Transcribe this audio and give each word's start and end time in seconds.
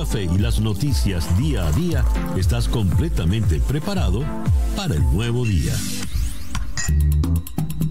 café 0.00 0.24
y 0.24 0.38
las 0.38 0.62
noticias 0.62 1.36
día 1.36 1.66
a 1.66 1.72
día, 1.72 2.02
estás 2.34 2.68
completamente 2.68 3.60
preparado 3.60 4.24
para 4.74 4.94
el 4.94 5.02
nuevo 5.02 5.44
día. 5.44 5.74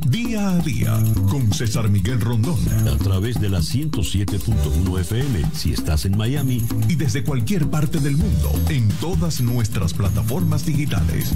Día 0.07 0.49
a 0.49 0.57
día 0.57 0.97
con 1.29 1.53
César 1.53 1.87
Miguel 1.87 2.19
Rondón. 2.19 2.57
A 2.87 2.97
través 2.97 3.39
de 3.39 3.49
la 3.49 3.59
107.1 3.59 4.99
FM 5.01 5.43
si 5.53 5.73
estás 5.73 6.05
en 6.05 6.17
Miami. 6.17 6.65
Y 6.87 6.95
desde 6.95 7.23
cualquier 7.23 7.69
parte 7.69 7.99
del 7.99 8.17
mundo 8.17 8.51
en 8.69 8.89
todas 8.99 9.39
nuestras 9.41 9.93
plataformas 9.93 10.65
digitales. 10.65 11.35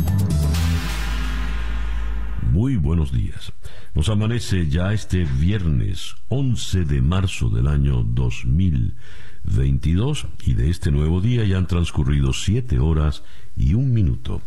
Muy 2.52 2.78
buenos 2.78 3.12
días. 3.12 3.54
Nos 3.94 4.10
amanece 4.10 4.68
ya 4.68 4.92
este 4.92 5.26
viernes 5.26 6.16
11 6.30 6.86
de 6.86 7.02
marzo 7.02 7.50
del 7.50 7.68
año 7.68 8.02
2022 9.44 10.28
y 10.46 10.54
de 10.54 10.70
este 10.70 10.92
nuevo 10.92 11.22
día 11.22 11.44
ya 11.46 11.58
han 11.58 11.68
transcurrido 11.68 12.34
7 12.34 12.80
horas 12.80 13.24
y 13.56 13.74
un 13.74 13.94
minuto. 13.94 14.42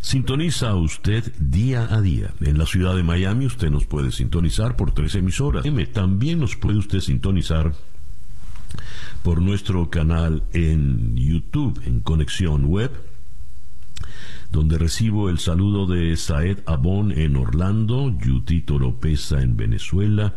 Sintoniza 0.00 0.74
usted 0.76 1.32
día 1.38 1.88
a 1.90 2.00
día. 2.00 2.32
En 2.40 2.58
la 2.58 2.66
ciudad 2.66 2.94
de 2.94 3.02
Miami 3.02 3.46
usted 3.46 3.70
nos 3.70 3.86
puede 3.86 4.12
sintonizar 4.12 4.76
por 4.76 4.92
tres 4.92 5.16
emisoras. 5.16 5.64
También 5.92 6.38
nos 6.38 6.54
puede 6.54 6.78
usted 6.78 7.00
sintonizar 7.00 7.72
por 9.24 9.42
nuestro 9.42 9.90
canal 9.90 10.44
en 10.52 11.16
YouTube, 11.16 11.80
en 11.86 12.00
Conexión 12.00 12.66
Web, 12.66 12.92
donde 14.52 14.78
recibo 14.78 15.28
el 15.28 15.40
saludo 15.40 15.86
de 15.86 16.16
Saed 16.16 16.58
Abón 16.66 17.10
en 17.10 17.36
Orlando, 17.36 18.16
Yuti 18.16 18.60
Toropesa 18.60 19.42
en 19.42 19.56
Venezuela, 19.56 20.36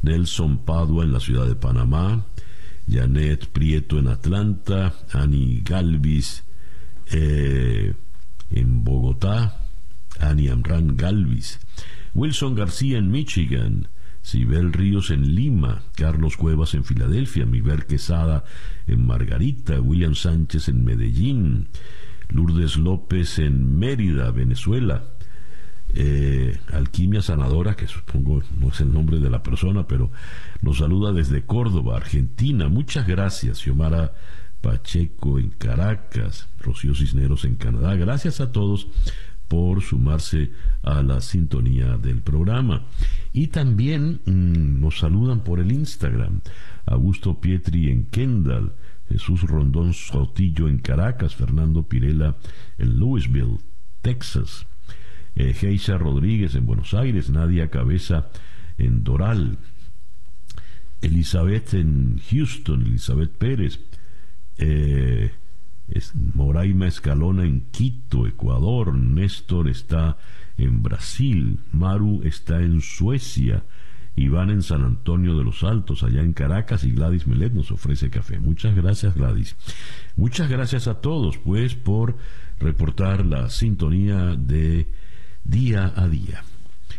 Nelson 0.00 0.58
Padua 0.58 1.04
en 1.04 1.12
la 1.12 1.20
ciudad 1.20 1.46
de 1.46 1.54
Panamá, 1.54 2.24
Janet 2.88 3.46
Prieto 3.48 3.98
en 3.98 4.08
Atlanta, 4.08 4.94
Ani 5.12 5.62
Galvis, 5.64 6.44
eh, 7.10 7.94
en 8.50 8.84
Bogotá, 8.84 9.62
Annie 10.20 10.50
Amran 10.50 10.96
Galvis, 10.96 11.60
Wilson 12.14 12.54
García 12.54 12.98
en 12.98 13.10
Michigan, 13.10 13.88
Sibel 14.22 14.72
Ríos 14.72 15.10
en 15.10 15.34
Lima, 15.34 15.82
Carlos 15.96 16.36
Cuevas 16.36 16.74
en 16.74 16.84
Filadelfia, 16.84 17.44
Miver 17.44 17.86
Quesada 17.86 18.44
en 18.86 19.04
Margarita, 19.04 19.80
William 19.80 20.14
Sánchez 20.14 20.68
en 20.68 20.84
Medellín, 20.84 21.68
Lourdes 22.28 22.76
López 22.76 23.38
en 23.38 23.78
Mérida, 23.78 24.30
Venezuela, 24.30 25.04
eh, 25.94 26.58
Alquimia 26.72 27.22
Sanadora, 27.22 27.74
que 27.74 27.86
supongo 27.86 28.42
no 28.58 28.68
es 28.68 28.80
el 28.80 28.92
nombre 28.92 29.18
de 29.18 29.30
la 29.30 29.42
persona, 29.42 29.86
pero 29.86 30.10
nos 30.60 30.78
saluda 30.78 31.12
desde 31.12 31.44
Córdoba, 31.44 31.96
Argentina. 31.96 32.68
Muchas 32.68 33.06
gracias, 33.06 33.58
Xiomara 33.58 34.12
Pacheco 34.60 35.38
en 35.38 35.50
Caracas, 35.50 36.48
Rocío 36.60 36.94
Cisneros 36.94 37.44
en 37.44 37.56
Canadá. 37.56 37.94
Gracias 37.96 38.40
a 38.40 38.52
todos 38.52 38.88
por 39.48 39.82
sumarse 39.82 40.52
a 40.82 41.02
la 41.02 41.20
sintonía 41.20 41.98
del 41.98 42.22
programa. 42.22 42.86
Y 43.34 43.48
también 43.48 44.20
mm, 44.24 44.80
nos 44.80 45.00
saludan 45.00 45.40
por 45.40 45.60
el 45.60 45.72
Instagram. 45.72 46.40
Augusto 46.86 47.40
Pietri 47.40 47.90
en 47.90 48.06
Kendall, 48.06 48.72
Jesús 49.08 49.42
Rondón 49.42 49.92
Sotillo 49.92 50.68
en 50.68 50.78
Caracas, 50.78 51.34
Fernando 51.34 51.82
Pirela 51.82 52.36
en 52.78 52.98
Louisville, 52.98 53.58
Texas, 54.00 54.66
eh, 55.34 55.98
Rodríguez 55.98 56.54
en 56.54 56.66
Buenos 56.66 56.94
Aires, 56.94 57.30
Nadia 57.30 57.68
Cabeza 57.68 58.30
en 58.78 59.04
Doral, 59.04 59.58
Elizabeth 61.00 61.74
en 61.74 62.20
Houston, 62.30 62.82
Elizabeth 62.82 63.32
Pérez, 63.32 63.80
eh, 64.58 65.32
Moraima 66.34 66.86
Escalona 66.86 67.44
en 67.44 67.62
Quito, 67.70 68.26
Ecuador, 68.26 68.94
Néstor 68.94 69.68
está 69.68 70.16
en 70.56 70.82
Brasil, 70.82 71.60
Maru 71.72 72.22
está 72.24 72.60
en 72.60 72.80
Suecia, 72.80 73.64
Iván 74.14 74.50
en 74.50 74.62
San 74.62 74.84
Antonio 74.84 75.36
de 75.36 75.44
los 75.44 75.64
Altos, 75.64 76.02
allá 76.02 76.20
en 76.20 76.34
Caracas, 76.34 76.84
y 76.84 76.92
Gladys 76.92 77.26
Melet 77.26 77.52
nos 77.52 77.70
ofrece 77.70 78.10
café. 78.10 78.38
Muchas 78.38 78.74
gracias, 78.74 79.14
Gladys. 79.14 79.56
Muchas 80.16 80.48
gracias 80.48 80.86
a 80.86 81.00
todos, 81.00 81.38
pues, 81.38 81.74
por 81.74 82.16
reportar 82.58 83.24
la 83.24 83.48
sintonía 83.48 84.36
de 84.36 84.86
día 85.44 85.92
a 85.96 86.08
día. 86.08 86.44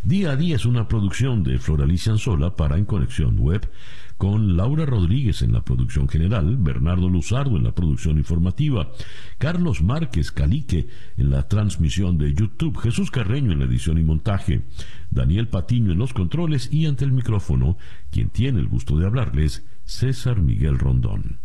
Día 0.04 0.32
a 0.32 0.36
día 0.36 0.56
es 0.58 0.66
una 0.66 0.88
producción 0.88 1.44
de 1.44 1.60
Floralicia 1.60 2.12
Anzola 2.12 2.56
para 2.56 2.78
En 2.78 2.86
Conexión 2.86 3.40
Web 3.40 3.70
con 4.18 4.56
Laura 4.56 4.86
Rodríguez 4.86 5.42
en 5.42 5.54
la 5.54 5.64
producción 5.64 6.08
general, 6.08 6.58
Bernardo 6.58 7.10
Luzardo 7.10 7.58
en 7.58 7.64
la 7.64 7.74
producción 7.74 8.18
informativa, 8.18 8.92
Carlos 9.38 9.82
Márquez 9.82 10.32
Calique 10.32 10.88
en 11.18 11.30
la 11.30 11.48
transmisión 11.48 12.18
de 12.18 12.34
YouTube, 12.34 12.78
Jesús 12.78 13.12
Carreño 13.12 13.52
en 13.52 13.60
la 13.60 13.66
edición 13.66 13.98
y 13.98 14.04
montaje, 14.04 14.62
Daniel 15.10 15.48
Patiño 15.48 15.92
en 15.92 15.98
los 16.00 16.14
controles 16.14 16.72
y 16.72 16.86
ante 16.86 17.06
el 17.06 17.12
micrófono, 17.12 17.78
quien 18.12 18.30
tiene 18.30 18.60
el 18.60 18.68
gusto 18.68 18.98
de 18.98 19.06
hablarles, 19.06 19.66
César 19.84 20.42
Miguel 20.42 20.80
Rondón. 20.80 21.40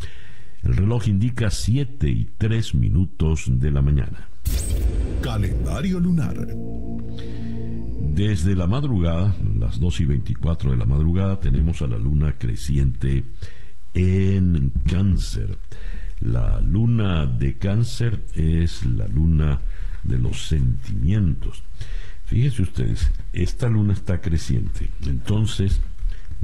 El 0.62 0.76
reloj 0.76 1.08
indica 1.08 1.50
7 1.50 2.08
y 2.08 2.28
3 2.38 2.74
minutos 2.74 3.44
de 3.46 3.70
la 3.70 3.82
mañana. 3.82 4.28
Calendario 5.22 5.98
lunar. 5.98 6.46
Desde 8.14 8.54
la 8.54 8.66
madrugada, 8.66 9.34
las 9.58 9.80
2 9.80 10.00
y 10.00 10.04
24 10.04 10.70
de 10.70 10.76
la 10.76 10.84
madrugada, 10.84 11.40
tenemos 11.40 11.82
a 11.82 11.86
la 11.86 11.98
luna 11.98 12.36
creciente 12.38 13.24
en 13.94 14.72
cáncer. 14.88 15.58
La 16.20 16.60
luna 16.60 17.26
de 17.26 17.58
cáncer 17.58 18.24
es 18.34 18.84
la 18.86 19.08
luna 19.08 19.60
de 20.04 20.18
los 20.18 20.46
sentimientos. 20.46 21.62
Fíjense 22.24 22.62
ustedes, 22.62 23.10
esta 23.32 23.68
luna 23.68 23.94
está 23.94 24.20
creciente. 24.20 24.88
Entonces, 25.06 25.80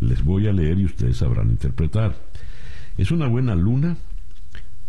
les 0.01 0.25
voy 0.25 0.49
a 0.49 0.53
leer 0.53 0.79
y 0.79 0.85
ustedes 0.85 1.19
sabrán 1.19 1.51
interpretar. 1.51 2.17
Es 2.99 3.11
una 3.11 3.27
buena 3.27 3.55
luna 3.55 3.97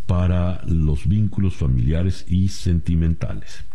para 0.06 0.64
los 0.66 1.08
vínculos 1.08 1.56
familiares 1.56 2.26
y 2.28 2.50
sentimentales. 2.50 3.66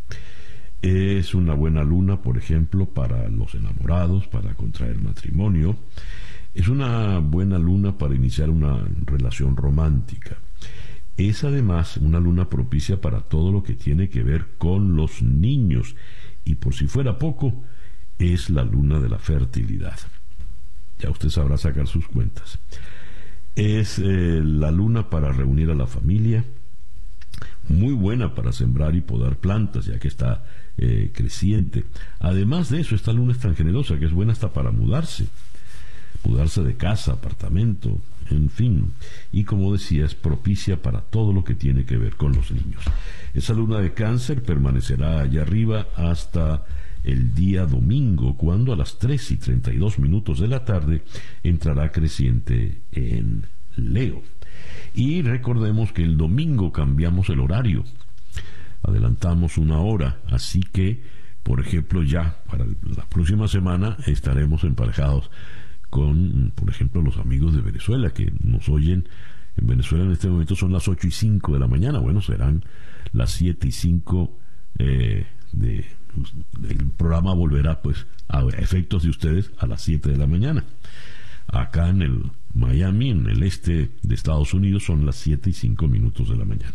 Es 0.82 1.34
una 1.34 1.54
buena 1.54 1.84
luna, 1.84 2.22
por 2.22 2.38
ejemplo, 2.38 2.86
para 2.86 3.28
los 3.28 3.54
enamorados, 3.54 4.26
para 4.28 4.54
contraer 4.54 4.98
matrimonio. 5.00 5.76
Es 6.54 6.68
una 6.68 7.18
buena 7.18 7.58
luna 7.58 7.98
para 7.98 8.14
iniciar 8.14 8.48
una 8.50 8.84
relación 9.04 9.56
romántica. 9.56 10.36
Es 11.16 11.44
además 11.44 11.98
una 11.98 12.18
luna 12.18 12.48
propicia 12.48 13.00
para 13.00 13.20
todo 13.20 13.52
lo 13.52 13.62
que 13.62 13.74
tiene 13.74 14.08
que 14.08 14.22
ver 14.22 14.56
con 14.56 14.96
los 14.96 15.20
niños. 15.22 15.96
Y 16.44 16.54
por 16.54 16.74
si 16.74 16.86
fuera 16.86 17.18
poco, 17.18 17.62
es 18.18 18.48
la 18.48 18.64
luna 18.64 19.00
de 19.00 19.10
la 19.10 19.18
fertilidad. 19.18 19.98
Ya 20.98 21.10
usted 21.10 21.28
sabrá 21.28 21.58
sacar 21.58 21.86
sus 21.88 22.08
cuentas. 22.08 22.58
Es 23.54 23.98
eh, 23.98 24.40
la 24.42 24.70
luna 24.70 25.10
para 25.10 25.32
reunir 25.32 25.70
a 25.70 25.74
la 25.74 25.86
familia, 25.86 26.44
muy 27.68 27.92
buena 27.92 28.34
para 28.34 28.52
sembrar 28.52 28.94
y 28.94 29.00
podar 29.00 29.36
plantas, 29.36 29.86
ya 29.86 29.98
que 29.98 30.08
está 30.08 30.44
eh, 30.82 31.10
creciente. 31.12 31.84
Además 32.20 32.70
de 32.70 32.80
eso, 32.80 32.94
esta 32.94 33.12
luna 33.12 33.32
es 33.32 33.38
tan 33.38 33.54
generosa 33.54 33.98
que 33.98 34.06
es 34.06 34.12
buena 34.12 34.32
hasta 34.32 34.54
para 34.54 34.70
mudarse, 34.70 35.26
mudarse 36.24 36.62
de 36.62 36.74
casa, 36.74 37.12
apartamento, 37.12 38.00
en 38.30 38.48
fin. 38.48 38.92
Y 39.30 39.44
como 39.44 39.74
decía, 39.74 40.06
es 40.06 40.14
propicia 40.14 40.80
para 40.80 41.02
todo 41.02 41.34
lo 41.34 41.44
que 41.44 41.54
tiene 41.54 41.84
que 41.84 41.98
ver 41.98 42.16
con 42.16 42.32
los 42.32 42.50
niños. 42.50 42.82
Esa 43.34 43.52
luna 43.52 43.78
de 43.80 43.92
cáncer 43.92 44.42
permanecerá 44.42 45.20
allá 45.20 45.42
arriba 45.42 45.88
hasta 45.96 46.64
el 47.04 47.34
día 47.34 47.66
domingo, 47.66 48.38
cuando 48.38 48.72
a 48.72 48.76
las 48.76 48.98
3 48.98 49.32
y 49.32 49.36
32 49.36 49.98
minutos 49.98 50.40
de 50.40 50.48
la 50.48 50.64
tarde 50.64 51.02
entrará 51.42 51.92
creciente 51.92 52.80
en 52.92 53.44
Leo. 53.76 54.22
Y 54.94 55.20
recordemos 55.20 55.92
que 55.92 56.04
el 56.04 56.16
domingo 56.16 56.72
cambiamos 56.72 57.28
el 57.28 57.40
horario 57.40 57.84
adelantamos 58.82 59.58
una 59.58 59.80
hora, 59.80 60.18
así 60.30 60.60
que, 60.60 61.02
por 61.42 61.60
ejemplo, 61.60 62.02
ya 62.02 62.36
para 62.48 62.64
la 62.64 63.04
próxima 63.08 63.48
semana 63.48 63.96
estaremos 64.06 64.64
emparejados 64.64 65.30
con, 65.88 66.52
por 66.54 66.70
ejemplo, 66.70 67.02
los 67.02 67.18
amigos 67.18 67.54
de 67.54 67.60
Venezuela 67.62 68.10
que 68.10 68.32
nos 68.42 68.68
oyen. 68.68 69.08
En 69.56 69.66
Venezuela 69.66 70.04
en 70.04 70.12
este 70.12 70.28
momento 70.28 70.54
son 70.54 70.72
las 70.72 70.86
8 70.88 71.08
y 71.08 71.10
5 71.10 71.52
de 71.54 71.58
la 71.58 71.66
mañana, 71.66 71.98
bueno, 71.98 72.20
serán 72.20 72.64
las 73.12 73.32
7 73.32 73.66
y 73.66 73.72
5 73.72 74.38
eh, 74.78 75.26
de, 75.52 75.84
el 76.68 76.90
programa 76.96 77.34
volverá 77.34 77.82
pues 77.82 78.06
a 78.28 78.42
efectos 78.58 79.02
de 79.02 79.10
ustedes 79.10 79.50
a 79.58 79.66
las 79.66 79.82
7 79.82 80.10
de 80.10 80.16
la 80.16 80.26
mañana. 80.26 80.64
Acá 81.48 81.88
en 81.88 82.02
el 82.02 82.22
Miami, 82.54 83.10
en 83.10 83.28
el 83.28 83.42
este 83.42 83.90
de 84.02 84.14
Estados 84.14 84.54
Unidos, 84.54 84.84
son 84.84 85.04
las 85.04 85.16
7 85.16 85.50
y 85.50 85.52
5 85.52 85.88
minutos 85.88 86.28
de 86.28 86.36
la 86.36 86.44
mañana. 86.44 86.74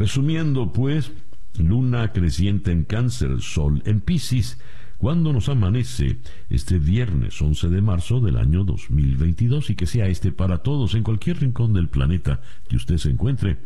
Resumiendo, 0.00 0.72
pues, 0.72 1.12
luna 1.58 2.10
creciente 2.10 2.72
en 2.72 2.84
cáncer, 2.84 3.42
sol 3.42 3.82
en 3.84 4.00
Pisces, 4.00 4.58
cuando 4.96 5.30
nos 5.34 5.50
amanece 5.50 6.20
este 6.48 6.78
viernes 6.78 7.42
11 7.42 7.68
de 7.68 7.82
marzo 7.82 8.18
del 8.18 8.38
año 8.38 8.64
2022 8.64 9.68
y 9.68 9.74
que 9.74 9.84
sea 9.84 10.06
este 10.06 10.32
para 10.32 10.62
todos 10.62 10.94
en 10.94 11.02
cualquier 11.02 11.40
rincón 11.40 11.74
del 11.74 11.90
planeta 11.90 12.40
que 12.66 12.76
usted 12.76 12.96
se 12.96 13.10
encuentre 13.10 13.58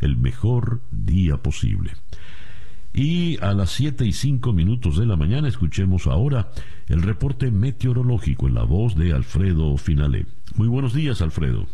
el 0.00 0.16
mejor 0.16 0.82
día 0.92 1.38
posible. 1.38 1.90
Y 2.94 3.42
a 3.42 3.52
las 3.52 3.70
7 3.70 4.06
y 4.06 4.12
5 4.12 4.52
minutos 4.52 4.98
de 4.98 5.06
la 5.06 5.16
mañana 5.16 5.48
escuchemos 5.48 6.06
ahora 6.06 6.52
el 6.86 7.02
reporte 7.02 7.50
meteorológico 7.50 8.46
en 8.46 8.54
la 8.54 8.62
voz 8.62 8.94
de 8.94 9.14
Alfredo 9.14 9.76
Finale. 9.78 10.26
Muy 10.54 10.68
buenos 10.68 10.94
días, 10.94 11.22
Alfredo. 11.22 11.66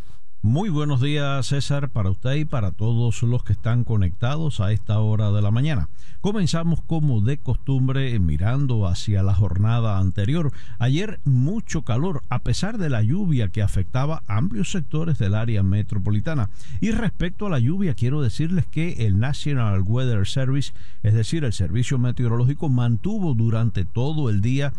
Muy 0.42 0.68
buenos 0.68 1.00
días, 1.00 1.48
César, 1.48 1.88
para 1.88 2.10
usted 2.10 2.34
y 2.34 2.44
para 2.44 2.70
todos 2.70 3.24
los 3.24 3.42
que 3.42 3.52
están 3.52 3.82
conectados 3.82 4.60
a 4.60 4.70
esta 4.70 5.00
hora 5.00 5.32
de 5.32 5.42
la 5.42 5.50
mañana. 5.50 5.88
Comenzamos 6.20 6.80
como 6.80 7.20
de 7.20 7.38
costumbre 7.38 8.16
mirando 8.20 8.86
hacia 8.86 9.24
la 9.24 9.34
jornada 9.34 9.98
anterior. 9.98 10.52
Ayer 10.78 11.18
mucho 11.24 11.82
calor, 11.82 12.22
a 12.28 12.38
pesar 12.38 12.78
de 12.78 12.88
la 12.88 13.02
lluvia 13.02 13.48
que 13.48 13.62
afectaba 13.62 14.22
amplios 14.28 14.70
sectores 14.70 15.18
del 15.18 15.34
área 15.34 15.64
metropolitana. 15.64 16.50
Y 16.80 16.92
respecto 16.92 17.46
a 17.46 17.50
la 17.50 17.58
lluvia, 17.58 17.94
quiero 17.94 18.22
decirles 18.22 18.64
que 18.64 19.08
el 19.08 19.18
National 19.18 19.82
Weather 19.84 20.24
Service, 20.24 20.72
es 21.02 21.14
decir, 21.14 21.42
el 21.42 21.52
Servicio 21.52 21.98
Meteorológico, 21.98 22.68
mantuvo 22.68 23.34
durante 23.34 23.84
todo 23.84 24.30
el 24.30 24.40
día 24.40 24.72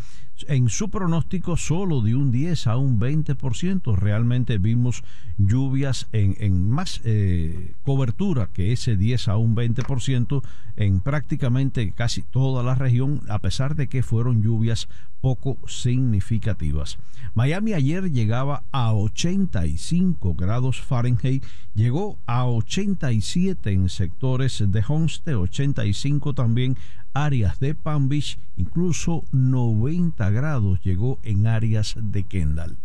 en 0.47 0.69
su 0.69 0.89
pronóstico 0.89 1.57
solo 1.57 2.01
de 2.01 2.15
un 2.15 2.31
10 2.31 2.67
a 2.67 2.77
un 2.77 2.99
20%. 2.99 3.95
Realmente 3.95 4.57
vimos 4.57 5.03
lluvias 5.37 6.07
en, 6.11 6.69
más 6.69 7.01
eh, 7.03 7.73
cobertura 7.83 8.49
que 8.53 8.71
ese 8.71 8.97
10 8.97 9.27
a 9.29 9.37
un 9.37 9.55
20% 9.55 10.41
en 10.75 11.01
prácticamente 11.01 11.91
casi 11.91 12.21
toda 12.23 12.63
la 12.63 12.75
región, 12.75 13.21
a 13.29 13.39
pesar 13.39 13.75
de 13.75 13.87
que 13.87 14.03
fueron 14.03 14.41
lluvias 14.41 14.87
poco 15.21 15.57
significativas. 15.67 16.97
Miami 17.35 17.73
ayer 17.73 18.11
llegaba 18.11 18.63
a 18.71 18.93
85 18.93 20.35
grados 20.35 20.81
Fahrenheit, 20.81 21.43
llegó 21.75 22.17
a 22.25 22.45
87 22.45 23.71
en 23.71 23.89
sectores 23.89 24.63
de 24.65 24.83
Homestead, 24.87 25.37
85 25.37 26.33
también 26.33 26.77
áreas 27.13 27.59
de 27.59 27.75
Palm 27.75 28.09
Beach, 28.09 28.37
incluso 28.57 29.23
90 29.31 30.29
grados 30.29 30.81
llegó 30.83 31.19
en 31.23 31.47
áreas 31.47 31.95
de 31.99 32.23
Kendall. 32.23 32.77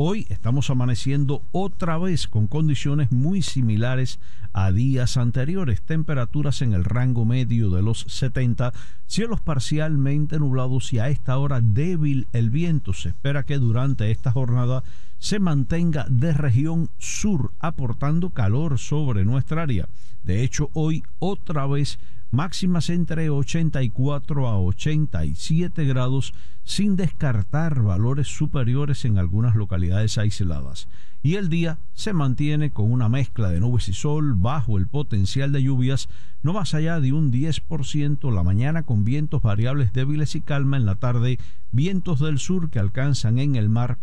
Hoy 0.00 0.26
estamos 0.28 0.70
amaneciendo 0.70 1.42
otra 1.50 1.98
vez 1.98 2.28
con 2.28 2.46
condiciones 2.46 3.10
muy 3.10 3.42
similares 3.42 4.20
a 4.52 4.70
días 4.70 5.16
anteriores, 5.16 5.82
temperaturas 5.82 6.62
en 6.62 6.72
el 6.72 6.84
rango 6.84 7.24
medio 7.24 7.70
de 7.70 7.82
los 7.82 8.04
70, 8.06 8.72
cielos 9.08 9.40
parcialmente 9.40 10.38
nublados 10.38 10.92
y 10.92 11.00
a 11.00 11.08
esta 11.08 11.36
hora 11.36 11.60
débil 11.60 12.28
el 12.32 12.50
viento. 12.50 12.92
Se 12.92 13.08
espera 13.08 13.42
que 13.42 13.58
durante 13.58 14.12
esta 14.12 14.30
jornada 14.30 14.84
se 15.18 15.40
mantenga 15.40 16.06
de 16.08 16.32
región 16.32 16.90
sur, 16.98 17.50
aportando 17.58 18.30
calor 18.30 18.78
sobre 18.78 19.24
nuestra 19.24 19.62
área. 19.62 19.88
De 20.22 20.44
hecho, 20.44 20.70
hoy 20.74 21.02
otra 21.18 21.66
vez 21.66 21.98
máximas 22.30 22.90
entre 22.90 23.30
84 23.30 24.48
a 24.48 24.58
87 24.58 25.84
grados, 25.84 26.34
sin 26.64 26.96
descartar 26.96 27.82
valores 27.82 28.28
superiores 28.28 29.04
en 29.04 29.18
algunas 29.18 29.54
localidades 29.54 30.18
aisladas. 30.18 30.88
Y 31.22 31.34
el 31.34 31.48
día 31.48 31.78
se 31.94 32.12
mantiene 32.12 32.70
con 32.70 32.92
una 32.92 33.08
mezcla 33.08 33.48
de 33.48 33.60
nubes 33.60 33.88
y 33.88 33.92
sol 33.92 34.34
bajo 34.34 34.78
el 34.78 34.86
potencial 34.86 35.50
de 35.50 35.62
lluvias, 35.62 36.08
no 36.42 36.52
más 36.52 36.74
allá 36.74 37.00
de 37.00 37.12
un 37.12 37.32
10% 37.32 38.32
la 38.32 38.42
mañana 38.42 38.82
con 38.82 39.04
vientos 39.04 39.42
variables 39.42 39.92
débiles 39.92 40.34
y 40.36 40.40
calma 40.40 40.76
en 40.76 40.86
la 40.86 40.94
tarde, 40.94 41.38
vientos 41.72 42.20
del 42.20 42.38
sur 42.38 42.70
que 42.70 42.78
alcanzan 42.78 43.38
en 43.38 43.56
el 43.56 43.68
mar 43.68 43.98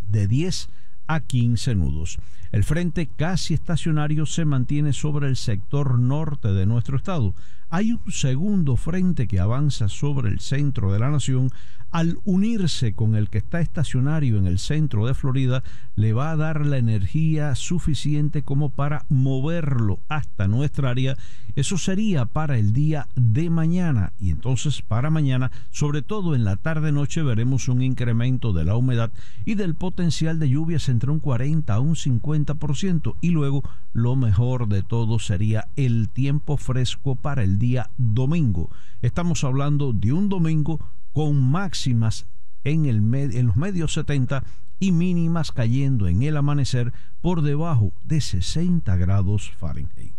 de 0.00 0.28
10 0.28 0.68
a 0.68 0.87
15 1.26 1.74
nudos. 1.74 2.18
El 2.52 2.64
frente 2.64 3.06
casi 3.06 3.54
estacionario 3.54 4.26
se 4.26 4.44
mantiene 4.44 4.92
sobre 4.92 5.28
el 5.28 5.36
sector 5.36 5.98
norte 5.98 6.48
de 6.48 6.66
nuestro 6.66 6.96
estado. 6.96 7.34
Hay 7.70 7.92
un 7.92 8.10
segundo 8.10 8.76
frente 8.76 9.26
que 9.26 9.40
avanza 9.40 9.88
sobre 9.88 10.30
el 10.30 10.40
centro 10.40 10.92
de 10.92 10.98
la 10.98 11.10
nación 11.10 11.50
al 11.90 12.18
unirse 12.24 12.92
con 12.92 13.14
el 13.14 13.30
que 13.30 13.38
está 13.38 13.60
estacionario 13.60 14.36
en 14.36 14.46
el 14.46 14.58
centro 14.58 15.06
de 15.06 15.14
Florida, 15.14 15.62
le 15.96 16.12
va 16.12 16.30
a 16.30 16.36
dar 16.36 16.66
la 16.66 16.76
energía 16.76 17.54
suficiente 17.54 18.42
como 18.42 18.68
para 18.68 19.04
moverlo 19.08 19.98
hasta 20.08 20.48
nuestra 20.48 20.90
área. 20.90 21.16
Eso 21.56 21.78
sería 21.78 22.26
para 22.26 22.58
el 22.58 22.72
día 22.72 23.08
de 23.16 23.48
mañana. 23.48 24.12
Y 24.20 24.30
entonces 24.30 24.82
para 24.82 25.10
mañana, 25.10 25.50
sobre 25.70 26.02
todo 26.02 26.34
en 26.34 26.44
la 26.44 26.56
tarde-noche, 26.56 27.22
veremos 27.22 27.68
un 27.68 27.82
incremento 27.82 28.52
de 28.52 28.64
la 28.64 28.76
humedad 28.76 29.10
y 29.44 29.54
del 29.54 29.74
potencial 29.74 30.38
de 30.38 30.50
lluvias 30.50 30.88
entre 30.88 31.10
un 31.10 31.20
40 31.20 31.72
a 31.72 31.80
un 31.80 31.94
50%. 31.94 33.16
Y 33.22 33.30
luego, 33.30 33.64
lo 33.94 34.14
mejor 34.14 34.68
de 34.68 34.82
todo 34.82 35.18
sería 35.18 35.68
el 35.74 36.10
tiempo 36.10 36.58
fresco 36.58 37.16
para 37.16 37.42
el 37.42 37.57
día 37.58 37.90
domingo. 37.96 38.70
Estamos 39.02 39.44
hablando 39.44 39.92
de 39.92 40.12
un 40.12 40.28
domingo 40.28 40.80
con 41.12 41.42
máximas 41.42 42.26
en, 42.64 42.86
el 42.86 43.14
en 43.14 43.46
los 43.46 43.56
medios 43.56 43.92
70 43.92 44.44
y 44.80 44.92
mínimas 44.92 45.52
cayendo 45.52 46.06
en 46.08 46.22
el 46.22 46.36
amanecer 46.36 46.92
por 47.20 47.42
debajo 47.42 47.92
de 48.04 48.20
60 48.20 48.96
grados 48.96 49.50
Fahrenheit. 49.58 50.12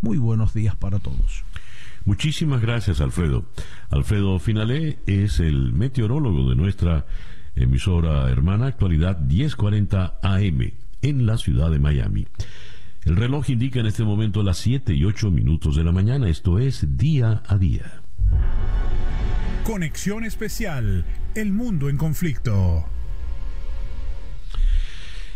Muy 0.00 0.18
buenos 0.18 0.54
días 0.54 0.76
para 0.76 0.98
todos. 0.98 1.44
Muchísimas 2.04 2.62
gracias, 2.62 3.00
Alfredo. 3.00 3.46
Alfredo 3.90 4.38
Finalé 4.38 5.00
es 5.06 5.40
el 5.40 5.72
meteorólogo 5.72 6.48
de 6.48 6.56
nuestra 6.56 7.06
emisora 7.56 8.30
hermana 8.30 8.66
Actualidad 8.66 9.18
1040 9.18 10.20
AM 10.22 10.72
en 11.02 11.26
la 11.26 11.36
ciudad 11.36 11.70
de 11.70 11.78
Miami. 11.78 12.26
El 13.06 13.14
reloj 13.14 13.50
indica 13.50 13.78
en 13.78 13.86
este 13.86 14.02
momento 14.02 14.42
las 14.42 14.58
7 14.58 14.92
y 14.92 15.04
8 15.04 15.30
minutos 15.30 15.76
de 15.76 15.84
la 15.84 15.92
mañana, 15.92 16.28
esto 16.28 16.58
es 16.58 16.98
día 16.98 17.40
a 17.46 17.56
día. 17.56 18.02
Conexión 19.62 20.24
especial, 20.24 21.04
el 21.36 21.52
mundo 21.52 21.88
en 21.88 21.98
conflicto. 21.98 22.84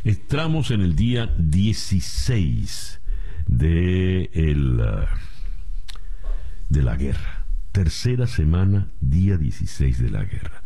Entramos 0.02 0.72
en 0.72 0.80
el 0.80 0.96
día 0.96 1.32
16 1.38 3.00
de, 3.46 4.30
el, 4.34 4.80
uh, 4.80 5.06
de 6.70 6.82
la 6.82 6.96
guerra. 6.96 7.46
Tercera 7.70 8.26
semana, 8.26 8.88
día 9.00 9.36
16 9.36 10.02
de 10.02 10.10
la 10.10 10.24
guerra. 10.24 10.64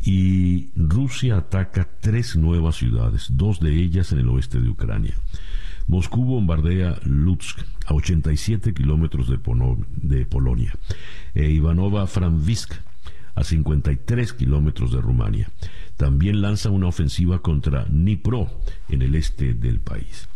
Y 0.00 0.70
Rusia 0.76 1.38
ataca 1.38 1.88
tres 1.98 2.36
nuevas 2.36 2.76
ciudades, 2.76 3.26
dos 3.30 3.58
de 3.58 3.74
ellas 3.74 4.12
en 4.12 4.20
el 4.20 4.28
oeste 4.28 4.60
de 4.60 4.68
Ucrania. 4.68 5.14
Moscú 5.86 6.24
bombardea 6.24 6.98
Lutsk, 7.04 7.60
a 7.86 7.94
87 7.94 8.72
kilómetros 8.72 9.28
de, 9.28 9.38
Polonia, 9.38 10.72
e 11.34 11.50
Ivanova 11.50 12.06
Franvisk, 12.06 12.74
a 13.34 13.44
53 13.44 14.32
kilómetros 14.32 14.92
de 14.92 15.00
Rumania. 15.00 15.50
También 15.96 16.40
lanza 16.40 16.70
una 16.70 16.86
ofensiva 16.86 17.42
contra 17.42 17.84
Dnipro, 17.84 18.48
en 18.88 19.02
el 19.02 19.14
este 19.14 19.54
del 19.54 19.80
país. 19.80 20.28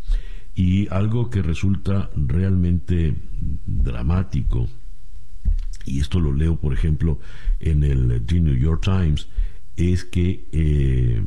Y 0.55 0.89
algo 0.89 1.31
que 1.31 1.41
resulta 1.41 2.11
realmente 2.15 3.15
dramático, 3.67 4.69
y 5.87 6.01
esto 6.01 6.21
lo 6.21 6.33
leo, 6.33 6.57
por 6.57 6.75
ejemplo, 6.75 7.21
en 7.61 7.85
el 7.85 8.23
The 8.27 8.41
New 8.41 8.57
York 8.57 8.83
Times, 8.83 9.29
es 9.77 10.05
que 10.05 10.47
eh, 10.53 11.23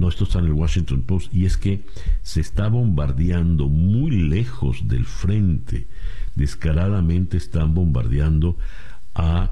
no, 0.00 0.08
esto 0.08 0.24
está 0.24 0.38
en 0.38 0.46
el 0.46 0.54
Washington 0.54 1.02
Post, 1.02 1.34
y 1.34 1.44
es 1.44 1.58
que 1.58 1.84
se 2.22 2.40
está 2.40 2.68
bombardeando 2.68 3.68
muy 3.68 4.10
lejos 4.10 4.88
del 4.88 5.04
frente, 5.04 5.86
descaradamente 6.34 7.36
están 7.36 7.74
bombardeando 7.74 8.56
a 9.14 9.50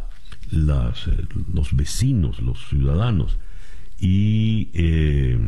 las, 0.50 1.06
eh, 1.06 1.26
los 1.52 1.76
vecinos, 1.76 2.40
los 2.40 2.66
ciudadanos. 2.66 3.36
Y 4.00 4.70
eh, 4.72 5.38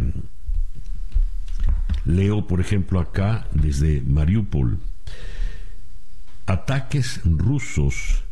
leo, 2.05 2.47
por 2.47 2.61
ejemplo, 2.61 3.01
acá 3.01 3.47
desde 3.53 4.03
Mariupol, 4.03 4.81
ataques 6.45 7.23
rusos 7.25 8.23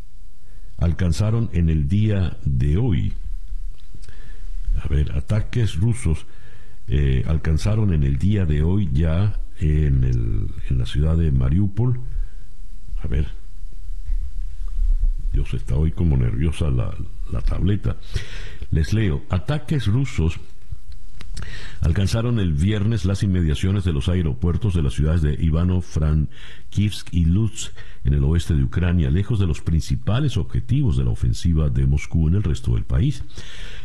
alcanzaron 0.76 1.48
en 1.54 1.70
el 1.70 1.88
día 1.88 2.36
de 2.44 2.76
hoy, 2.76 3.14
a 4.84 4.86
ver, 4.88 5.12
ataques 5.12 5.76
rusos 5.76 6.26
eh, 6.88 7.24
alcanzaron 7.26 7.92
en 7.92 8.02
el 8.02 8.18
día 8.18 8.46
de 8.46 8.62
hoy 8.62 8.88
ya 8.92 9.40
en, 9.60 10.04
el, 10.04 10.46
en 10.70 10.78
la 10.78 10.86
ciudad 10.86 11.16
de 11.16 11.30
Mariupol. 11.30 12.00
A 13.02 13.08
ver, 13.08 13.28
Dios 15.32 15.52
está 15.54 15.76
hoy 15.76 15.92
como 15.92 16.16
nerviosa 16.16 16.70
la, 16.70 16.94
la 17.30 17.40
tableta. 17.42 17.96
Les 18.70 18.92
leo, 18.92 19.22
ataques 19.30 19.86
rusos 19.86 20.40
alcanzaron 21.80 22.38
el 22.40 22.52
viernes 22.52 23.04
las 23.04 23.22
inmediaciones 23.22 23.84
de 23.84 23.92
los 23.92 24.08
aeropuertos 24.08 24.74
de 24.74 24.82
las 24.82 24.94
ciudades 24.94 25.22
de 25.22 25.34
Ivano-Frankivsk 25.34 27.08
y 27.12 27.24
Lutsk 27.24 27.72
en 28.04 28.14
el 28.14 28.24
oeste 28.24 28.54
de 28.54 28.64
Ucrania, 28.64 29.10
lejos 29.10 29.38
de 29.38 29.46
los 29.46 29.60
principales 29.60 30.36
objetivos 30.36 30.96
de 30.96 31.04
la 31.04 31.10
ofensiva 31.10 31.70
de 31.70 31.86
Moscú 31.86 32.28
en 32.28 32.34
el 32.34 32.42
resto 32.42 32.74
del 32.74 32.84
país, 32.84 33.24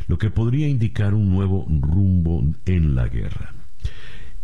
lo 0.07 0.17
que 0.17 0.29
podría 0.29 0.67
indicar 0.67 1.13
un 1.13 1.29
nuevo 1.29 1.65
rumbo 1.67 2.43
en 2.65 2.95
la 2.95 3.07
guerra. 3.07 3.53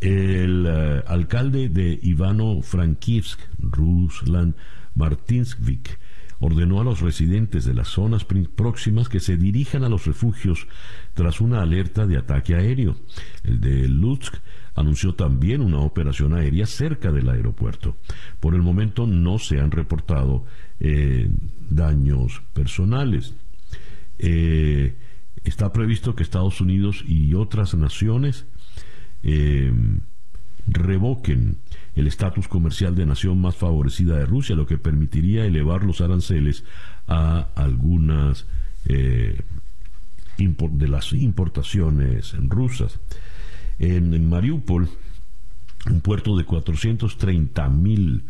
El 0.02 0.66
eh, 0.66 1.04
alcalde 1.08 1.70
de 1.70 2.00
Ivano-Frankivsk, 2.02 3.40
Ruslan 3.60 4.56
Martinsvik, 4.96 6.00
ordenó 6.40 6.80
a 6.80 6.84
los 6.84 7.02
residentes 7.02 7.66
de 7.66 7.74
las 7.74 7.90
zonas 7.90 8.26
próximas 8.26 9.10
que 9.10 9.20
se 9.20 9.38
dirijan 9.38 9.84
a 9.84 9.90
los 9.90 10.06
refugios 10.06 10.68
tras 11.14 11.42
una 11.42 11.62
alerta 11.62 12.06
de 12.06 12.18
ataque 12.18 12.56
aéreo. 12.56 12.96
El 13.44 13.60
de 13.60 13.88
Lutsk 13.88 14.36
anunció 14.76 15.14
también 15.16 15.62
una 15.62 15.80
operación 15.80 16.34
aérea 16.34 16.66
cerca 16.66 17.12
del 17.12 17.30
aeropuerto. 17.30 17.98
Por 18.40 18.56
el 18.56 18.62
momento 18.62 19.06
no 19.06 19.38
se 19.38 19.60
han 19.60 19.72
reportado 19.72 20.46
eh, 20.80 21.30
daños 21.70 22.42
personales. 22.54 23.36
Eh, 24.18 24.96
está 25.44 25.74
previsto 25.74 26.16
que 26.16 26.24
Estados 26.24 26.62
Unidos 26.62 27.04
y 27.06 27.34
otras 27.34 27.76
naciones 27.76 28.46
eh, 29.24 29.74
revoquen 30.70 31.58
el 31.96 32.08
estatus 32.08 32.48
comercial 32.48 32.96
de 32.96 33.06
nación 33.06 33.42
más 33.42 33.56
favorecida 33.56 34.18
de 34.18 34.26
Rusia, 34.26 34.56
lo 34.56 34.66
que 34.66 34.78
permitiría 34.78 35.46
elevar 35.46 35.84
los 35.84 36.02
aranceles 36.02 36.64
a 37.08 37.48
algunas 37.56 38.46
eh, 38.86 39.42
de 40.38 40.88
las 40.88 41.12
importaciones 41.14 42.34
rusas. 42.48 43.00
En, 43.78 44.30
Mariupol, 44.30 44.90
un 45.90 46.02
puerto 46.02 46.38
de 46.38 46.46
430 46.46 47.70
mil 47.70 48.24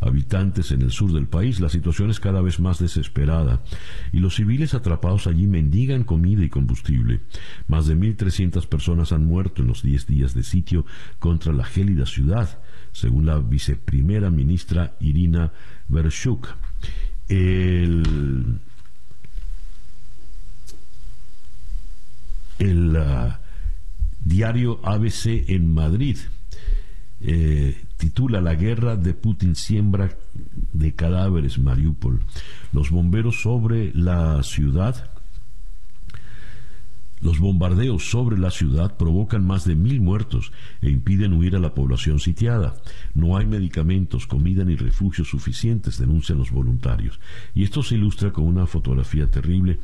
habitantes 0.00 0.72
en 0.72 0.82
el 0.82 0.90
sur 0.90 1.12
del 1.12 1.26
país, 1.26 1.60
la 1.60 1.68
situación 1.68 2.10
es 2.10 2.20
cada 2.20 2.40
vez 2.40 2.58
más 2.58 2.78
desesperada 2.78 3.62
y 4.12 4.18
los 4.18 4.36
civiles 4.36 4.74
atrapados 4.74 5.26
allí 5.26 5.46
mendigan 5.46 6.04
comida 6.04 6.42
y 6.42 6.48
combustible. 6.48 7.20
Más 7.68 7.86
de 7.86 7.96
1.300 7.96 8.66
personas 8.66 9.12
han 9.12 9.26
muerto 9.26 9.62
en 9.62 9.68
los 9.68 9.82
10 9.82 10.06
días 10.06 10.34
de 10.34 10.42
sitio 10.42 10.86
contra 11.18 11.52
la 11.52 11.64
gélida 11.64 12.06
ciudad 12.06 12.58
según 12.92 13.26
la 13.26 13.38
viceprimera 13.38 14.30
ministra 14.30 14.96
Irina 15.00 15.52
Vershuk. 15.88 16.48
El, 17.28 18.58
el 22.58 22.96
uh, 22.96 23.32
diario 24.24 24.80
ABC 24.84 25.48
en 25.48 25.72
Madrid 25.72 26.18
eh, 27.20 27.84
titula 27.96 28.40
La 28.40 28.54
guerra 28.54 28.96
de 28.96 29.14
Putin 29.14 29.54
siembra 29.54 30.10
de 30.72 30.94
cadáveres 30.94 31.58
Mariupol. 31.58 32.20
Los 32.72 32.90
bomberos 32.90 33.42
sobre 33.42 33.92
la 33.94 34.42
ciudad 34.42 35.10
los 37.20 37.38
bombardeos 37.38 38.10
sobre 38.10 38.38
la 38.38 38.50
ciudad 38.50 38.96
provocan 38.96 39.46
más 39.46 39.66
de 39.66 39.74
mil 39.74 40.00
muertos 40.00 40.52
e 40.80 40.88
impiden 40.88 41.34
huir 41.34 41.54
a 41.54 41.58
la 41.58 41.74
población 41.74 42.18
sitiada. 42.18 42.76
No 43.14 43.36
hay 43.36 43.44
medicamentos, 43.44 44.26
comida 44.26 44.64
ni 44.64 44.74
refugios 44.74 45.28
suficientes, 45.28 45.98
denuncian 45.98 46.38
los 46.38 46.50
voluntarios. 46.50 47.20
Y 47.54 47.64
esto 47.64 47.82
se 47.82 47.96
ilustra 47.96 48.32
con 48.32 48.44
una 48.44 48.66
fotografía 48.66 49.30
terrible 49.30 49.80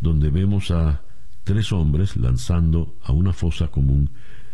donde 0.00 0.30
vemos 0.30 0.70
a 0.70 1.02
tres 1.42 1.72
hombres 1.72 2.16
lanzando 2.16 2.94
a 3.02 3.10
una 3.10 3.32
fosa 3.32 3.66
común 3.68 4.10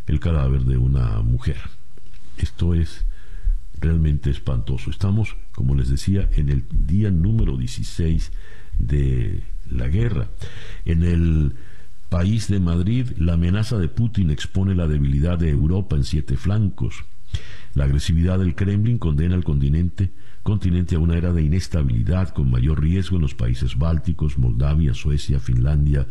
el 0.06 0.18
cadáver 0.18 0.62
de 0.62 0.78
una 0.78 1.20
mujer. 1.20 1.58
Esto 2.38 2.74
es 2.74 3.04
realmente 3.80 4.30
espantoso. 4.30 4.90
Estamos, 4.90 5.36
como 5.52 5.74
les 5.74 5.88
decía, 5.88 6.28
en 6.32 6.48
el 6.48 6.64
día 6.70 7.10
número 7.10 7.56
16 7.56 8.32
de 8.78 9.42
la 9.70 9.88
guerra. 9.88 10.28
En 10.84 11.02
el 11.02 11.54
país 12.08 12.48
de 12.48 12.60
Madrid, 12.60 13.10
la 13.16 13.34
amenaza 13.34 13.78
de 13.78 13.88
Putin 13.88 14.30
expone 14.30 14.74
la 14.74 14.86
debilidad 14.86 15.38
de 15.38 15.50
Europa 15.50 15.96
en 15.96 16.04
siete 16.04 16.36
flancos. 16.36 17.04
La 17.74 17.84
agresividad 17.84 18.38
del 18.38 18.54
Kremlin 18.54 18.98
condena 18.98 19.34
al 19.34 19.44
continente, 19.44 20.10
continente 20.42 20.96
a 20.96 20.98
una 20.98 21.16
era 21.16 21.32
de 21.32 21.42
inestabilidad 21.42 22.28
con 22.28 22.50
mayor 22.50 22.82
riesgo 22.82 23.16
en 23.16 23.22
los 23.22 23.34
países 23.34 23.78
bálticos, 23.78 24.36
Moldavia, 24.36 24.92
Suecia, 24.92 25.40
Finlandia, 25.40 26.06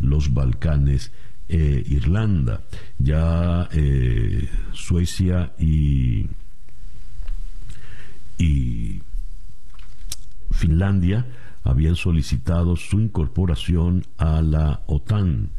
los 0.00 0.34
Balcanes, 0.34 1.12
e 1.48 1.84
Irlanda. 1.88 2.62
Ya 2.98 3.68
eh, 3.72 4.48
Suecia 4.72 5.52
y, 5.58 6.26
y 8.38 9.02
Finlandia 10.50 11.26
habían 11.64 11.96
solicitado 11.96 12.76
su 12.76 13.00
incorporación 13.00 14.04
a 14.16 14.42
la 14.42 14.82
OTAN, 14.86 15.50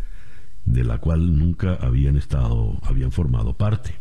de 0.66 0.84
la 0.84 1.00
cual 1.00 1.38
nunca 1.38 1.76
habían 1.76 2.18
estado, 2.18 2.80
habían 2.84 3.12
formado 3.12 3.54
parte. 3.56 3.96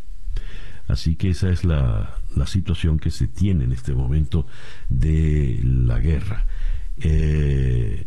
Así 0.89 1.17
que 1.17 1.31
esa 1.31 1.51
es 1.51 1.65
la, 1.65 2.15
situación 2.47 2.99
que 2.99 3.11
se 3.11 3.27
tiene 3.27 3.65
en 3.65 3.73
este 3.73 3.95
momento 3.95 4.47
de 4.89 5.61
la 5.63 5.99
guerra. 5.99 6.47
Eh, 6.97 8.07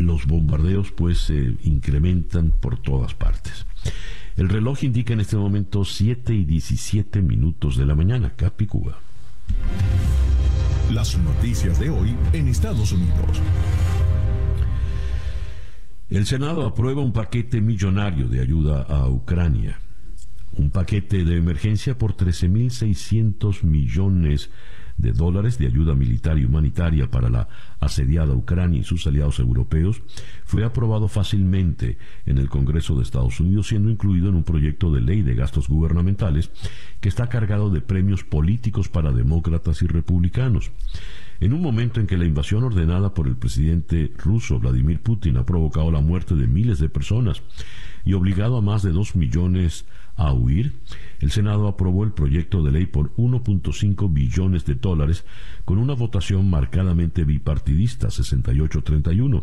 los 0.00 0.26
bombardeos 0.26 0.90
pues 0.92 1.18
se 1.18 1.56
incrementan 1.62 2.50
por 2.50 2.78
todas 2.78 3.14
partes. 3.14 3.66
El 4.36 4.48
reloj 4.48 4.84
indica 4.84 5.12
en 5.12 5.20
este 5.20 5.36
momento 5.36 5.84
7 5.84 6.32
y 6.32 6.44
17 6.44 7.20
minutos 7.22 7.76
de 7.76 7.86
la 7.86 7.94
mañana, 7.94 8.32
Capicúa. 8.36 8.98
Las 10.92 11.18
noticias 11.18 11.78
de 11.78 11.90
hoy 11.90 12.16
en 12.32 12.48
Estados 12.48 12.92
Unidos. 12.92 13.40
El 16.08 16.26
Senado 16.26 16.66
aprueba 16.66 17.02
un 17.02 17.12
paquete 17.12 17.60
millonario 17.60 18.28
de 18.28 18.40
ayuda 18.40 18.82
a 18.82 19.08
Ucrania. 19.08 19.78
Un 20.54 20.70
paquete 20.70 21.24
de 21.24 21.36
emergencia 21.36 21.96
por 21.96 22.16
13.600 22.16 23.62
millones 23.62 24.48
de 24.48 24.79
dólares 25.00 25.58
de 25.58 25.66
ayuda 25.66 25.94
militar 25.94 26.38
y 26.38 26.44
humanitaria 26.44 27.10
para 27.10 27.28
la 27.28 27.48
asediada 27.80 28.34
Ucrania 28.34 28.80
y 28.80 28.84
sus 28.84 29.06
aliados 29.06 29.38
europeos 29.38 30.02
fue 30.44 30.64
aprobado 30.64 31.08
fácilmente 31.08 31.98
en 32.26 32.38
el 32.38 32.48
Congreso 32.48 32.96
de 32.96 33.02
Estados 33.02 33.40
Unidos, 33.40 33.68
siendo 33.68 33.90
incluido 33.90 34.28
en 34.28 34.34
un 34.36 34.44
proyecto 34.44 34.92
de 34.92 35.00
ley 35.00 35.22
de 35.22 35.34
gastos 35.34 35.68
gubernamentales 35.68 36.50
que 37.00 37.08
está 37.08 37.28
cargado 37.28 37.70
de 37.70 37.80
premios 37.80 38.24
políticos 38.24 38.88
para 38.88 39.12
demócratas 39.12 39.82
y 39.82 39.86
republicanos. 39.86 40.70
En 41.40 41.54
un 41.54 41.62
momento 41.62 42.00
en 42.00 42.06
que 42.06 42.18
la 42.18 42.26
invasión 42.26 42.64
ordenada 42.64 43.14
por 43.14 43.26
el 43.26 43.36
presidente 43.36 44.12
ruso 44.18 44.58
Vladimir 44.58 45.00
Putin 45.00 45.38
ha 45.38 45.46
provocado 45.46 45.90
la 45.90 46.00
muerte 46.00 46.34
de 46.34 46.46
miles 46.46 46.78
de 46.78 46.90
personas 46.90 47.42
y 48.04 48.12
obligado 48.12 48.58
a 48.58 48.62
más 48.62 48.82
de 48.82 48.92
dos 48.92 49.16
millones 49.16 49.86
a 50.20 50.32
huir, 50.34 50.74
el 51.20 51.30
Senado 51.30 51.66
aprobó 51.66 52.04
el 52.04 52.12
proyecto 52.12 52.62
de 52.62 52.72
ley 52.72 52.86
por 52.86 53.14
1.5 53.16 54.12
billones 54.12 54.66
de 54.66 54.74
dólares 54.74 55.24
con 55.64 55.78
una 55.78 55.94
votación 55.94 56.50
marcadamente 56.50 57.24
bipartidista, 57.24 58.08
68-31. 58.08 59.42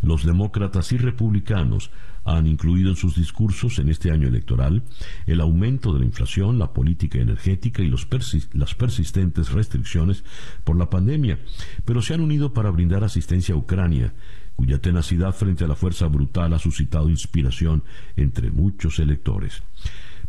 Los 0.00 0.24
demócratas 0.24 0.92
y 0.92 0.96
republicanos 0.96 1.90
han 2.24 2.46
incluido 2.46 2.90
en 2.90 2.96
sus 2.96 3.14
discursos 3.14 3.78
en 3.78 3.88
este 3.88 4.10
año 4.10 4.26
electoral 4.26 4.82
el 5.26 5.40
aumento 5.40 5.92
de 5.92 6.00
la 6.00 6.06
inflación, 6.06 6.58
la 6.58 6.72
política 6.72 7.18
energética 7.18 7.82
y 7.82 7.90
las 7.90 8.74
persistentes 8.74 9.52
restricciones 9.52 10.24
por 10.64 10.76
la 10.76 10.88
pandemia, 10.88 11.38
pero 11.84 12.00
se 12.00 12.14
han 12.14 12.20
unido 12.20 12.52
para 12.54 12.70
brindar 12.70 13.04
asistencia 13.04 13.54
a 13.54 13.58
Ucrania, 13.58 14.14
cuya 14.56 14.80
tenacidad 14.80 15.34
frente 15.34 15.64
a 15.64 15.68
la 15.68 15.76
fuerza 15.76 16.06
brutal 16.06 16.54
ha 16.54 16.58
suscitado 16.58 17.10
inspiración 17.10 17.84
entre 18.16 18.50
muchos 18.50 18.98
electores. 18.98 19.62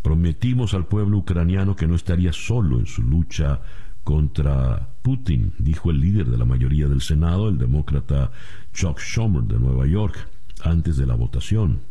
Prometimos 0.01 0.74
al 0.74 0.86
pueblo 0.86 1.17
ucraniano 1.17 1.75
que 1.75 1.88
no 1.88 1.96
estaría 1.96 2.34
solo 2.34 2.79
en 2.79 2.86
su 2.86 3.01
lucha 3.01 3.62
contra 4.03 4.89
Putin, 5.01 5.53
dijo 5.57 5.91
el 5.91 6.00
líder 6.00 6.27
de 6.27 6.38
la 6.38 6.46
mayoría 6.46 6.88
del 6.88 7.01
Senado, 7.01 7.50
el 7.50 7.57
demócrata 7.57 8.31
Chuck 8.74 9.00
Schumer 9.00 9.43
de 9.43 9.60
Nueva 9.60 9.88
York, 9.88 10.29
antes 10.63 10.98
de 10.98 11.05
la 11.05 11.15
votación. 11.15 11.81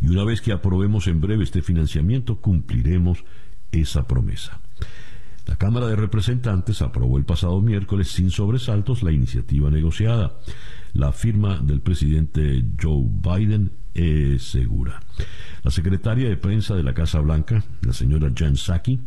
Y 0.00 0.08
una 0.08 0.24
vez 0.24 0.40
que 0.40 0.52
aprobemos 0.52 1.06
en 1.06 1.20
breve 1.20 1.44
este 1.44 1.62
financiamiento, 1.62 2.40
cumpliremos 2.40 3.24
esa 3.70 4.06
promesa. 4.06 4.60
La 5.46 5.56
Cámara 5.56 5.86
de 5.86 5.96
Representantes 5.96 6.82
aprobó 6.82 7.18
el 7.18 7.24
pasado 7.24 7.60
miércoles 7.60 8.08
sin 8.08 8.30
sobresaltos 8.30 9.02
la 9.02 9.12
iniciativa 9.12 9.70
negociada. 9.70 10.38
La 10.94 11.12
firma 11.12 11.58
del 11.58 11.80
presidente 11.80 12.64
Joe 12.80 13.06
Biden 13.06 13.72
es 13.94 14.42
segura. 14.42 15.00
La 15.62 15.70
secretaria 15.70 16.28
de 16.28 16.36
prensa 16.36 16.74
de 16.74 16.82
la 16.82 16.94
Casa 16.94 17.20
Blanca, 17.20 17.64
la 17.82 17.92
señora 17.92 18.30
Jen 18.34 18.56
Psaki, 18.56 19.00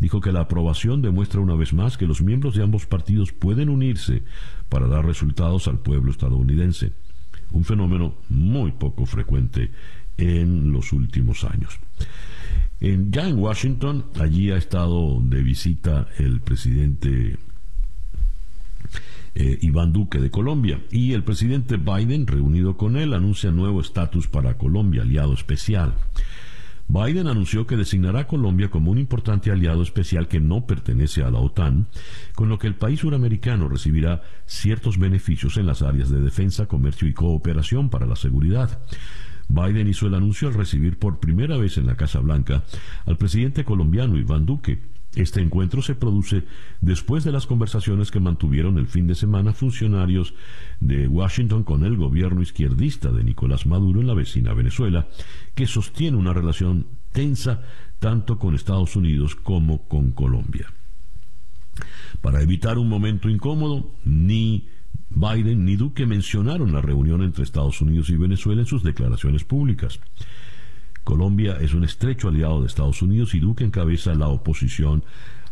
dijo 0.00 0.20
que 0.20 0.32
la 0.32 0.40
aprobación 0.40 1.02
demuestra 1.02 1.40
una 1.40 1.54
vez 1.54 1.72
más 1.72 1.96
que 1.96 2.06
los 2.06 2.20
miembros 2.20 2.54
de 2.54 2.62
ambos 2.62 2.86
partidos 2.86 3.32
pueden 3.32 3.68
unirse 3.68 4.22
para 4.68 4.86
dar 4.86 5.06
resultados 5.06 5.68
al 5.68 5.78
pueblo 5.78 6.10
estadounidense, 6.10 6.92
un 7.52 7.64
fenómeno 7.64 8.14
muy 8.28 8.72
poco 8.72 9.06
frecuente 9.06 9.70
en 10.16 10.72
los 10.72 10.92
últimos 10.92 11.44
años. 11.44 11.78
ya 12.80 13.28
en 13.28 13.38
Washington, 13.38 14.06
allí 14.18 14.50
ha 14.50 14.56
estado 14.56 15.20
de 15.22 15.42
visita 15.42 16.08
el 16.18 16.40
presidente 16.40 17.38
eh, 19.34 19.58
Iván 19.60 19.92
Duque 19.92 20.18
de 20.18 20.30
Colombia 20.30 20.80
y 20.90 21.12
el 21.12 21.22
presidente 21.22 21.76
Biden, 21.76 22.26
reunido 22.26 22.76
con 22.76 22.96
él, 22.96 23.14
anuncia 23.14 23.50
nuevo 23.50 23.80
estatus 23.80 24.28
para 24.28 24.56
Colombia, 24.58 25.02
aliado 25.02 25.32
especial. 25.32 25.94
Biden 26.88 27.28
anunció 27.28 27.68
que 27.68 27.76
designará 27.76 28.20
a 28.20 28.26
Colombia 28.26 28.68
como 28.68 28.90
un 28.90 28.98
importante 28.98 29.52
aliado 29.52 29.80
especial 29.80 30.26
que 30.26 30.40
no 30.40 30.66
pertenece 30.66 31.22
a 31.22 31.30
la 31.30 31.38
OTAN, 31.38 31.86
con 32.34 32.48
lo 32.48 32.58
que 32.58 32.66
el 32.66 32.74
país 32.74 32.98
suramericano 32.98 33.68
recibirá 33.68 34.22
ciertos 34.44 34.98
beneficios 34.98 35.56
en 35.56 35.66
las 35.66 35.82
áreas 35.82 36.10
de 36.10 36.20
defensa, 36.20 36.66
comercio 36.66 37.06
y 37.06 37.12
cooperación 37.12 37.90
para 37.90 38.06
la 38.06 38.16
seguridad. 38.16 38.80
Biden 39.48 39.86
hizo 39.86 40.08
el 40.08 40.14
anuncio 40.14 40.48
al 40.48 40.54
recibir 40.54 40.98
por 40.98 41.20
primera 41.20 41.56
vez 41.56 41.78
en 41.78 41.86
la 41.86 41.96
Casa 41.96 42.18
Blanca 42.18 42.64
al 43.06 43.16
presidente 43.16 43.64
colombiano 43.64 44.16
Iván 44.16 44.44
Duque, 44.44 44.80
este 45.14 45.40
encuentro 45.40 45.82
se 45.82 45.96
produce 45.96 46.44
después 46.80 47.24
de 47.24 47.32
las 47.32 47.46
conversaciones 47.46 48.10
que 48.10 48.20
mantuvieron 48.20 48.78
el 48.78 48.86
fin 48.86 49.06
de 49.08 49.16
semana 49.16 49.52
funcionarios 49.52 50.34
de 50.78 51.08
Washington 51.08 51.64
con 51.64 51.84
el 51.84 51.96
gobierno 51.96 52.42
izquierdista 52.42 53.10
de 53.10 53.24
Nicolás 53.24 53.66
Maduro 53.66 54.00
en 54.00 54.06
la 54.06 54.14
vecina 54.14 54.54
Venezuela, 54.54 55.08
que 55.54 55.66
sostiene 55.66 56.16
una 56.16 56.32
relación 56.32 56.86
tensa 57.12 57.62
tanto 57.98 58.38
con 58.38 58.54
Estados 58.54 58.94
Unidos 58.94 59.34
como 59.34 59.88
con 59.88 60.12
Colombia. 60.12 60.72
Para 62.20 62.42
evitar 62.42 62.78
un 62.78 62.88
momento 62.88 63.28
incómodo, 63.28 63.90
ni 64.04 64.68
Biden 65.10 65.64
ni 65.64 65.76
Duque 65.76 66.06
mencionaron 66.06 66.72
la 66.72 66.80
reunión 66.80 67.22
entre 67.22 67.42
Estados 67.42 67.80
Unidos 67.80 68.10
y 68.10 68.16
Venezuela 68.16 68.62
en 68.62 68.66
sus 68.66 68.82
declaraciones 68.82 69.44
públicas. 69.44 69.98
Colombia 71.10 71.58
es 71.60 71.74
un 71.74 71.82
estrecho 71.82 72.28
aliado 72.28 72.60
de 72.60 72.68
Estados 72.68 73.02
Unidos 73.02 73.34
y 73.34 73.40
Duque 73.40 73.64
encabeza 73.64 74.14
la 74.14 74.28
oposición 74.28 75.02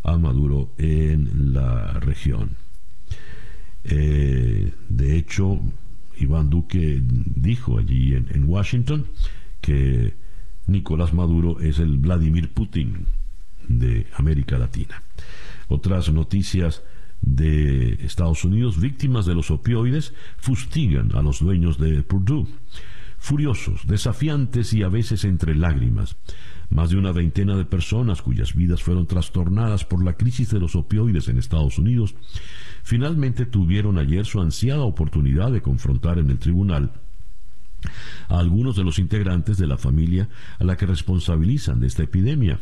a 0.05 0.17
Maduro 0.17 0.71
en 0.79 1.53
la 1.53 1.95
región. 1.95 2.51
Eh, 3.83 4.73
de 4.89 5.17
hecho, 5.17 5.59
Iván 6.17 6.49
Duque 6.49 7.03
dijo 7.03 7.77
allí 7.77 8.15
en, 8.15 8.45
Washington 8.49 9.07
que 9.61 10.15
Nicolás 10.69 11.13
Maduro 11.13 11.59
es 11.59 11.81
el 11.81 11.99
Vladimir 11.99 12.51
Putin 12.51 13.07
de 13.67 14.07
América 14.15 14.59
Latina. 14.59 15.03
Otras 15.67 16.09
noticias 16.13 16.85
de 17.21 17.95
Estados 18.05 18.45
Unidos, 18.45 18.81
víctimas 18.81 19.27
de 19.27 19.35
los 19.35 19.51
opioides, 19.51 20.15
fustigan 20.37 21.17
a 21.17 21.23
los 21.23 21.41
dueños 21.41 21.79
de 21.79 22.05
Purdue 22.05 22.47
furiosos, 23.19 23.87
desafiantes 23.87 24.73
y 24.73 24.83
a 24.83 24.89
veces 24.89 25.25
entre 25.25 25.55
lágrimas. 25.55 26.17
Más 26.71 26.91
de 26.91 26.97
una 26.97 27.13
veintena 27.13 27.57
de 27.57 27.65
personas 27.65 28.23
cuyas 28.23 28.55
vidas 28.55 28.83
fueron 28.83 29.07
trastornadas 29.07 29.85
por 29.85 30.05
la 30.05 30.15
crisis 30.15 30.51
de 30.51 30.61
los 30.61 30.77
opioides 30.77 31.29
en 31.29 31.39
Estados 31.39 31.79
Unidos, 31.79 32.15
finalmente 32.83 33.47
tuvieron 33.47 33.99
ayer 33.99 34.27
su 34.27 34.41
ansiada 34.41 34.83
oportunidad 34.83 35.51
de 35.51 35.63
confrontar 35.63 36.19
en 36.19 36.31
el 36.31 36.39
tribunal 36.39 36.93
a 38.29 38.39
algunos 38.39 38.77
de 38.77 38.85
los 38.85 38.99
integrantes 38.99 39.57
de 39.57 39.67
la 39.67 39.79
familia 39.79 40.29
a 40.59 40.65
la 40.65 40.77
que 40.77 40.87
responsabilizan 40.87 41.81
de 41.81 41.87
esta 41.87 42.03
epidemia. 42.03 42.59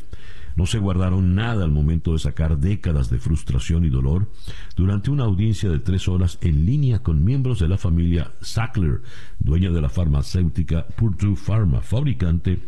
No 0.56 0.64
se 0.64 0.78
guardaron 0.78 1.34
nada 1.34 1.64
al 1.64 1.70
momento 1.70 2.14
de 2.14 2.18
sacar 2.18 2.58
décadas 2.58 3.10
de 3.10 3.18
frustración 3.18 3.84
y 3.84 3.90
dolor 3.90 4.30
durante 4.74 5.10
una 5.10 5.24
audiencia 5.24 5.70
de 5.70 5.78
tres 5.78 6.08
horas 6.08 6.38
en 6.40 6.64
línea 6.64 7.02
con 7.02 7.22
miembros 7.24 7.60
de 7.60 7.68
la 7.68 7.76
familia 7.76 8.32
Sackler, 8.40 9.02
dueña 9.38 9.70
de 9.70 9.82
la 9.82 9.90
farmacéutica 9.90 10.86
Purdue 10.86 11.36
Pharma, 11.36 11.82
fabricante 11.82 12.58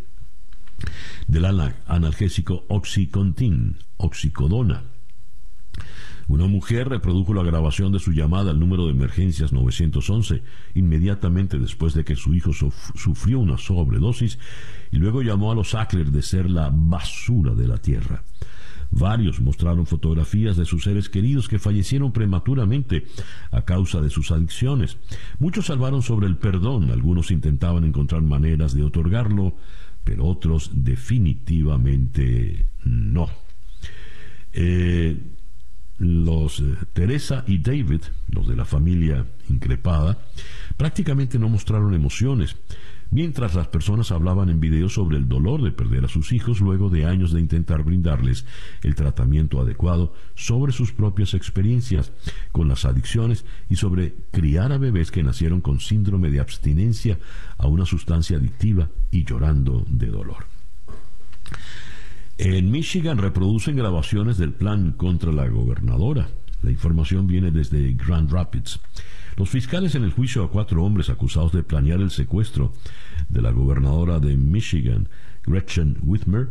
del 1.27 1.45
analgésico 1.87 2.65
Oxycontin, 2.69 3.77
Oxicodona. 3.97 4.98
Una 6.29 6.47
mujer 6.47 6.91
reprodujo 6.91 7.33
la 7.33 7.43
grabación 7.43 7.91
de 7.91 7.99
su 7.99 8.13
llamada 8.13 8.51
al 8.51 8.61
número 8.61 8.85
de 8.85 8.93
emergencias 8.93 9.51
911 9.53 10.43
inmediatamente 10.75 11.59
después 11.59 11.95
de 11.95 12.05
que 12.05 12.17
su 12.17 12.35
hijo 12.35 12.53
sufrió 12.53 13.41
una 13.41 13.57
sobredosis 13.57 14.39
y 14.93 14.99
luego 14.99 15.23
llamó 15.23 15.51
a 15.51 15.55
los 15.55 15.71
Sackler 15.71 16.11
de 16.11 16.21
ser 16.21 16.51
la 16.51 16.71
basura 16.71 17.55
de 17.55 17.67
la 17.67 17.79
tierra. 17.79 18.23
Varios 18.91 19.41
mostraron 19.41 19.87
fotografías 19.87 20.57
de 20.57 20.67
sus 20.67 20.85
seres 20.85 21.09
queridos 21.09 21.49
que 21.49 21.59
fallecieron 21.59 22.13
prematuramente 22.13 23.07
a 23.51 23.63
causa 23.63 24.01
de 24.03 24.11
sus 24.11 24.31
adicciones. 24.31 24.99
Muchos 25.39 25.67
salvaron 25.67 26.03
sobre 26.03 26.27
el 26.27 26.37
perdón, 26.37 26.91
algunos 26.91 27.31
intentaban 27.31 27.85
encontrar 27.85 28.23
maneras 28.23 28.75
de 28.75 28.83
otorgarlo, 28.83 29.57
pero 30.05 30.27
otros 30.27 30.71
definitivamente 30.75 32.67
no. 32.85 33.29
Eh, 34.53 35.38
los 35.99 36.61
eh, 36.61 36.77
Teresa 36.93 37.45
y 37.47 37.59
David, 37.59 38.03
los 38.29 38.47
de 38.47 38.57
la 38.57 38.65
familia 38.65 39.27
increpada, 39.49 40.19
prácticamente 40.77 41.39
no 41.39 41.49
mostraron 41.49 41.95
emociones 41.95 42.57
mientras 43.11 43.55
las 43.55 43.69
personas 43.69 44.13
hablaban 44.13 44.49
en 44.49 44.61
video 44.61 44.89
sobre 44.89 45.17
el 45.17 45.29
dolor 45.29 45.63
de 45.63 45.73
perder 45.73 46.05
a 46.05 46.09
sus 46.09 46.33
hijos 46.33 46.61
luego 46.61 46.91
de 46.91 47.05
años 47.05 47.33
de 47.33 47.41
intentar 47.41 47.83
brindarles 47.83 48.45
el 48.83 48.95
tratamiento 48.95 49.61
adecuado, 49.61 50.15
sobre 50.35 50.73
sus 50.73 50.93
propias 50.93 51.35
experiencias 51.35 52.13
con 52.53 52.69
las 52.69 52.85
adicciones 52.85 53.45
y 53.69 53.77
sobre 53.77 54.15
criar 54.31 54.73
a 54.73 54.79
bebés 54.79 55.11
que 55.11 55.23
nacieron 55.23 55.61
con 55.61 55.81
síndrome 55.81 56.31
de 56.31 56.41
abstinencia 56.41 57.19
a 57.57 57.67
una 57.67 57.87
sustancia 57.87 58.37
adictiva 58.37 58.89
y 59.11 59.25
llorando 59.25 59.85
de 59.89 60.07
dolor. 60.09 60.47
En 62.41 62.71
Michigan 62.71 63.19
reproducen 63.19 63.75
grabaciones 63.75 64.39
del 64.39 64.53
plan 64.53 64.93
contra 64.93 65.33
la 65.33 65.49
gobernadora. 65.49 66.29
La 66.63 66.71
información 66.71 67.27
viene 67.27 67.51
desde 67.51 67.95
Grand 67.95 68.31
Rapids. 68.31 68.79
Los 69.37 69.49
fiscales 69.49 69.97
en 69.97 70.05
el 70.05 70.13
juicio 70.13 70.45
a 70.45 70.51
cuatro 70.51 70.85
hombres 70.85 71.11
acusados 71.11 71.51
de 71.51 71.65
planear 71.65 72.01
el 72.01 72.13
secuestro 72.13 72.73
de 73.29 73.43
la 73.43 73.51
gobernadora 73.51 74.21
de 74.21 74.37
Michigan, 74.37 75.09
Gretchen 75.45 75.99
Whitmer, 76.01 76.51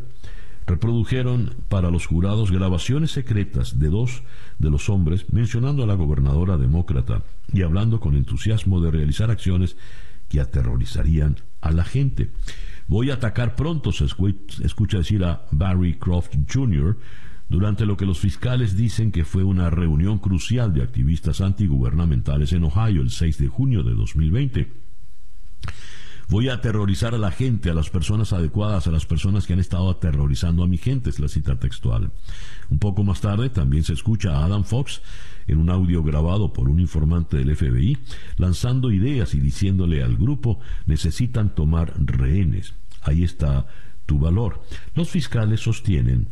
reprodujeron 0.66 1.56
para 1.70 1.90
los 1.90 2.06
jurados 2.06 2.52
grabaciones 2.52 3.12
secretas 3.12 3.80
de 3.80 3.88
dos 3.88 4.24
de 4.60 4.70
los 4.70 4.90
hombres 4.90 5.32
mencionando 5.32 5.84
a 5.84 5.88
la 5.88 5.94
gobernadora 5.94 6.58
demócrata 6.58 7.24
y 7.54 7.62
hablando 7.62 8.02
con 8.02 8.18
entusiasmo 8.18 8.82
de 8.82 8.92
realizar 8.92 9.32
acciones 9.32 9.78
que 10.28 10.42
aterrorizarían 10.42 11.38
a 11.62 11.72
la 11.72 11.86
gente. 11.86 12.30
Voy 12.88 13.12
a 13.12 13.16
atacar 13.16 13.56
pronto, 13.56 13.92
se 13.92 14.06
escucha 14.06 14.98
decir 14.98 15.24
a 15.24 15.46
Barry 15.52 15.98
Croft 15.98 16.36
Jr., 16.52 16.98
durante 17.50 17.86
lo 17.86 17.96
que 17.96 18.06
los 18.06 18.20
fiscales 18.20 18.76
dicen 18.76 19.12
que 19.12 19.24
fue 19.24 19.44
una 19.44 19.70
reunión 19.70 20.20
crucial 20.20 20.74
de 20.74 20.84
activistas 20.84 21.40
antigubernamentales 21.40 22.52
en 22.52 22.66
Ohio 22.66 23.02
el 23.02 23.10
6 23.10 23.38
de 23.38 23.48
junio 23.48 23.84
de 23.84 23.94
2020. 23.94 24.72
Voy 26.30 26.50
a 26.50 26.56
aterrorizar 26.56 27.16
a 27.16 27.18
la 27.18 27.32
gente, 27.32 27.70
a 27.70 27.74
las 27.74 27.90
personas 27.90 28.34
adecuadas, 28.34 28.86
a 28.86 28.92
las 28.92 29.06
personas 29.06 29.48
que 29.48 29.54
han 29.54 29.60
estado 29.60 29.90
aterrorizando 29.90 30.62
a 30.62 30.68
mi 30.68 30.78
gente, 30.78 31.10
es 31.10 31.20
la 31.20 31.30
cita 31.30 31.58
textual. 31.58 32.12
Un 32.70 32.80
poco 32.80 33.06
más 33.06 33.22
tarde 33.22 33.50
también 33.50 33.86
se 33.86 33.94
escucha 33.94 34.34
a 34.34 34.44
Adam 34.44 34.66
Fox 34.66 35.02
en 35.48 35.60
un 35.60 35.70
audio 35.70 36.04
grabado 36.04 36.52
por 36.52 36.68
un 36.68 36.82
informante 36.82 37.38
del 37.38 37.56
FBI, 37.56 37.98
lanzando 38.36 38.92
ideas 38.92 39.34
y 39.36 39.40
diciéndole 39.40 40.04
al 40.04 40.18
grupo 40.18 40.60
necesitan 40.86 41.56
tomar 41.56 41.94
rehenes. 41.98 42.74
Ahí 43.04 43.24
está 43.24 43.68
tu 44.06 44.20
valor. 44.20 44.62
Los 44.96 45.10
fiscales 45.10 45.62
sostienen 45.62 46.28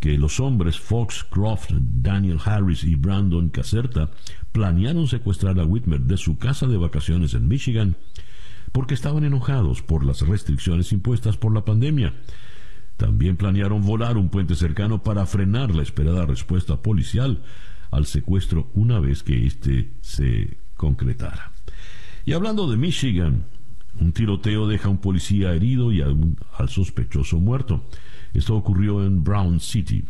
que 0.00 0.18
los 0.18 0.40
hombres 0.40 0.80
Fox, 0.80 1.24
Croft, 1.24 1.70
Daniel 1.70 2.38
Harris 2.44 2.82
y 2.82 2.96
Brandon 2.96 3.50
Caserta 3.50 4.10
planearon 4.50 5.06
secuestrar 5.06 5.58
a 5.60 5.64
Whitmer 5.64 6.00
de 6.00 6.16
su 6.16 6.38
casa 6.38 6.66
de 6.66 6.76
vacaciones 6.76 7.34
en 7.34 7.46
Michigan 7.46 7.96
porque 8.72 8.94
estaban 8.94 9.24
enojados 9.24 9.82
por 9.82 10.04
las 10.04 10.22
restricciones 10.22 10.92
impuestas 10.92 11.36
por 11.36 11.54
la 11.54 11.64
pandemia. 11.64 12.14
También 12.96 13.36
planearon 13.36 13.84
volar 13.84 14.16
un 14.16 14.28
puente 14.28 14.54
cercano 14.54 15.02
para 15.02 15.24
frenar 15.26 15.74
la 15.74 15.82
esperada 15.82 16.26
respuesta 16.26 16.82
policial 16.82 17.42
al 17.90 18.06
secuestro 18.06 18.70
una 18.74 19.00
vez 19.00 19.22
que 19.22 19.46
éste 19.46 19.92
se 20.00 20.58
concretara. 20.76 21.52
Y 22.24 22.32
hablando 22.32 22.70
de 22.70 22.76
Michigan, 22.76 23.44
un 24.00 24.12
tiroteo 24.12 24.66
deja 24.66 24.88
a 24.88 24.90
un 24.90 24.98
policía 24.98 25.52
herido 25.54 25.92
y 25.92 26.02
al 26.02 26.68
sospechoso 26.68 27.38
muerto. 27.38 27.88
Esto 28.34 28.54
ocurrió 28.54 29.04
en 29.04 29.24
Brown 29.24 29.60
City. 29.60 30.04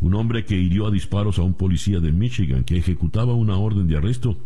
Un 0.00 0.14
hombre 0.14 0.44
que 0.44 0.56
hirió 0.56 0.86
a 0.86 0.90
disparos 0.90 1.38
a 1.38 1.42
un 1.42 1.54
policía 1.54 2.00
de 2.00 2.12
Michigan 2.12 2.64
que 2.64 2.76
ejecutaba 2.76 3.34
una 3.34 3.56
orden 3.56 3.88
de 3.88 3.96
arresto 3.96 4.38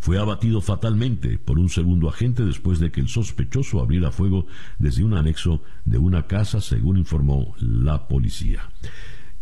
fue 0.00 0.18
abatido 0.18 0.60
fatalmente 0.60 1.38
por 1.38 1.58
un 1.58 1.68
segundo 1.68 2.08
agente 2.08 2.44
después 2.44 2.78
de 2.78 2.90
que 2.90 3.00
el 3.00 3.08
sospechoso 3.08 3.80
abriera 3.80 4.10
fuego 4.10 4.46
desde 4.78 5.04
un 5.04 5.14
anexo 5.14 5.62
de 5.84 5.98
una 5.98 6.26
casa, 6.26 6.60
según 6.60 6.98
informó 6.98 7.54
la 7.58 8.08
policía. 8.08 8.68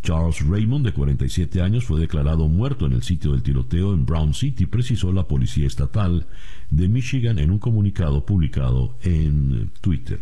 Charles 0.03 0.45
Raymond, 0.45 0.85
de 0.85 0.91
47 0.91 1.61
años, 1.61 1.85
fue 1.85 1.99
declarado 1.99 2.49
muerto 2.49 2.85
en 2.85 2.91
el 2.91 3.03
sitio 3.03 3.31
del 3.31 3.41
tiroteo 3.41 3.93
en 3.93 4.05
Brown 4.05 4.33
City, 4.33 4.65
precisó 4.65 5.13
la 5.13 5.27
Policía 5.27 5.65
Estatal 5.65 6.27
de 6.69 6.89
Michigan 6.89 7.39
en 7.39 7.51
un 7.51 7.59
comunicado 7.59 8.25
publicado 8.25 8.97
en 9.01 9.71
Twitter. 9.79 10.19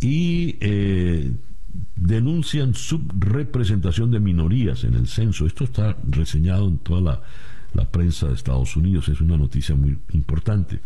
Y 0.00 0.56
eh, 0.60 1.32
denuncian 1.96 2.74
subrepresentación 2.74 4.10
de 4.10 4.20
minorías 4.20 4.84
en 4.84 4.94
el 4.94 5.08
censo. 5.08 5.46
Esto 5.46 5.64
está 5.64 5.96
reseñado 6.06 6.68
en 6.68 6.76
toda 6.78 7.00
la, 7.00 7.22
la 7.74 7.90
prensa 7.90 8.28
de 8.28 8.34
Estados 8.34 8.76
Unidos, 8.76 9.08
es 9.08 9.20
una 9.20 9.36
noticia 9.36 9.74
muy 9.74 9.98
importante. 10.12 10.80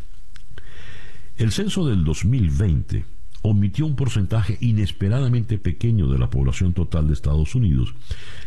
El 1.37 1.53
censo 1.53 1.87
del 1.87 2.03
2020 2.05 3.05
omitió 3.43 3.87
un 3.87 3.95
porcentaje 3.95 4.59
inesperadamente 4.61 5.59
pequeño 5.59 6.09
de 6.09 6.19
la 6.19 6.29
población 6.29 6.73
total 6.73 7.07
de 7.07 7.13
Estados 7.13 7.55
Unidos, 7.55 7.95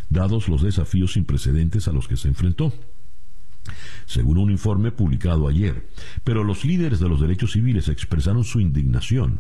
dados 0.10 0.50
los 0.50 0.62
desafíos 0.62 1.14
sin 1.14 1.24
precedentes 1.24 1.88
a 1.88 1.94
los 1.94 2.08
que 2.08 2.18
se 2.18 2.28
enfrentó 2.28 2.74
según 4.06 4.38
un 4.38 4.52
informe 4.52 4.92
publicado 4.92 5.48
ayer. 5.48 5.88
Pero 6.24 6.44
los 6.44 6.66
líderes 6.66 7.00
de 7.00 7.10
los 7.10 7.22
derechos 7.22 7.52
civiles 7.54 7.88
expresaron 7.88 8.44
su 8.44 8.60
indignación 8.60 9.40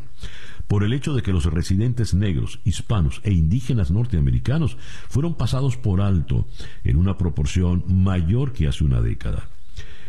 por 0.72 0.86
el 0.86 0.94
hecho 0.94 1.14
de 1.14 1.22
que 1.22 1.34
los 1.34 1.44
residentes 1.44 2.14
negros, 2.14 2.62
hispanos 2.64 3.20
e 3.26 3.34
indígenas 3.34 3.92
norteamericanos 3.92 4.78
fueron 5.10 5.36
pasados 5.36 5.76
por 5.76 6.00
alto 6.00 6.48
en 6.86 6.96
una 6.96 7.18
proporción 7.18 7.84
mayor 7.90 8.54
que 8.54 8.70
hace 8.70 8.86
una 8.86 9.02
década. 9.02 9.50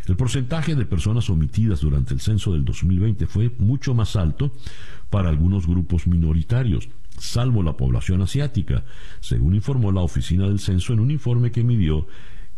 El 0.06 0.14
porcentaje 0.14 0.76
de 0.76 0.86
personas 0.86 1.28
omitidas 1.30 1.80
durante 1.80 2.14
el 2.14 2.20
censo 2.20 2.52
del 2.52 2.64
2020 2.64 3.26
fue 3.26 3.50
mucho 3.58 3.92
más 3.92 4.14
alto 4.14 4.52
para 5.10 5.30
algunos 5.30 5.66
grupos 5.66 6.06
minoritarios, 6.06 6.88
salvo 7.18 7.64
la 7.64 7.76
población 7.76 8.22
asiática, 8.22 8.84
según 9.18 9.56
informó 9.56 9.90
la 9.90 10.02
Oficina 10.02 10.46
del 10.46 10.60
Censo 10.60 10.92
en 10.92 11.00
un 11.00 11.10
informe 11.10 11.50
que 11.50 11.64
midió 11.64 12.06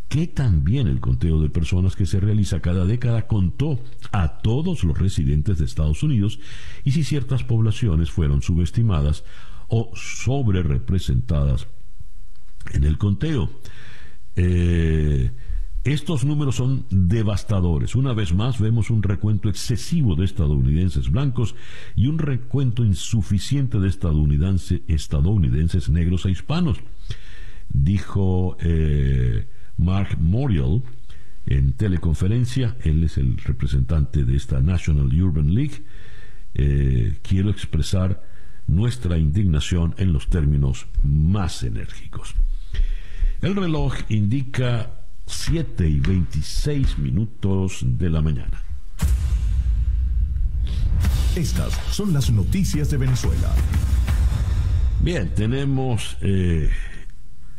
que 0.08 0.26
también 0.26 0.86
el 0.86 1.00
conteo 1.00 1.40
de 1.40 1.50
personas 1.50 1.96
que 1.96 2.06
se 2.06 2.20
realiza 2.20 2.60
cada 2.60 2.84
década 2.84 3.26
contó 3.26 3.80
a 4.12 4.38
todos 4.38 4.84
los 4.84 4.98
residentes 4.98 5.58
de 5.58 5.64
Estados 5.64 6.02
Unidos 6.02 6.38
y 6.84 6.92
si 6.92 7.04
ciertas 7.04 7.42
poblaciones 7.42 8.10
fueron 8.10 8.42
subestimadas 8.42 9.24
o 9.68 9.90
sobre 9.94 10.62
representadas 10.62 11.66
en 12.72 12.84
el 12.84 12.98
conteo. 12.98 13.50
Eh, 14.36 15.32
estos 15.84 16.24
números 16.24 16.56
son 16.56 16.86
devastadores. 16.90 17.94
Una 17.94 18.14
vez 18.14 18.32
más 18.32 18.58
vemos 18.58 18.88
un 18.88 19.02
recuento 19.02 19.50
excesivo 19.50 20.16
de 20.16 20.24
estadounidenses 20.24 21.10
blancos 21.10 21.54
y 21.94 22.06
un 22.06 22.18
recuento 22.18 22.84
insuficiente 22.84 23.78
de 23.78 23.88
estadounidenses 23.88 25.90
negros 25.90 26.24
e 26.24 26.30
hispanos. 26.30 26.78
Dijo 27.68 28.56
eh, 28.60 29.46
Mark 29.76 30.18
Morial 30.18 30.82
en 31.46 31.72
teleconferencia, 31.72 32.76
él 32.82 33.04
es 33.04 33.18
el 33.18 33.36
representante 33.36 34.24
de 34.24 34.36
esta 34.36 34.60
National 34.60 35.12
Urban 35.20 35.54
League. 35.54 35.82
Eh, 36.54 37.18
quiero 37.22 37.50
expresar 37.50 38.22
nuestra 38.66 39.18
indignación 39.18 39.94
en 39.98 40.12
los 40.12 40.28
términos 40.28 40.86
más 41.02 41.62
enérgicos. 41.62 42.34
El 43.42 43.56
reloj 43.56 43.94
indica 44.08 44.90
7 45.26 45.86
y 45.86 46.00
26 46.00 46.98
minutos 46.98 47.80
de 47.82 48.08
la 48.08 48.22
mañana. 48.22 48.62
Estas 51.36 51.74
son 51.90 52.14
las 52.14 52.30
noticias 52.30 52.90
de 52.90 52.96
Venezuela. 52.96 53.52
Bien, 55.02 55.34
tenemos 55.34 56.16
eh, 56.22 56.70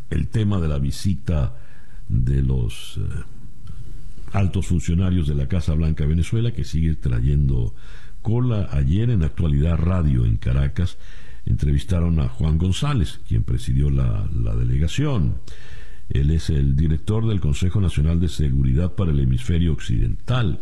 el 0.09 0.27
tema 0.29 0.59
de 0.59 0.67
la 0.69 0.79
visita 0.79 1.53
de 2.23 2.41
los 2.41 2.97
eh, 2.97 3.23
altos 4.31 4.67
funcionarios 4.67 5.27
de 5.27 5.35
la 5.35 5.47
Casa 5.47 5.73
Blanca 5.73 6.05
Venezuela 6.05 6.51
que 6.51 6.63
sigue 6.63 6.95
trayendo 6.95 7.73
cola. 8.21 8.69
Ayer 8.71 9.09
en 9.09 9.23
Actualidad 9.23 9.77
Radio 9.77 10.25
en 10.25 10.37
Caracas 10.37 10.97
entrevistaron 11.45 12.19
a 12.19 12.29
Juan 12.29 12.57
González, 12.57 13.19
quien 13.27 13.43
presidió 13.43 13.89
la 13.89 14.27
delegación. 14.55 15.35
Él 16.09 16.31
es 16.31 16.49
el 16.49 16.75
director 16.75 17.27
del 17.27 17.39
Consejo 17.39 17.81
Nacional 17.81 18.19
de 18.19 18.29
Seguridad 18.29 18.93
para 18.93 19.11
el 19.11 19.19
Hemisferio 19.19 19.73
Occidental. 19.73 20.59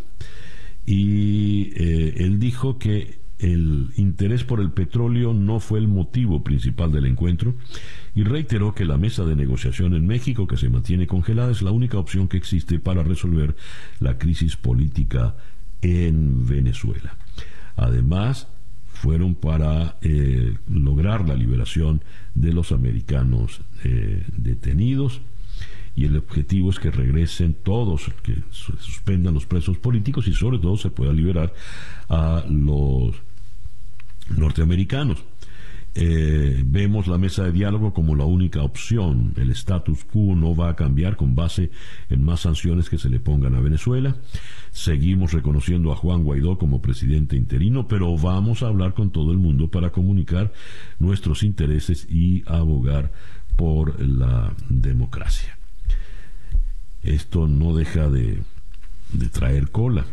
Y 0.86 1.72
eh, 1.76 2.16
él 2.18 2.40
dijo 2.40 2.78
que 2.78 3.23
el 3.44 3.90
interés 3.98 4.46
por 4.46 4.62
el 4.62 4.72
petróleo 4.72 5.34
no 5.34 5.60
fue 5.60 5.80
el 5.80 5.90
motivo 5.90 6.44
principal 6.44 6.94
del 6.94 7.06
encuentro 7.06 7.56
y 8.16 8.24
reiteró 8.24 8.74
que 8.74 8.86
la 8.86 8.98
mesa 8.98 9.26
de 9.26 9.36
negociación 9.36 9.94
en 9.96 10.08
México, 10.08 10.48
que 10.48 10.56
se 10.56 10.70
mantiene 10.70 11.08
congelada, 11.08 11.52
es 11.52 11.62
la 11.62 11.72
única 11.72 11.98
opción 11.98 12.30
que 12.30 12.38
existe 12.38 12.80
para 12.80 13.04
resolver 13.04 13.56
la 14.00 14.18
crisis 14.18 14.56
política 14.56 15.36
en 15.82 16.48
Venezuela. 16.48 17.18
Además, 17.76 18.48
fueron 18.86 19.36
para 19.36 19.98
eh, 20.02 20.58
lograr 20.70 21.28
la 21.28 21.36
liberación 21.36 22.02
de 22.36 22.54
los 22.54 22.72
americanos 22.72 23.60
eh, 23.84 24.24
detenidos 24.38 25.22
y 25.96 26.06
el 26.06 26.16
objetivo 26.16 26.70
es 26.70 26.80
que 26.80 26.92
regresen 26.92 27.54
todos, 27.54 28.10
que 28.24 28.38
suspendan 28.52 29.34
los 29.34 29.46
presos 29.46 29.78
políticos 29.78 30.28
y 30.28 30.34
sobre 30.34 30.60
todo 30.60 30.78
se 30.78 30.90
pueda 30.90 31.12
liberar 31.12 31.54
a 32.08 32.46
los 32.50 33.22
norteamericanos. 34.30 35.24
Eh, 35.96 36.64
vemos 36.66 37.06
la 37.06 37.20
mesa 37.20 37.44
de 37.44 37.52
diálogo 37.52 37.94
como 37.94 38.16
la 38.16 38.26
única 38.26 38.64
opción. 38.64 39.34
El 39.38 39.52
status 39.52 40.04
quo 40.06 40.36
no 40.36 40.56
va 40.56 40.70
a 40.70 40.76
cambiar 40.76 41.16
con 41.16 41.36
base 41.36 41.70
en 42.10 42.24
más 42.24 42.42
sanciones 42.42 42.90
que 42.90 42.98
se 42.98 43.10
le 43.10 43.20
pongan 43.20 43.54
a 43.54 43.62
Venezuela. 43.62 44.16
Seguimos 44.72 45.34
reconociendo 45.34 45.92
a 45.92 45.96
Juan 45.96 46.24
Guaidó 46.24 46.58
como 46.58 46.82
presidente 46.82 47.36
interino, 47.36 47.88
pero 47.88 48.18
vamos 48.18 48.64
a 48.64 48.68
hablar 48.68 48.96
con 48.96 49.12
todo 49.12 49.32
el 49.32 49.38
mundo 49.38 49.70
para 49.70 49.92
comunicar 49.92 50.52
nuestros 50.98 51.44
intereses 51.44 52.08
y 52.10 52.44
abogar 52.48 53.12
por 53.56 54.02
la 54.02 54.56
democracia 54.70 55.58
esto 57.04 57.48
no 57.48 57.76
deja 57.76 58.10
de, 58.10 58.42
traer 59.32 59.70
cola. 59.70 60.06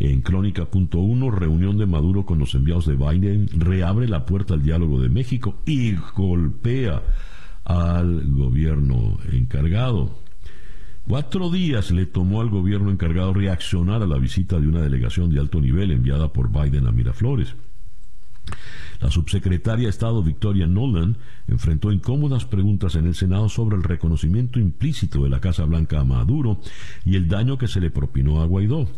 En 0.00 0.22
Crónica.1, 0.22 1.30
reunión 1.30 1.76
de 1.76 1.84
Maduro 1.84 2.24
con 2.24 2.38
los 2.38 2.54
enviados 2.54 2.86
de 2.86 2.96
Biden 2.96 3.48
reabre 3.52 4.08
la 4.08 4.24
puerta 4.24 4.54
al 4.54 4.62
diálogo 4.62 4.98
de 4.98 5.10
México 5.10 5.60
y 5.66 5.94
golpea 6.16 7.02
al 7.64 8.26
gobierno 8.32 9.18
encargado. 9.30 10.18
Cuatro 11.06 11.50
días 11.50 11.90
le 11.90 12.06
tomó 12.06 12.40
al 12.40 12.48
gobierno 12.48 12.90
encargado 12.90 13.34
reaccionar 13.34 14.02
a 14.02 14.06
la 14.06 14.16
visita 14.16 14.58
de 14.58 14.68
una 14.68 14.80
delegación 14.80 15.28
de 15.28 15.38
alto 15.38 15.60
nivel 15.60 15.90
enviada 15.90 16.32
por 16.32 16.50
Biden 16.50 16.86
a 16.86 16.92
Miraflores. 16.92 17.54
La 19.00 19.10
subsecretaria 19.10 19.84
de 19.84 19.90
Estado 19.90 20.22
Victoria 20.22 20.66
Nolan 20.66 21.18
enfrentó 21.46 21.92
incómodas 21.92 22.46
preguntas 22.46 22.94
en 22.94 23.06
el 23.06 23.14
Senado 23.14 23.50
sobre 23.50 23.76
el 23.76 23.82
reconocimiento 23.82 24.58
implícito 24.58 25.24
de 25.24 25.28
la 25.28 25.40
Casa 25.40 25.66
Blanca 25.66 26.00
a 26.00 26.04
Maduro 26.04 26.58
y 27.04 27.16
el 27.16 27.28
daño 27.28 27.58
que 27.58 27.68
se 27.68 27.80
le 27.80 27.90
propinó 27.90 28.40
a 28.40 28.46
Guaidó. 28.46 28.88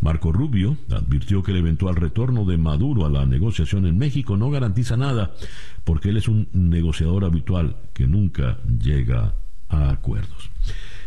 Marco 0.00 0.32
Rubio 0.32 0.76
advirtió 0.90 1.42
que 1.42 1.52
el 1.52 1.58
eventual 1.58 1.96
retorno 1.96 2.44
de 2.44 2.56
Maduro 2.56 3.06
a 3.06 3.10
la 3.10 3.26
negociación 3.26 3.86
en 3.86 3.98
México 3.98 4.36
no 4.36 4.50
garantiza 4.50 4.96
nada 4.96 5.34
porque 5.84 6.10
él 6.10 6.16
es 6.16 6.28
un 6.28 6.48
negociador 6.52 7.24
habitual 7.24 7.76
que 7.92 8.06
nunca 8.06 8.58
llega 8.64 9.34
a 9.68 9.90
acuerdos. 9.90 10.50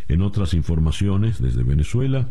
En 0.08 0.22
otras 0.22 0.54
informaciones 0.54 1.42
desde 1.42 1.64
Venezuela, 1.64 2.28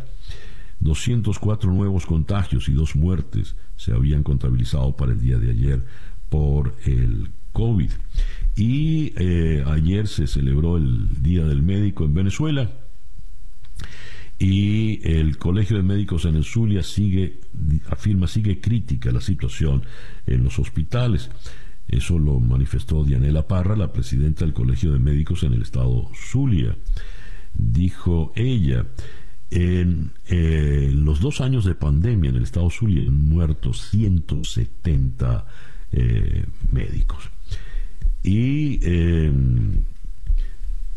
204 0.81 1.73
nuevos 1.73 2.07
contagios 2.07 2.69
y 2.69 2.73
dos 2.73 2.97
muertes 2.97 3.57
se 3.77 3.93
habían 3.93 4.23
contabilizado 4.23 4.97
para 4.97 5.13
el 5.13 5.21
día 5.21 5.39
de 5.39 5.51
ayer 5.51 5.85
por 6.29 6.75
el 6.85 7.31
COVID. 7.53 7.91
Y 8.57 9.13
eh, 9.17 9.65
ayer 9.67 10.09
se 10.09 10.27
celebró 10.27 10.77
el 10.77 11.23
Día 11.23 11.45
del 11.45 11.63
Médico 11.63 12.05
en 12.05 12.15
Venezuela 12.15 12.71
y 14.39 15.01
el 15.03 15.37
Colegio 15.39 15.77
de 15.77 15.83
Médicos 15.83 16.25
en 16.25 16.37
el 16.37 16.45
Zulia 16.45 16.83
sigue, 16.83 17.41
afirma, 17.89 18.29
sigue 18.29 18.61
crítica 18.61 19.11
la 19.11 19.21
situación 19.21 19.83
en 20.27 20.45
los 20.45 20.59
hospitales. 20.59 21.31
Eso 21.89 22.19
lo 22.19 22.39
manifestó 22.39 23.05
Dianela 23.05 23.49
Parra, 23.49 23.75
la 23.75 23.93
presidenta 23.93 24.45
del 24.45 24.55
Colegio 24.55 24.93
de 24.93 24.99
Médicos 25.01 25.43
en 25.43 25.55
el 25.55 25.63
estado 25.63 26.11
Zulia. 26.15 26.77
Dijo 27.55 28.33
ella, 28.37 28.87
en 29.51 30.13
eh, 30.27 30.93
los 30.95 31.21
dos 31.21 31.41
años 31.41 31.65
de 31.65 31.75
pandemia 31.75 32.31
en 32.31 32.37
el 32.37 32.43
estado 32.43 32.71
Zulia 32.71 33.03
han 33.03 33.29
muerto 33.29 33.73
170 33.73 35.47
eh, 35.93 36.45
médicos. 36.71 37.31
Y 38.23 38.79
em, 38.83 39.81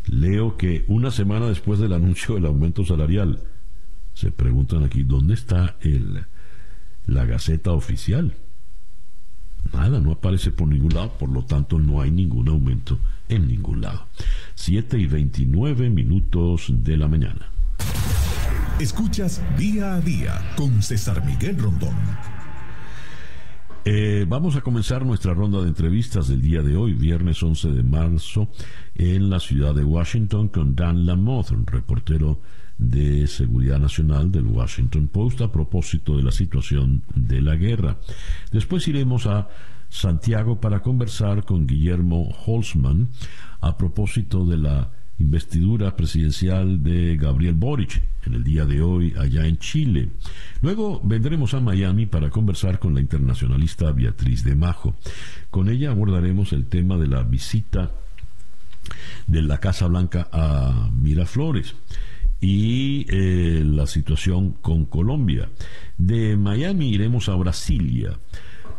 leo 0.06 0.56
que 0.56 0.84
una 0.88 1.10
semana 1.10 1.46
después 1.46 1.78
del 1.78 1.92
anuncio 1.92 2.34
del 2.34 2.46
aumento 2.46 2.84
salarial, 2.84 3.40
se 4.14 4.30
preguntan 4.30 4.84
aquí, 4.84 5.02
¿dónde 5.02 5.34
está 5.34 5.76
el, 5.80 6.26
la 7.06 7.24
Gaceta 7.24 7.72
Oficial? 7.72 8.34
nada, 9.72 10.00
no 10.00 10.12
aparece 10.12 10.50
por 10.50 10.68
ningún 10.68 10.94
lado, 10.94 11.12
por 11.18 11.30
lo 11.30 11.44
tanto 11.44 11.78
no 11.78 12.00
hay 12.00 12.10
ningún 12.10 12.48
aumento 12.48 12.98
en 13.28 13.48
ningún 13.48 13.80
lado. 13.80 14.06
7 14.54 14.98
y 14.98 15.06
29 15.06 15.90
minutos 15.90 16.66
de 16.68 16.96
la 16.96 17.08
mañana. 17.08 17.48
Escuchas 18.78 19.40
día 19.56 19.94
a 19.94 20.00
día 20.00 20.52
con 20.56 20.82
César 20.82 21.24
Miguel 21.24 21.58
Rondón. 21.58 21.94
Eh, 23.84 24.26
vamos 24.28 24.54
a 24.54 24.60
comenzar 24.60 25.04
nuestra 25.04 25.34
ronda 25.34 25.60
de 25.60 25.66
entrevistas 25.66 26.28
del 26.28 26.40
día 26.40 26.62
de 26.62 26.76
hoy, 26.76 26.92
viernes 26.92 27.42
11 27.42 27.72
de 27.72 27.82
marzo, 27.82 28.48
en 28.94 29.28
la 29.28 29.40
ciudad 29.40 29.74
de 29.74 29.82
Washington 29.82 30.48
con 30.48 30.76
Dan 30.76 31.04
Lamothe, 31.04 31.52
un 31.52 31.66
reportero 31.66 32.38
de 32.78 33.26
Seguridad 33.26 33.80
Nacional 33.80 34.30
del 34.30 34.46
Washington 34.46 35.08
Post 35.08 35.40
a 35.40 35.50
propósito 35.50 36.16
de 36.16 36.22
la 36.22 36.30
situación 36.30 37.02
de 37.16 37.42
la 37.42 37.56
guerra. 37.56 37.96
Después 38.52 38.86
iremos 38.86 39.26
a 39.26 39.48
Santiago 39.88 40.60
para 40.60 40.80
conversar 40.80 41.44
con 41.44 41.66
Guillermo 41.66 42.28
Holzman 42.46 43.08
a 43.60 43.76
propósito 43.76 44.46
de 44.46 44.58
la 44.58 44.90
investidura 45.18 45.96
presidencial 45.96 46.82
de 46.82 47.16
Gabriel 47.16 47.54
Boric 47.54 48.02
en 48.26 48.34
el 48.34 48.44
día 48.44 48.64
de 48.64 48.82
hoy 48.82 49.14
allá 49.18 49.46
en 49.46 49.58
Chile. 49.58 50.08
Luego 50.60 51.00
vendremos 51.04 51.54
a 51.54 51.60
Miami 51.60 52.06
para 52.06 52.30
conversar 52.30 52.78
con 52.78 52.94
la 52.94 53.00
internacionalista 53.00 53.92
Beatriz 53.92 54.44
de 54.44 54.54
Majo. 54.54 54.94
Con 55.50 55.68
ella 55.68 55.90
abordaremos 55.90 56.52
el 56.52 56.66
tema 56.66 56.96
de 56.96 57.08
la 57.08 57.22
visita 57.22 57.90
de 59.26 59.42
la 59.42 59.58
Casa 59.58 59.86
Blanca 59.86 60.28
a 60.32 60.90
Miraflores 60.92 61.74
y 62.40 63.06
eh, 63.08 63.62
la 63.64 63.86
situación 63.86 64.52
con 64.60 64.84
Colombia. 64.84 65.48
De 65.98 66.36
Miami 66.36 66.90
iremos 66.90 67.28
a 67.28 67.36
Brasilia 67.36 68.18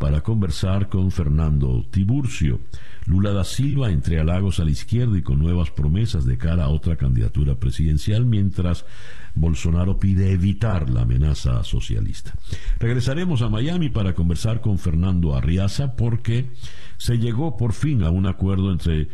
para 0.04 0.20
conversar 0.20 0.90
con 0.90 1.12
Fernando 1.12 1.86
Tiburcio. 1.90 2.60
Lula 3.06 3.32
da 3.32 3.46
Silva 3.46 3.90
entre 3.90 4.20
halagos 4.20 4.60
a 4.60 4.66
la 4.66 4.72
izquierda 4.72 5.18
y 5.18 5.22
con 5.22 5.40
nuevas 5.40 5.72
promesas 5.72 6.26
de 6.26 6.38
cara 6.38 6.66
a 6.66 6.68
otra 6.68 6.98
candidatura 6.98 7.56
presidencial, 7.56 8.26
mientras 8.26 8.86
Bolsonaro 9.34 10.00
pide 10.00 10.34
evitar 10.34 10.90
la 10.90 11.04
amenaza 11.04 11.64
socialista. 11.64 12.34
Regresaremos 12.80 13.44
a 13.44 13.48
Miami 13.48 13.88
para 13.88 14.14
conversar 14.14 14.60
con 14.60 14.78
Fernando 14.78 15.38
Arriaza 15.38 15.96
porque 15.96 16.50
se 16.98 17.18
llegó 17.18 17.56
por 17.56 17.72
fin 17.72 18.04
a 18.04 18.10
un 18.10 18.28
acuerdo 18.28 18.74
entre 18.74 19.08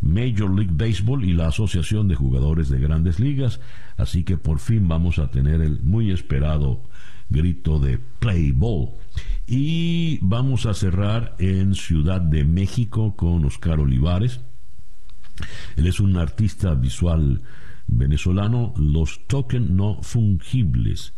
Major 0.00 0.48
League 0.48 0.74
Baseball 0.74 1.24
y 1.24 1.32
la 1.32 1.48
Asociación 1.48 2.06
de 2.06 2.14
Jugadores 2.14 2.68
de 2.68 2.78
Grandes 2.78 3.18
Ligas, 3.18 3.58
así 3.96 4.22
que 4.22 4.36
por 4.36 4.60
fin 4.60 4.86
vamos 4.86 5.18
a 5.18 5.28
tener 5.28 5.60
el 5.60 5.80
muy 5.82 6.12
esperado 6.12 6.82
grito 7.28 7.80
de 7.80 7.98
Play 8.20 8.52
Ball. 8.52 8.90
Y 9.46 10.18
vamos 10.22 10.66
a 10.66 10.74
cerrar 10.74 11.36
en 11.38 11.74
Ciudad 11.74 12.20
de 12.20 12.44
México 12.44 13.14
con 13.14 13.44
Oscar 13.44 13.78
Olivares. 13.78 14.40
Él 15.76 15.86
es 15.86 16.00
un 16.00 16.16
artista 16.16 16.74
visual 16.74 17.42
venezolano. 17.86 18.74
Los 18.76 19.26
tokens 19.28 19.70
no 19.70 20.02
fungibles, 20.02 21.14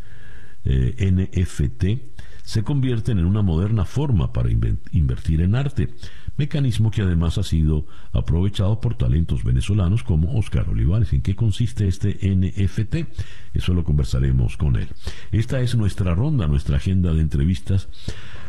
eh, 0.64 1.10
NFT, 1.10 2.17
se 2.48 2.64
convierten 2.64 3.18
en 3.18 3.26
una 3.26 3.42
moderna 3.42 3.84
forma 3.84 4.32
para 4.32 4.48
invertir 4.50 5.42
en 5.42 5.54
arte 5.54 5.92
mecanismo 6.38 6.90
que 6.90 7.02
además 7.02 7.36
ha 7.36 7.42
sido 7.42 7.84
aprovechado 8.10 8.80
por 8.80 8.94
talentos 8.94 9.44
venezolanos 9.44 10.02
como 10.02 10.38
Oscar 10.38 10.66
Olivares. 10.70 11.12
¿En 11.12 11.20
qué 11.20 11.36
consiste 11.36 11.86
este 11.86 12.18
NFT? 12.22 13.06
Eso 13.52 13.74
lo 13.74 13.84
conversaremos 13.84 14.56
con 14.56 14.76
él. 14.76 14.88
Esta 15.30 15.60
es 15.60 15.74
nuestra 15.74 16.14
ronda, 16.14 16.46
nuestra 16.46 16.78
agenda 16.78 17.12
de 17.12 17.20
entrevistas 17.20 17.90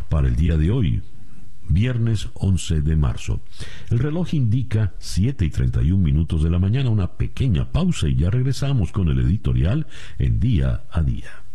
para 0.07 0.29
el 0.29 0.37
día 0.37 0.55
de 0.55 0.71
hoy, 0.71 1.01
viernes 1.67 2.29
11 2.35 2.79
de 2.79 2.95
marzo. 2.95 3.41
El 3.89 3.99
reloj 3.99 4.33
indica 4.33 4.93
7 4.99 5.43
y 5.43 5.49
31 5.49 6.01
minutos 6.01 6.41
de 6.41 6.49
la 6.49 6.59
mañana, 6.59 6.89
una 6.89 7.17
pequeña 7.17 7.69
pausa 7.73 8.07
y 8.07 8.15
ya 8.15 8.29
regresamos 8.29 8.93
con 8.93 9.09
el 9.09 9.19
editorial 9.19 9.87
en 10.19 10.39
día 10.39 10.85
a 10.89 11.01
día. 11.01 11.48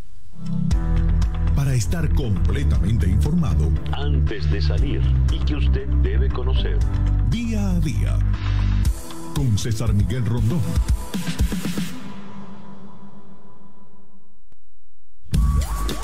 Para 1.54 1.74
estar 1.74 2.12
completamente 2.14 3.08
informado 3.08 3.70
antes 3.92 4.50
de 4.50 4.60
salir 4.60 5.02
y 5.32 5.38
que 5.40 5.56
usted 5.56 5.88
debe 6.02 6.28
conocer. 6.28 6.78
Día 7.30 7.70
a 7.70 7.80
día 7.80 8.18
con 9.34 9.56
César 9.58 9.92
Miguel 9.92 10.24
Rondón. 10.26 10.60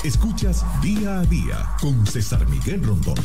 Escuchas 0.03 0.65
día 0.81 1.19
a 1.19 1.25
día 1.25 1.69
con 1.79 2.07
César 2.07 2.47
Miguel 2.47 2.83
Rondón. 2.83 3.15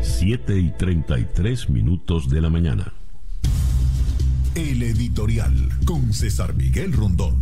7 0.00 0.58
y 0.58 0.70
33 0.72 1.70
minutos 1.70 2.28
de 2.28 2.40
la 2.40 2.50
mañana. 2.50 2.97
El 4.58 4.82
editorial 4.82 5.54
con 5.84 6.12
César 6.12 6.52
Miguel 6.52 6.92
Rondón. 6.92 7.36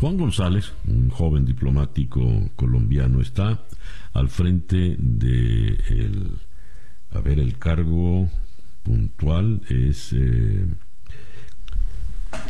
Juan 0.00 0.16
González, 0.16 0.72
un 0.86 1.10
joven 1.10 1.44
diplomático 1.44 2.50
colombiano, 2.56 3.20
está 3.20 3.62
al 4.14 4.30
frente 4.30 4.96
de 4.98 5.78
el, 5.90 6.38
a 7.10 7.20
ver, 7.20 7.38
el 7.38 7.58
cargo 7.58 8.30
puntual 8.82 9.60
es 9.68 10.14
eh, 10.14 10.64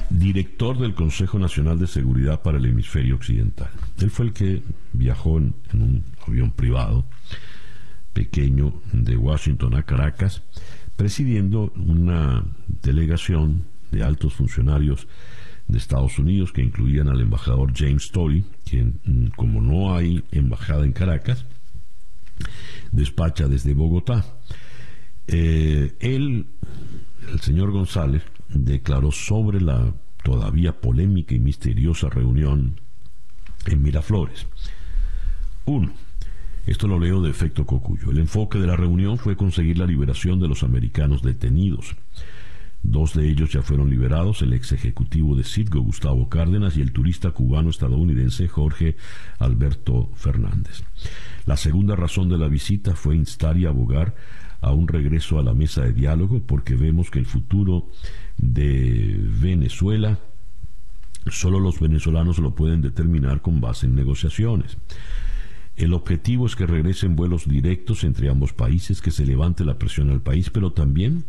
director 0.09 0.79
del 0.79 0.95
Consejo 0.95 1.41
Nacional 1.41 1.81
de 1.81 1.89
Seguridad 1.89 2.41
para 2.41 2.59
el 2.59 2.67
Hemisferio 2.67 3.17
Occidental. 3.17 3.71
Él 3.99 4.13
fue 4.13 4.27
el 4.27 4.33
que 4.33 4.63
viajó 4.93 5.39
en 5.39 5.55
un 5.73 6.05
avión 6.25 6.53
privado 6.53 7.05
pequeño 8.13 8.81
de 8.93 9.17
Washington 9.17 9.75
a 9.75 9.83
Caracas 9.83 10.41
presidiendo 10.97 11.73
una 11.77 12.45
delegación 12.83 13.65
de 13.91 14.03
altos 14.03 14.35
funcionarios 14.35 15.07
de 15.69 15.79
Estados 15.79 16.19
Unidos 16.19 16.53
que 16.53 16.63
incluían 16.63 17.09
al 17.09 17.21
embajador 17.21 17.73
James 17.75 18.05
Story, 18.05 18.45
quien, 18.65 19.01
mm, 19.05 19.27
como 19.37 19.61
no 19.61 19.95
hay 19.95 20.25
embajada 20.31 20.85
en 20.85 20.93
Caracas, 20.93 21.45
despacha 22.93 23.49
desde 23.49 23.75
Bogotá. 23.75 24.25
Eh, 25.27 25.97
él, 26.01 26.47
el 27.33 27.41
señor 27.41 27.73
González, 27.73 28.23
declaró 28.49 29.11
sobre 29.11 29.61
la 29.61 29.93
todavía 30.23 30.81
polémica 30.81 31.35
y 31.35 31.41
misteriosa 31.41 32.09
reunión 32.09 32.81
en 33.67 33.83
Miraflores. 33.83 34.47
Uno, 35.65 35.93
esto 36.67 36.89
lo 36.89 36.99
leo 36.99 37.23
de 37.23 37.31
efecto 37.31 37.65
cocuyo. 37.65 38.11
El 38.11 38.19
enfoque 38.19 38.59
de 38.59 38.67
la 38.67 38.77
reunión 38.77 39.19
fue 39.19 39.37
conseguir 39.37 39.79
la 39.79 39.87
liberación 39.87 40.41
de 40.41 40.49
los 40.49 40.63
americanos 40.63 41.23
detenidos. 41.23 41.97
Dos 42.83 43.15
de 43.15 43.29
ellos 43.29 43.53
ya 43.53 43.63
fueron 43.63 43.91
liberados, 43.91 44.43
el 44.43 44.53
ex 44.53 44.73
ejecutivo 44.73 45.35
de 45.35 45.45
Citgo, 45.45 45.81
Gustavo 45.81 46.29
Cárdenas, 46.29 46.77
y 46.77 46.83
el 46.83 46.93
turista 46.93 47.31
cubano-estadounidense 47.31 48.47
Jorge 48.49 48.97
Alberto 49.39 50.11
Fernández. 50.15 50.85
La 51.47 51.57
segunda 51.57 51.97
razón 51.97 52.29
de 52.29 52.39
la 52.39 52.49
visita 52.49 52.95
fue 52.95 53.17
instar 53.17 53.57
y 53.57 53.67
abogar 53.67 54.15
a 54.61 54.73
un 54.73 54.89
regreso 54.89 55.39
a 55.39 55.43
la 55.43 55.55
mesa 55.55 55.83
de 55.83 55.93
diálogo 55.93 56.41
porque 56.41 56.75
vemos 56.75 57.11
que 57.11 57.19
el 57.19 57.27
futuro 57.27 57.89
de 58.39 59.17
Venezuela 59.41 60.19
solo 61.31 61.59
los 61.59 61.81
venezolanos 61.81 62.39
lo 62.39 62.55
pueden 62.55 62.83
determinar 62.83 63.43
con 63.43 63.61
base 63.61 63.87
en 63.87 63.95
negociaciones. 63.95 64.77
El 65.77 65.93
objetivo 65.93 66.47
es 66.47 66.57
que 66.57 66.67
regresen 66.67 67.17
vuelos 67.17 67.47
directos 67.47 68.03
entre 68.05 68.31
ambos 68.31 68.53
países, 68.53 69.03
que 69.03 69.11
se 69.11 69.27
levante 69.27 69.65
la 69.65 69.79
presión 69.79 70.11
al 70.11 70.23
país, 70.23 70.51
pero 70.51 70.73
también 70.73 71.25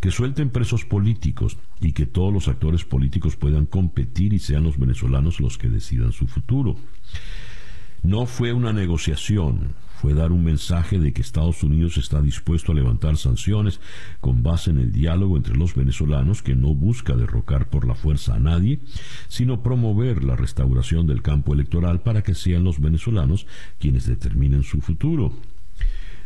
que 0.00 0.10
suelten 0.10 0.50
presos 0.50 0.84
políticos 0.84 1.56
y 1.80 1.92
que 1.92 2.06
todos 2.06 2.32
los 2.32 2.48
actores 2.48 2.84
políticos 2.84 3.36
puedan 3.36 3.66
competir 3.66 4.32
y 4.32 4.38
sean 4.38 4.62
los 4.62 4.78
venezolanos 4.78 5.40
los 5.40 5.58
que 5.58 5.68
decidan 5.68 6.12
su 6.12 6.26
futuro. 6.26 6.76
No 8.02 8.26
fue 8.26 8.52
una 8.52 8.72
negociación, 8.72 9.74
fue 10.00 10.14
dar 10.14 10.30
un 10.30 10.44
mensaje 10.44 10.98
de 11.00 11.12
que 11.12 11.22
Estados 11.22 11.64
Unidos 11.64 11.96
está 11.96 12.22
dispuesto 12.22 12.70
a 12.70 12.74
levantar 12.76 13.16
sanciones 13.16 13.80
con 14.20 14.44
base 14.44 14.70
en 14.70 14.78
el 14.78 14.92
diálogo 14.92 15.36
entre 15.36 15.56
los 15.56 15.74
venezolanos 15.74 16.40
que 16.40 16.54
no 16.54 16.72
busca 16.72 17.16
derrocar 17.16 17.68
por 17.68 17.84
la 17.84 17.96
fuerza 17.96 18.36
a 18.36 18.38
nadie, 18.38 18.78
sino 19.26 19.62
promover 19.62 20.22
la 20.22 20.36
restauración 20.36 21.08
del 21.08 21.22
campo 21.22 21.52
electoral 21.52 22.00
para 22.02 22.22
que 22.22 22.34
sean 22.34 22.62
los 22.62 22.80
venezolanos 22.80 23.46
quienes 23.80 24.06
determinen 24.06 24.62
su 24.62 24.80
futuro. 24.80 25.32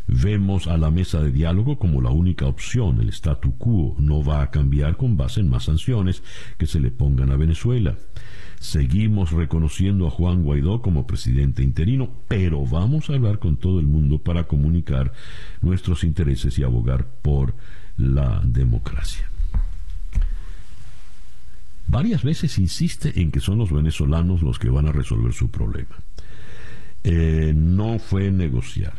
Vemos 0.07 0.67
a 0.67 0.77
la 0.77 0.91
mesa 0.91 1.23
de 1.23 1.33
diálogo 1.33 1.79
como 1.79 2.03
la 2.03 2.11
única 2.11 2.47
opción. 2.47 3.01
El 3.01 3.09
statu 3.09 3.57
quo 3.57 3.97
no 3.99 4.23
va 4.23 4.43
a 4.43 4.51
cambiar 4.51 4.99
con 4.99 5.17
base 5.17 5.41
en 5.41 5.49
más 5.49 5.65
sanciones 5.65 6.23
que 6.59 6.67
se 6.67 6.81
le 6.81 6.91
pongan 6.91 7.31
a 7.31 7.37
Venezuela. 7.37 7.97
Seguimos 8.63 9.33
reconociendo 9.33 10.07
a 10.07 10.11
Juan 10.11 10.45
Guaidó 10.45 10.83
como 10.83 11.05
presidente 11.05 11.65
interino, 11.65 12.09
pero 12.29 12.65
vamos 12.65 13.11
a 13.11 13.15
hablar 13.15 13.41
con 13.41 13.57
todo 13.57 13.81
el 13.81 13.89
mundo 13.89 14.19
para 14.19 14.45
comunicar 14.45 15.13
nuestros 15.63 16.05
intereses 16.05 16.57
y 16.61 16.63
abogar 16.63 17.07
por 17.23 17.57
la 17.97 18.41
democracia. 18.45 19.29
Varias 21.89 22.23
veces 22.23 22.57
insiste 22.61 23.21
en 23.21 23.33
que 23.33 23.41
son 23.41 23.59
los 23.59 23.73
venezolanos 23.73 24.43
los 24.43 24.61
que 24.61 24.71
van 24.71 24.87
a 24.87 24.93
resolver 24.93 25.33
su 25.33 25.51
problema. 25.51 25.97
eh, 27.03 27.53
no 27.57 27.99
fue 27.99 28.31
negociar, 28.31 28.95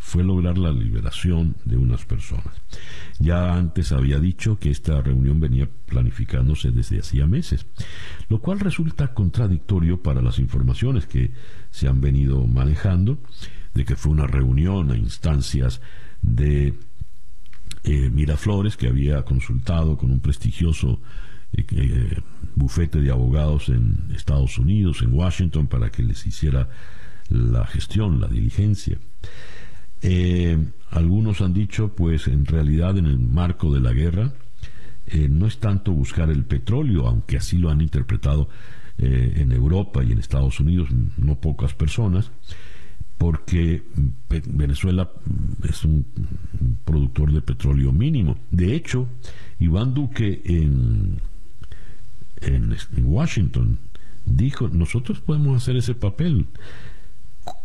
fue 0.00 0.24
lograr 0.24 0.56
la 0.58 0.72
liberación 0.72 1.56
de 1.64 1.76
unas 1.76 2.06
personas. 2.06 2.62
Ya 3.18 3.54
antes 3.54 3.92
había 3.92 4.18
dicho 4.18 4.58
que 4.58 4.70
esta 4.70 5.00
reunión 5.02 5.38
venía 5.40 5.68
planificándose 5.86 6.70
desde 6.70 6.98
hacía 6.98 7.26
meses, 7.26 7.66
lo 8.28 8.40
cual 8.40 8.60
resulta 8.60 9.14
contradictorio 9.14 10.02
para 10.02 10.22
las 10.22 10.38
informaciones 10.38 11.06
que 11.06 11.32
se 11.70 11.86
han 11.86 12.00
venido 12.00 12.44
manejando 12.46 13.18
de 13.74 13.84
que 13.84 13.94
fue 13.94 14.10
una 14.10 14.26
reunión 14.26 14.90
a 14.90 14.96
instancias 14.96 15.82
de 16.22 16.74
eh, 17.84 18.10
Miraflores, 18.10 18.76
que 18.76 18.88
había 18.88 19.22
consultado 19.24 19.96
con 19.98 20.10
un 20.10 20.20
prestigioso 20.20 21.00
eh, 21.52 21.64
eh, 21.72 22.20
bufete 22.54 23.00
de 23.00 23.10
abogados 23.10 23.68
en 23.68 24.08
Estados 24.14 24.58
Unidos, 24.58 25.02
en 25.02 25.12
Washington, 25.12 25.66
para 25.66 25.90
que 25.90 26.02
les 26.02 26.26
hiciera 26.26 26.68
la 27.28 27.66
gestión, 27.66 28.18
la 28.20 28.28
diligencia. 28.28 28.98
Algunos 30.90 31.40
han 31.40 31.52
dicho, 31.52 31.94
pues 31.94 32.26
en 32.26 32.46
realidad 32.46 32.96
en 32.98 33.06
el 33.06 33.18
marco 33.18 33.72
de 33.72 33.80
la 33.80 33.92
guerra, 33.92 34.32
no 35.28 35.46
es 35.46 35.58
tanto 35.58 35.92
buscar 35.92 36.30
el 36.30 36.44
petróleo, 36.44 37.06
aunque 37.06 37.36
así 37.36 37.58
lo 37.58 37.70
han 37.70 37.80
interpretado 37.80 38.48
en 38.98 39.52
Europa 39.52 40.04
y 40.04 40.12
en 40.12 40.18
Estados 40.18 40.60
Unidos 40.60 40.88
no 41.16 41.34
pocas 41.36 41.74
personas, 41.74 42.30
porque 43.20 43.82
Venezuela 44.46 45.10
es 45.68 45.84
un, 45.84 46.06
productor 46.86 47.30
de 47.34 47.42
petróleo 47.42 47.92
mínimo. 47.92 48.38
De 48.50 48.74
hecho, 48.74 49.08
Iván 49.58 49.92
Duque 49.92 50.40
en, 50.46 51.20
en, 52.40 52.74
Washington 53.04 53.78
dijo, 54.24 54.68
nosotros 54.68 55.20
podemos 55.20 55.62
hacer 55.62 55.76
ese 55.76 55.94
papel. 55.94 56.46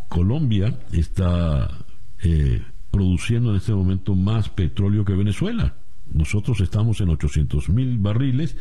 Colombia 0.09 0.77
está 0.91 1.84
eh, 2.23 2.61
produciendo 2.91 3.51
en 3.51 3.57
este 3.57 3.73
momento 3.73 4.15
más 4.15 4.49
petróleo 4.49 5.05
que 5.05 5.13
Venezuela. 5.13 5.75
Nosotros 6.11 6.61
estamos 6.61 7.01
en 7.01 7.09
800 7.09 7.69
mil 7.69 7.97
barriles 7.97 8.55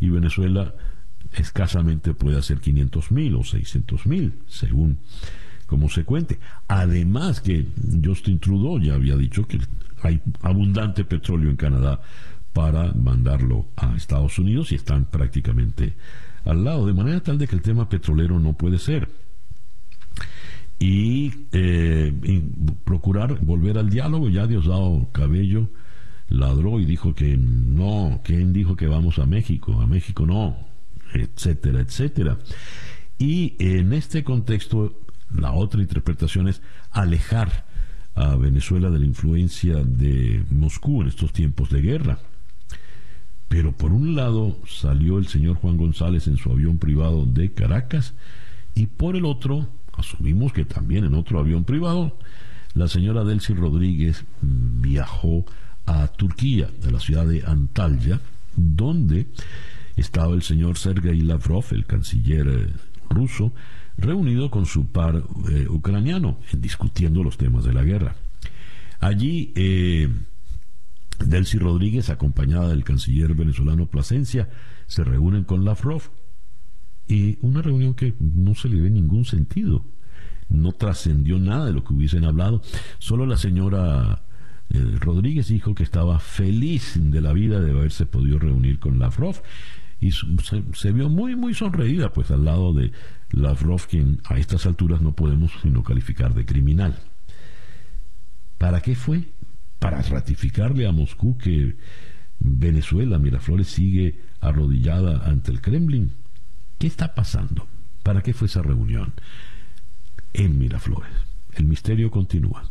y 0.00 0.10
Venezuela 0.10 0.74
escasamente 1.32 2.14
puede 2.14 2.38
hacer 2.38 2.60
500 2.60 3.10
mil 3.12 3.36
o 3.36 3.44
600 3.44 4.06
mil, 4.06 4.34
según 4.46 4.98
como 5.66 5.88
se 5.88 6.04
cuente. 6.04 6.38
Además 6.68 7.40
que 7.40 7.66
Justin 8.04 8.38
Trudeau 8.38 8.80
ya 8.80 8.94
había 8.94 9.16
dicho 9.16 9.46
que 9.46 9.60
hay 10.02 10.20
abundante 10.42 11.04
petróleo 11.04 11.50
en 11.50 11.56
Canadá 11.56 12.00
para 12.52 12.92
mandarlo 12.92 13.68
a 13.76 13.94
Estados 13.96 14.38
Unidos 14.38 14.72
y 14.72 14.74
están 14.74 15.04
prácticamente 15.04 15.94
al 16.44 16.64
lado, 16.64 16.86
de 16.86 16.94
manera 16.94 17.20
tal 17.20 17.38
de 17.38 17.46
que 17.46 17.54
el 17.54 17.62
tema 17.62 17.88
petrolero 17.88 18.40
no 18.40 18.54
puede 18.54 18.78
ser. 18.78 19.08
Y, 20.80 21.32
eh, 21.52 22.12
procurar 22.84 23.38
volver 23.44 23.76
al 23.76 23.90
diálogo, 23.90 24.30
ya 24.30 24.46
Diosdado 24.46 25.08
Cabello 25.12 25.68
ladró 26.30 26.80
y 26.80 26.86
dijo 26.86 27.14
que 27.14 27.36
no, 27.36 28.20
¿quién 28.24 28.54
dijo 28.54 28.76
que 28.76 28.86
vamos 28.86 29.18
a 29.18 29.26
México? 29.26 29.78
A 29.80 29.86
México 29.86 30.24
no, 30.24 30.56
etcétera, 31.12 31.80
etcétera. 31.80 32.38
Y 33.18 33.56
en 33.58 33.92
este 33.92 34.24
contexto 34.24 34.98
la 35.30 35.52
otra 35.52 35.82
interpretación 35.82 36.48
es 36.48 36.62
alejar 36.90 37.66
a 38.14 38.34
Venezuela 38.36 38.90
de 38.90 39.00
la 39.00 39.04
influencia 39.04 39.76
de 39.84 40.44
Moscú 40.50 41.02
en 41.02 41.08
estos 41.08 41.32
tiempos 41.32 41.70
de 41.70 41.82
guerra. 41.82 42.18
Pero 43.48 43.72
por 43.72 43.92
un 43.92 44.14
lado 44.14 44.56
salió 44.66 45.18
el 45.18 45.26
señor 45.26 45.56
Juan 45.56 45.76
González 45.76 46.26
en 46.26 46.36
su 46.36 46.50
avión 46.50 46.78
privado 46.78 47.26
de 47.26 47.52
Caracas 47.52 48.14
y 48.74 48.86
por 48.86 49.16
el 49.16 49.24
otro, 49.24 49.68
asumimos 50.00 50.52
que 50.52 50.64
también 50.64 51.04
en 51.04 51.14
otro 51.14 51.38
avión 51.38 51.64
privado, 51.64 52.18
la 52.74 52.88
señora 52.88 53.24
Delcy 53.24 53.54
Rodríguez 53.54 54.24
viajó 54.40 55.44
a 55.86 56.08
Turquía, 56.08 56.68
de 56.82 56.90
la 56.90 57.00
ciudad 57.00 57.26
de 57.26 57.42
Antalya, 57.44 58.20
donde 58.56 59.26
estaba 59.96 60.34
el 60.34 60.42
señor 60.42 60.78
Sergei 60.78 61.20
Lavrov, 61.20 61.64
el 61.70 61.86
canciller 61.86 62.46
eh, 62.48 62.66
ruso, 63.08 63.52
reunido 63.98 64.50
con 64.50 64.66
su 64.66 64.86
par 64.86 65.22
eh, 65.50 65.66
ucraniano, 65.68 66.38
discutiendo 66.52 67.22
los 67.22 67.36
temas 67.36 67.64
de 67.64 67.72
la 67.72 67.82
guerra. 67.82 68.14
Allí, 69.00 69.52
eh, 69.56 70.08
Delcy 71.18 71.58
Rodríguez, 71.58 72.08
acompañada 72.08 72.68
del 72.68 72.84
canciller 72.84 73.34
venezolano 73.34 73.86
Plasencia, 73.86 74.48
se 74.86 75.04
reúnen 75.04 75.44
con 75.44 75.64
Lavrov. 75.64 76.02
Y 77.10 77.38
una 77.42 77.60
reunión 77.60 77.94
que 77.94 78.14
no 78.20 78.54
se 78.54 78.68
le 78.68 78.80
ve 78.80 78.88
ningún 78.88 79.24
sentido. 79.24 79.84
No 80.48 80.72
trascendió 80.72 81.38
nada 81.40 81.66
de 81.66 81.72
lo 81.72 81.82
que 81.82 81.92
hubiesen 81.92 82.24
hablado. 82.24 82.62
Solo 82.98 83.26
la 83.26 83.36
señora 83.36 84.22
eh, 84.70 84.96
Rodríguez 85.00 85.48
dijo 85.48 85.74
que 85.74 85.82
estaba 85.82 86.20
feliz 86.20 86.94
de 86.96 87.20
la 87.20 87.32
vida 87.32 87.60
de 87.60 87.72
haberse 87.72 88.06
podido 88.06 88.38
reunir 88.38 88.78
con 88.78 89.00
Lavrov 89.00 89.42
y 90.00 90.12
se, 90.12 90.92
vio 90.92 91.08
muy, 91.10 91.36
muy 91.36 91.52
sonreída, 91.52 92.12
pues 92.12 92.30
al 92.30 92.44
lado 92.44 92.72
de 92.72 92.92
Lavrov, 93.32 93.86
quien 93.86 94.20
a 94.24 94.38
estas 94.38 94.64
alturas 94.64 95.02
no 95.02 95.12
podemos 95.12 95.52
sino 95.60 95.82
calificar 95.82 96.32
de 96.32 96.46
criminal. 96.46 96.96
¿Para 98.56 98.80
qué 98.80 98.94
fue? 98.94 99.24
Para 99.78 100.00
ratificarle 100.00 100.86
a 100.86 100.92
Moscú 100.92 101.36
que 101.36 101.76
Venezuela, 102.38 103.18
Miraflores, 103.18 103.66
sigue 103.66 104.20
arrodillada 104.40 105.26
ante 105.26 105.50
el 105.50 105.60
Kremlin. 105.60 106.12
¿Qué 106.80 106.86
está 106.86 107.14
pasando? 107.14 107.68
¿Para 108.02 108.22
qué 108.22 108.32
fue 108.32 108.46
esa 108.46 108.62
reunión 108.62 109.12
en 110.32 110.58
Miraflores? 110.58 111.12
El 111.52 111.66
misterio 111.66 112.10
continúa 112.10 112.64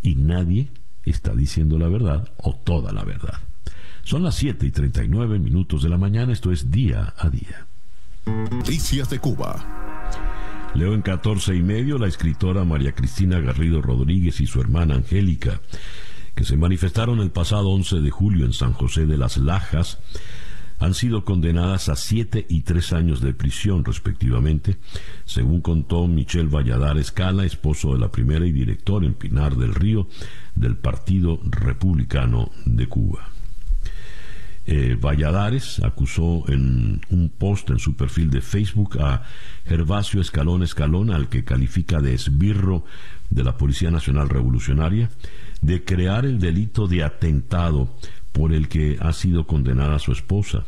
y 0.00 0.14
nadie 0.14 0.70
está 1.04 1.34
diciendo 1.34 1.78
la 1.78 1.88
verdad 1.88 2.32
o 2.38 2.54
toda 2.54 2.94
la 2.94 3.04
verdad. 3.04 3.38
Son 4.04 4.22
las 4.22 4.36
7 4.36 4.64
y 4.64 4.70
39 4.70 5.38
minutos 5.38 5.82
de 5.82 5.90
la 5.90 5.98
mañana, 5.98 6.32
esto 6.32 6.50
es 6.50 6.70
día 6.70 7.12
a 7.18 7.28
día. 7.28 7.66
Noticias 8.24 9.10
de 9.10 9.18
Cuba. 9.18 10.72
Leo 10.74 10.94
en 10.94 11.02
14 11.02 11.54
y 11.56 11.62
medio 11.62 11.98
la 11.98 12.08
escritora 12.08 12.64
María 12.64 12.92
Cristina 12.92 13.38
Garrido 13.38 13.82
Rodríguez 13.82 14.40
y 14.40 14.46
su 14.46 14.62
hermana 14.62 14.94
Angélica, 14.94 15.60
que 16.34 16.44
se 16.44 16.56
manifestaron 16.56 17.20
el 17.20 17.32
pasado 17.32 17.68
11 17.68 18.00
de 18.00 18.10
julio 18.10 18.46
en 18.46 18.54
San 18.54 18.72
José 18.72 19.04
de 19.04 19.18
las 19.18 19.36
Lajas, 19.36 19.98
han 20.78 20.94
sido 20.94 21.24
condenadas 21.24 21.88
a 21.88 21.96
siete 21.96 22.46
y 22.48 22.60
tres 22.62 22.92
años 22.92 23.20
de 23.20 23.32
prisión, 23.32 23.84
respectivamente, 23.84 24.76
según 25.24 25.60
contó 25.60 26.06
Michel 26.06 26.48
Valladares 26.48 27.06
Escala, 27.06 27.44
esposo 27.44 27.92
de 27.92 28.00
la 28.00 28.10
primera 28.10 28.46
y 28.46 28.52
director 28.52 29.04
en 29.04 29.14
Pinar 29.14 29.56
del 29.56 29.74
Río 29.74 30.08
del 30.54 30.76
Partido 30.76 31.40
Republicano 31.44 32.50
de 32.64 32.88
Cuba. 32.88 33.30
Eh, 34.68 34.98
Valladares 35.00 35.80
acusó 35.84 36.44
en 36.48 37.00
un 37.10 37.28
post 37.28 37.70
en 37.70 37.78
su 37.78 37.94
perfil 37.94 38.30
de 38.30 38.40
Facebook 38.40 38.98
a 39.00 39.22
Gervasio 39.64 40.20
Escalón 40.20 40.64
Escalón, 40.64 41.10
al 41.10 41.28
que 41.28 41.44
califica 41.44 42.00
de 42.00 42.14
esbirro 42.14 42.84
de 43.30 43.44
la 43.44 43.56
Policía 43.56 43.92
Nacional 43.92 44.28
Revolucionaria, 44.28 45.08
de 45.60 45.84
crear 45.84 46.26
el 46.26 46.40
delito 46.40 46.88
de 46.88 47.04
atentado 47.04 47.94
por 48.36 48.52
el 48.52 48.68
que 48.68 48.98
ha 49.00 49.14
sido 49.14 49.46
condenada 49.46 49.98
su 49.98 50.12
esposa. 50.12 50.66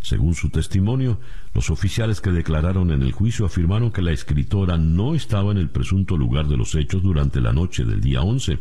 Según 0.00 0.34
su 0.34 0.48
testimonio, 0.48 1.20
los 1.54 1.68
oficiales 1.68 2.22
que 2.22 2.30
declararon 2.30 2.90
en 2.92 3.02
el 3.02 3.12
juicio 3.12 3.44
afirmaron 3.44 3.92
que 3.92 4.00
la 4.00 4.12
escritora 4.12 4.78
no 4.78 5.14
estaba 5.14 5.52
en 5.52 5.58
el 5.58 5.68
presunto 5.68 6.16
lugar 6.16 6.48
de 6.48 6.56
los 6.56 6.74
hechos 6.74 7.02
durante 7.02 7.42
la 7.42 7.52
noche 7.52 7.84
del 7.84 8.00
día 8.00 8.22
11. 8.22 8.58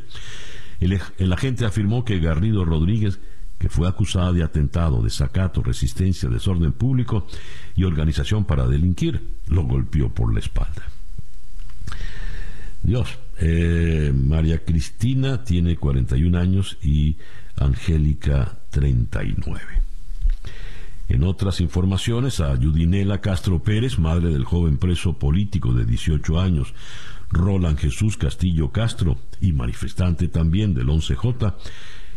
El, 0.82 1.32
agente 1.32 1.66
afirmó 1.66 2.04
que 2.04 2.20
Garrido 2.20 2.66
Rodríguez 2.66 3.22
que 3.58 3.70
fue 3.70 3.88
acusada 3.88 4.34
de 4.34 4.44
atentado, 4.44 5.02
desacato, 5.02 5.64
resistencia, 5.64 6.28
desorden 6.28 6.74
público 6.74 7.28
y 7.76 7.86
organización 7.86 8.44
para 8.44 8.68
delinquir, 8.68 9.22
lo 9.48 9.64
golpeó 9.64 10.10
por 10.10 10.34
la 10.34 10.40
espalda. 10.40 10.84
Dios, 12.84 13.20
eh, 13.38 14.14
María 14.16 14.64
Cristina 14.64 15.44
tiene 15.44 15.76
41 15.76 16.38
años 16.38 16.78
y 16.82 17.18
Angélica 17.60 18.58
39. 18.72 19.62
En 21.10 21.24
otras 21.24 21.60
informaciones, 21.60 22.40
a 22.40 22.56
Yudinela 22.56 23.20
Castro 23.20 23.64
Pérez, 23.64 23.98
madre 23.98 24.30
del 24.30 24.46
joven 24.46 24.78
preso 24.78 25.18
político 25.18 25.74
de 25.74 25.86
18 25.86 26.40
años, 26.40 26.74
Roland 27.32 27.78
Jesús 27.78 28.16
Castillo 28.16 28.72
Castro, 28.72 29.18
y 29.42 29.52
manifestante 29.52 30.28
también 30.28 30.74
del 30.74 30.88
11J, 30.88 31.56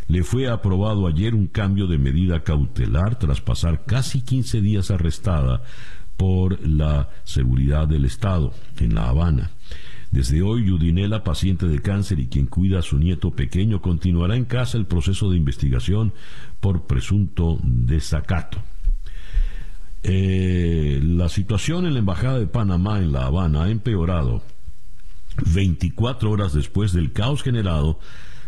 le 0.09 0.25
fue 0.25 0.49
aprobado 0.51 1.07
ayer 1.07 1.35
un 1.35 1.47
cambio 1.47 1.87
de 1.87 1.97
medida 1.97 2.43
cautelar 2.43 3.19
tras 3.19 3.41
pasar 3.41 3.85
casi 3.87 4.21
15 4.21 4.61
días 4.61 4.91
arrestada 4.91 5.63
por 6.17 6.67
la 6.67 7.09
seguridad 7.25 7.89
del 7.89 8.05
Estado 8.05 8.53
en 8.79 8.95
La 8.95 9.09
Habana. 9.09 9.51
Desde 10.13 10.43
hoy, 10.43 10.67
Yudinela, 10.67 11.25
paciente 11.25 11.67
de 11.67 11.81
cáncer 11.81 12.21
y 12.21 12.27
quien 12.27 12.47
cuida 12.47 12.81
a 12.81 12.83
su 12.83 12.99
nieto 12.99 13.31
pequeño, 13.31 13.81
continuará 13.81 14.37
en 14.37 14.45
casa 14.45 14.77
el 14.77 14.85
proceso 14.85 15.31
de 15.31 15.39
investigación 15.39 16.13
por 16.61 16.87
presunto 16.87 17.59
desacato. 17.63 18.59
Eh, 20.03 21.01
la 21.03 21.31
situación 21.31 21.87
en 21.87 21.95
la 21.95 22.01
Embajada 22.01 22.39
de 22.39 22.47
Panamá 22.47 22.99
en 22.99 23.11
La 23.11 23.25
Habana 23.25 23.65
ha 23.65 23.71
empeorado 23.71 24.43
24 25.55 26.31
horas 26.31 26.53
después 26.53 26.93
del 26.93 27.13
caos 27.13 27.43
generado 27.43 27.99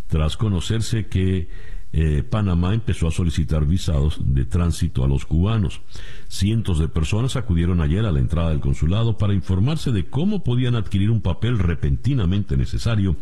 tras 0.08 0.36
conocerse 0.36 1.06
que 1.06 1.48
eh, 1.96 2.24
Panamá 2.24 2.74
empezó 2.74 3.06
a 3.06 3.12
solicitar 3.12 3.66
visados 3.66 4.18
de 4.20 4.44
tránsito 4.44 5.04
a 5.04 5.06
los 5.06 5.26
cubanos. 5.26 5.80
Cientos 6.26 6.80
de 6.80 6.88
personas 6.88 7.36
acudieron 7.36 7.80
ayer 7.80 8.04
a 8.04 8.10
la 8.10 8.18
entrada 8.18 8.50
del 8.50 8.58
consulado 8.58 9.16
para 9.16 9.32
informarse 9.32 9.92
de 9.92 10.06
cómo 10.06 10.42
podían 10.42 10.74
adquirir 10.74 11.08
un 11.12 11.20
papel 11.20 11.56
repentinamente 11.56 12.56
necesario 12.56 13.14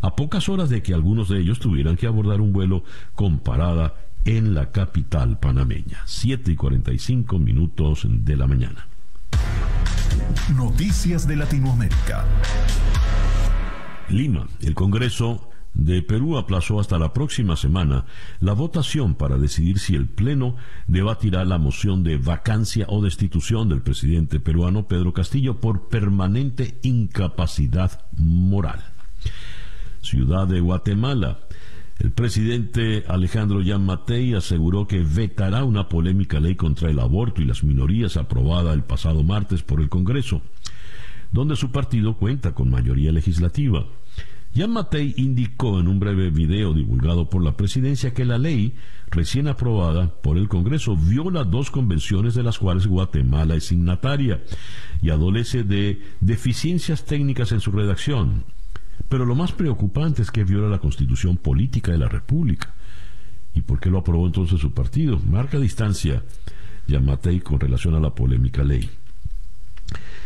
a 0.00 0.14
pocas 0.14 0.48
horas 0.48 0.70
de 0.70 0.80
que 0.80 0.94
algunos 0.94 1.28
de 1.28 1.40
ellos 1.40 1.58
tuvieran 1.58 1.96
que 1.96 2.06
abordar 2.06 2.40
un 2.40 2.52
vuelo 2.52 2.84
con 3.16 3.40
parada 3.40 3.94
en 4.24 4.54
la 4.54 4.70
capital 4.70 5.40
panameña. 5.40 6.04
7 6.04 6.52
y 6.52 6.54
45 6.54 7.40
minutos 7.40 8.06
de 8.08 8.36
la 8.36 8.46
mañana. 8.46 8.86
Noticias 10.54 11.26
de 11.26 11.34
Latinoamérica. 11.34 12.24
Lima, 14.08 14.46
el 14.60 14.76
Congreso 14.76 15.50
de 15.74 16.02
Perú 16.02 16.38
aplazó 16.38 16.78
hasta 16.78 16.98
la 16.98 17.12
próxima 17.12 17.56
semana 17.56 18.06
la 18.40 18.52
votación 18.52 19.16
para 19.16 19.38
decidir 19.38 19.80
si 19.80 19.96
el 19.96 20.06
Pleno 20.06 20.56
debatirá 20.86 21.44
la 21.44 21.58
moción 21.58 22.04
de 22.04 22.16
vacancia 22.16 22.86
o 22.88 23.02
destitución 23.02 23.68
del 23.68 23.82
presidente 23.82 24.38
peruano 24.38 24.86
Pedro 24.86 25.12
Castillo 25.12 25.60
por 25.60 25.88
permanente 25.88 26.78
incapacidad 26.82 28.06
moral. 28.16 28.84
Ciudad 30.00 30.46
de 30.46 30.60
Guatemala. 30.60 31.40
El 31.98 32.10
presidente 32.10 33.04
Alejandro 33.08 33.60
Matei 33.78 34.34
aseguró 34.34 34.86
que 34.86 35.00
vetará 35.02 35.64
una 35.64 35.88
polémica 35.88 36.40
ley 36.40 36.56
contra 36.56 36.90
el 36.90 36.98
aborto 36.98 37.40
y 37.40 37.44
las 37.44 37.62
minorías 37.62 38.16
aprobada 38.16 38.72
el 38.72 38.82
pasado 38.82 39.22
martes 39.22 39.62
por 39.62 39.80
el 39.80 39.88
Congreso, 39.88 40.42
donde 41.30 41.56
su 41.56 41.70
partido 41.70 42.16
cuenta 42.16 42.52
con 42.52 42.70
mayoría 42.70 43.12
legislativa. 43.12 43.86
Jan 44.56 44.70
Matei 44.70 45.14
indicó 45.16 45.80
en 45.80 45.88
un 45.88 45.98
breve 45.98 46.30
video 46.30 46.72
divulgado 46.74 47.28
por 47.28 47.42
la 47.42 47.56
presidencia 47.56 48.14
que 48.14 48.24
la 48.24 48.38
ley, 48.38 48.74
recién 49.10 49.48
aprobada 49.48 50.14
por 50.22 50.38
el 50.38 50.48
Congreso, 50.48 50.96
viola 50.96 51.42
dos 51.42 51.72
convenciones 51.72 52.34
de 52.34 52.44
las 52.44 52.60
cuales 52.60 52.86
Guatemala 52.86 53.56
es 53.56 53.64
signataria 53.64 54.44
y 55.02 55.10
adolece 55.10 55.64
de 55.64 56.00
deficiencias 56.20 57.04
técnicas 57.04 57.50
en 57.50 57.58
su 57.58 57.72
redacción. 57.72 58.44
Pero 59.08 59.26
lo 59.26 59.34
más 59.34 59.50
preocupante 59.50 60.22
es 60.22 60.30
que 60.30 60.44
viola 60.44 60.68
la 60.68 60.78
constitución 60.78 61.36
política 61.36 61.90
de 61.90 61.98
la 61.98 62.08
República. 62.08 62.74
¿Y 63.54 63.62
por 63.62 63.80
qué 63.80 63.90
lo 63.90 63.98
aprobó 63.98 64.24
entonces 64.24 64.60
su 64.60 64.72
partido? 64.72 65.18
Marca 65.18 65.58
distancia 65.58 66.22
Matei 66.86 67.40
con 67.40 67.58
relación 67.58 67.96
a 67.96 68.00
la 68.00 68.14
polémica 68.14 68.62
ley. 68.62 68.88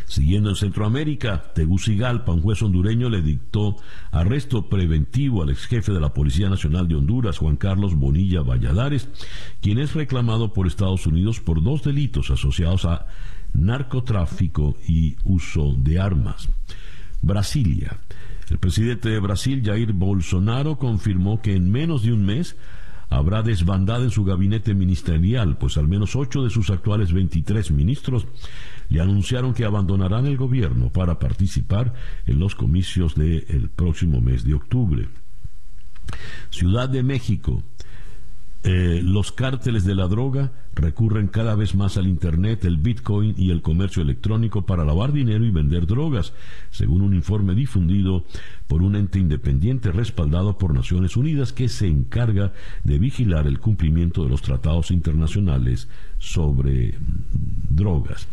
Siguiendo 0.09 0.49
en 0.49 0.57
Centroamérica, 0.57 1.53
Tegucigalpa, 1.55 2.33
un 2.33 2.41
juez 2.41 2.63
hondureño 2.63 3.11
le 3.11 3.21
dictó 3.21 3.77
arresto 4.11 4.67
preventivo 4.71 5.43
al 5.43 5.51
ex 5.51 5.67
jefe 5.67 5.93
de 5.93 6.01
la 6.01 6.15
Policía 6.15 6.49
Nacional 6.49 6.89
de 6.89 6.95
Honduras, 6.95 7.37
Juan 7.37 7.57
Carlos 7.57 7.95
Bonilla 7.95 8.41
Valladares, 8.41 9.09
quien 9.61 9.79
es 9.79 9.95
reclamado 9.95 10.55
por 10.55 10.67
Estados 10.67 11.07
Unidos 11.07 11.41
por 11.41 11.63
dos 11.63 11.83
delitos 11.83 12.31
asociados 12.31 12.87
a 12.87 13.07
narcotráfico 13.53 14.77
y 14.89 15.17
uso 15.25 15.75
de 15.77 16.01
armas. 16.01 16.49
Brasilia. 17.21 17.99
El 18.49 18.57
presidente 18.57 19.11
de 19.11 19.21
Brasil, 19.21 19.63
Jair 19.63 19.93
Bolsonaro, 19.93 20.79
confirmó 20.79 21.43
que 21.43 21.55
en 21.55 21.71
menos 21.71 22.03
de 22.03 22.15
un 22.15 22.25
mes 22.25 22.57
habrá 23.11 23.43
desbandada 23.43 24.05
en 24.05 24.11
su 24.11 24.25
gabinete 24.25 24.75
ministerial, 24.75 25.59
pues 25.59 25.77
al 25.77 25.87
menos 25.87 26.17
ocho 26.17 26.43
de 26.45 26.51
sus 26.51 26.71
actuales 26.71 27.13
23 27.13 27.71
ministros 27.73 28.27
le 28.89 29.01
anunciaron 29.01 29.55
que 29.55 29.65
abandonarán 29.65 30.27
el 30.27 30.37
gobierno 30.37 30.91
para 30.91 31.19
participar 31.19 31.95
en 32.27 32.39
los 32.39 32.55
comicios 32.55 33.15
del 33.15 33.71
próximo 33.75 34.21
mes 34.21 34.45
de 34.45 34.55
octubre. 34.55 35.09
Ciudad 36.51 36.89
de 36.89 37.03
México. 37.03 37.63
Eh, 38.65 39.01
los 39.05 39.31
cárteles 39.31 39.85
de 39.85 39.95
la 39.95 40.09
droga 40.09 40.51
recurren 40.75 41.29
cada 41.29 41.55
vez 41.55 41.77
más 41.77 41.97
al 41.97 42.09
Internet, 42.09 42.65
el 42.65 42.77
Bitcoin 42.77 43.35
y 43.39 43.51
el 43.51 43.63
comercio 43.63 44.03
electrónico 44.03 44.67
para 44.67 44.85
lavar 44.85 45.13
dinero 45.13 45.45
y 45.45 45.51
vender 45.51 45.87
drogas, 45.87 46.33
según 46.71 47.03
un 47.03 47.15
informe 47.15 47.55
difundido 47.55 48.25
por 48.67 48.83
un 48.83 48.97
ente 48.97 49.21
independiente 49.21 49.93
respaldado 49.93 50.59
por 50.59 50.75
Naciones 50.75 51.17
Unidas 51.17 51.53
que 51.53 51.69
se 51.69 51.87
encarga 51.87 52.53
de 52.83 52.99
vigilar 52.99 53.47
el 53.47 53.61
cumplimiento 53.61 54.25
de 54.25 54.31
los 54.31 54.43
tratados 54.43 54.91
internacionales 54.91 55.89
sobre 56.19 56.95
drogas. 57.71 58.27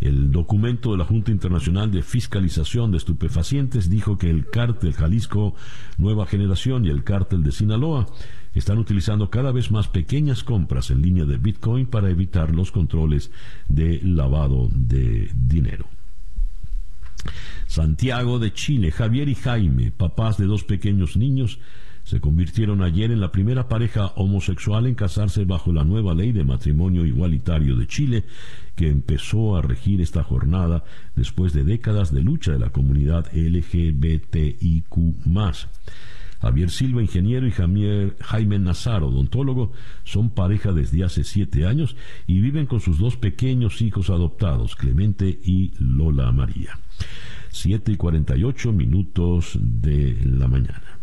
El 0.00 0.30
documento 0.30 0.92
de 0.92 0.98
la 0.98 1.04
Junta 1.04 1.30
Internacional 1.30 1.90
de 1.90 2.02
Fiscalización 2.02 2.90
de 2.90 2.98
Estupefacientes 2.98 3.88
dijo 3.88 4.18
que 4.18 4.28
el 4.28 4.50
cártel 4.50 4.92
Jalisco 4.92 5.54
Nueva 5.96 6.26
Generación 6.26 6.84
y 6.84 6.90
el 6.90 7.02
cártel 7.02 7.42
de 7.42 7.52
Sinaloa 7.52 8.06
están 8.54 8.78
utilizando 8.78 9.30
cada 9.30 9.52
vez 9.52 9.70
más 9.70 9.88
pequeñas 9.88 10.44
compras 10.44 10.90
en 10.90 11.02
línea 11.02 11.24
de 11.24 11.38
Bitcoin 11.38 11.86
para 11.86 12.10
evitar 12.10 12.54
los 12.54 12.72
controles 12.72 13.30
de 13.68 14.00
lavado 14.02 14.68
de 14.72 15.30
dinero. 15.34 15.86
Santiago 17.66 18.38
de 18.38 18.52
Chile, 18.52 18.92
Javier 18.92 19.28
y 19.28 19.34
Jaime, 19.34 19.90
papás 19.90 20.36
de 20.36 20.46
dos 20.46 20.64
pequeños 20.64 21.16
niños, 21.16 21.58
se 22.06 22.20
convirtieron 22.20 22.82
ayer 22.84 23.10
en 23.10 23.18
la 23.18 23.32
primera 23.32 23.68
pareja 23.68 24.12
homosexual 24.14 24.86
en 24.86 24.94
casarse 24.94 25.44
bajo 25.44 25.72
la 25.72 25.82
nueva 25.82 26.14
ley 26.14 26.30
de 26.30 26.44
matrimonio 26.44 27.04
igualitario 27.04 27.74
de 27.74 27.88
Chile, 27.88 28.22
que 28.76 28.88
empezó 28.88 29.56
a 29.56 29.62
regir 29.62 30.00
esta 30.00 30.22
jornada 30.22 30.84
después 31.16 31.52
de 31.52 31.64
décadas 31.64 32.14
de 32.14 32.22
lucha 32.22 32.52
de 32.52 32.60
la 32.60 32.70
comunidad 32.70 33.26
LGBTIQ. 33.34 34.94
Javier 36.40 36.70
Silva, 36.70 37.02
ingeniero, 37.02 37.48
y 37.48 37.52
Jaime 38.20 38.58
Nazaro, 38.60 39.08
odontólogo, 39.08 39.72
son 40.04 40.30
pareja 40.30 40.72
desde 40.72 41.02
hace 41.02 41.24
siete 41.24 41.66
años 41.66 41.96
y 42.28 42.40
viven 42.40 42.66
con 42.66 42.78
sus 42.78 42.98
dos 42.98 43.16
pequeños 43.16 43.82
hijos 43.82 44.10
adoptados, 44.10 44.76
Clemente 44.76 45.26
y 45.42 45.72
Lola 45.80 46.30
María. 46.30 46.78
Siete 47.50 47.90
y 47.90 47.96
cuarenta 47.96 48.36
y 48.36 48.44
ocho 48.44 48.72
minutos 48.72 49.58
de 49.60 50.20
la 50.24 50.46
mañana. 50.46 50.95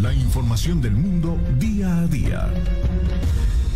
La 0.00 0.12
información 0.12 0.80
del 0.80 0.92
mundo 0.94 1.38
día 1.58 1.98
a 1.98 2.06
día. 2.06 2.52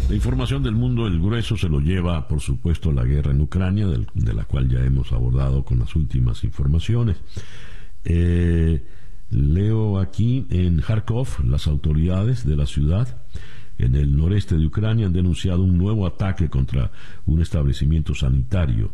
La 0.08 0.14
información 0.14 0.62
del 0.62 0.74
mundo, 0.74 1.06
el 1.06 1.20
grueso 1.20 1.56
se 1.56 1.68
lo 1.68 1.80
lleva, 1.80 2.26
por 2.28 2.40
supuesto, 2.40 2.92
la 2.92 3.04
guerra 3.04 3.32
en 3.32 3.42
Ucrania, 3.42 3.86
de 3.86 4.34
la 4.34 4.44
cual 4.44 4.68
ya 4.68 4.80
hemos 4.80 5.12
abordado 5.12 5.64
con 5.64 5.78
las 5.80 5.94
últimas 5.96 6.44
informaciones. 6.44 7.16
Eh, 8.04 8.82
leo 9.30 9.98
aquí 9.98 10.46
en 10.48 10.80
Kharkov, 10.80 11.44
las 11.44 11.66
autoridades 11.66 12.46
de 12.46 12.56
la 12.56 12.64
ciudad 12.64 13.22
en 13.78 13.94
el 13.94 14.16
noreste 14.16 14.56
de 14.56 14.66
Ucrania 14.66 15.06
han 15.06 15.12
denunciado 15.12 15.62
un 15.62 15.78
nuevo 15.78 16.06
ataque 16.06 16.48
contra 16.48 16.90
un 17.26 17.40
establecimiento 17.40 18.14
sanitario, 18.14 18.90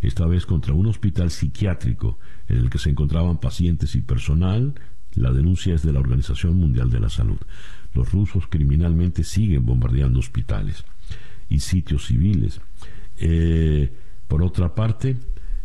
esta 0.00 0.26
vez 0.26 0.46
contra 0.46 0.74
un 0.74 0.86
hospital 0.86 1.30
psiquiátrico 1.30 2.18
en 2.48 2.58
el 2.58 2.70
que 2.70 2.78
se 2.78 2.90
encontraban 2.90 3.38
pacientes 3.38 3.94
y 3.94 4.00
personal. 4.00 4.74
La 5.14 5.32
denuncia 5.32 5.74
es 5.74 5.82
de 5.82 5.92
la 5.92 6.00
Organización 6.00 6.56
Mundial 6.56 6.90
de 6.90 7.00
la 7.00 7.08
Salud. 7.08 7.38
Los 7.94 8.12
rusos 8.12 8.46
criminalmente 8.48 9.24
siguen 9.24 9.66
bombardeando 9.66 10.20
hospitales 10.20 10.84
y 11.48 11.60
sitios 11.60 12.06
civiles. 12.06 12.60
Eh, 13.18 13.92
por 14.28 14.42
otra 14.42 14.74
parte, 14.74 15.16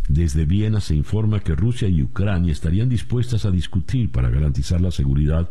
desde 0.08 0.46
Viena 0.46 0.82
se 0.82 0.96
informa 0.96 1.40
que 1.40 1.56
Rusia 1.56 1.88
y 1.88 2.04
Ucrania 2.04 2.52
estarían 2.52 2.90
dispuestas 2.90 3.46
a 3.46 3.52
discutir 3.52 4.12
para 4.12 4.30
garantizar 4.30 4.82
la 4.82 4.92
seguridad 4.92 5.50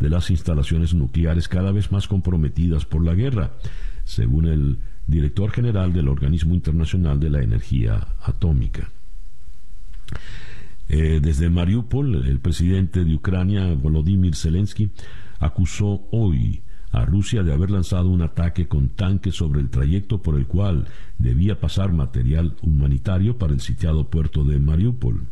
de 0.00 0.10
las 0.10 0.30
instalaciones 0.30 0.94
nucleares 0.94 1.48
cada 1.48 1.72
vez 1.72 1.92
más 1.92 2.08
comprometidas 2.08 2.84
por 2.84 3.04
la 3.04 3.14
guerra, 3.14 3.54
según 4.04 4.46
el 4.46 4.78
director 5.06 5.50
general 5.50 5.92
del 5.92 6.08
Organismo 6.08 6.54
Internacional 6.54 7.20
de 7.20 7.30
la 7.30 7.42
Energía 7.42 8.08
Atómica. 8.22 8.90
Eh, 10.88 11.20
desde 11.20 11.50
Mariupol, 11.50 12.26
el 12.26 12.38
presidente 12.38 13.04
de 13.04 13.14
Ucrania, 13.14 13.74
Volodymyr 13.74 14.36
Zelensky, 14.36 14.90
acusó 15.38 16.06
hoy 16.10 16.62
a 16.92 17.04
Rusia 17.04 17.42
de 17.42 17.52
haber 17.52 17.70
lanzado 17.70 18.08
un 18.08 18.22
ataque 18.22 18.68
con 18.68 18.88
tanques 18.88 19.34
sobre 19.34 19.60
el 19.60 19.68
trayecto 19.68 20.22
por 20.22 20.36
el 20.36 20.46
cual 20.46 20.86
debía 21.18 21.60
pasar 21.60 21.92
material 21.92 22.56
humanitario 22.62 23.36
para 23.36 23.52
el 23.52 23.60
sitiado 23.60 24.08
puerto 24.08 24.44
de 24.44 24.58
Mariupol. 24.58 25.26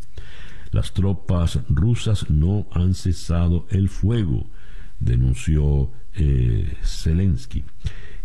Las 0.72 0.92
tropas 0.92 1.60
rusas 1.68 2.28
no 2.30 2.66
han 2.72 2.94
cesado 2.94 3.66
el 3.70 3.88
fuego, 3.88 4.46
denunció 4.98 5.90
eh, 6.16 6.76
Zelensky. 6.82 7.64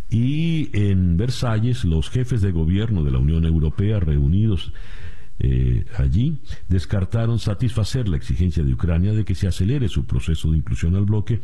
Y 0.10 0.70
en 0.74 1.18
Versalles, 1.18 1.86
los 1.86 2.10
jefes 2.10 2.42
de 2.42 2.52
gobierno 2.52 3.04
de 3.04 3.12
la 3.12 3.20
Unión 3.20 3.46
Europea 3.46 4.00
reunidos 4.00 4.74
eh, 5.42 5.86
allí 5.98 6.42
descartaron 6.68 7.40
satisfacer 7.40 8.10
la 8.10 8.18
exigencia 8.18 8.62
de 8.62 8.74
Ucrania 8.74 9.14
de 9.14 9.24
que 9.24 9.36
se 9.36 9.48
acelere 9.48 9.88
su 9.88 10.06
proceso 10.06 10.52
de 10.52 10.58
inclusión 10.58 10.96
al 10.98 11.06
bloque 11.06 11.40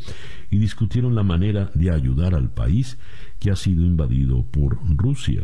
y 0.51 0.57
discutieron 0.57 1.15
la 1.15 1.23
manera 1.23 1.71
de 1.75 1.91
ayudar 1.91 2.35
al 2.35 2.49
país 2.49 2.97
que 3.39 3.51
ha 3.51 3.55
sido 3.55 3.83
invadido 3.85 4.43
por 4.43 4.79
Rusia. 4.97 5.43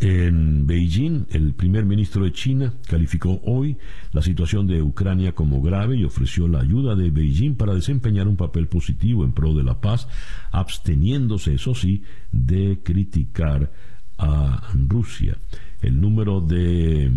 En 0.00 0.64
Beijing, 0.64 1.26
el 1.30 1.54
primer 1.54 1.84
ministro 1.84 2.22
de 2.22 2.32
China 2.32 2.72
calificó 2.86 3.40
hoy 3.44 3.76
la 4.12 4.22
situación 4.22 4.68
de 4.68 4.80
Ucrania 4.80 5.34
como 5.34 5.60
grave 5.60 5.96
y 5.96 6.04
ofreció 6.04 6.46
la 6.46 6.60
ayuda 6.60 6.94
de 6.94 7.10
Beijing 7.10 7.56
para 7.56 7.74
desempeñar 7.74 8.28
un 8.28 8.36
papel 8.36 8.68
positivo 8.68 9.24
en 9.24 9.32
pro 9.32 9.54
de 9.54 9.64
la 9.64 9.80
paz, 9.80 10.06
absteniéndose, 10.52 11.54
eso 11.54 11.74
sí, 11.74 12.04
de 12.30 12.78
criticar 12.84 13.72
a 14.18 14.70
Rusia. 14.86 15.36
El 15.82 16.00
número 16.00 16.40
de 16.40 17.10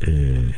eh, 0.00 0.54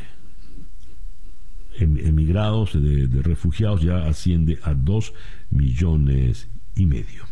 em, 1.78 1.98
emigrados, 1.98 2.72
de, 2.72 3.06
de 3.06 3.22
refugiados, 3.22 3.80
ya 3.80 4.08
asciende 4.08 4.58
a 4.64 4.74
dos 4.74 5.14
millones 5.50 6.48
y 6.74 6.86
medio. 6.86 7.26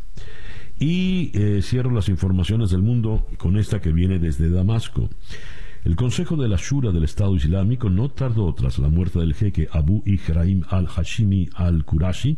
Y 0.80 1.30
eh, 1.34 1.60
cierro 1.62 1.90
las 1.90 2.08
informaciones 2.08 2.70
del 2.70 2.82
mundo 2.82 3.26
con 3.36 3.58
esta 3.58 3.80
que 3.80 3.92
viene 3.92 4.18
desde 4.18 4.48
Damasco. 4.50 5.10
El 5.84 5.94
Consejo 5.94 6.36
de 6.36 6.48
la 6.48 6.56
Shura 6.56 6.90
del 6.90 7.04
Estado 7.04 7.36
Islámico 7.36 7.88
no 7.88 8.08
tardó 8.08 8.52
tras 8.54 8.78
la 8.78 8.88
muerte 8.88 9.18
del 9.18 9.34
jeque 9.34 9.68
Abu 9.72 10.02
Ibrahim 10.04 10.62
al-Hashimi 10.68 11.48
al-Qurashi 11.54 12.36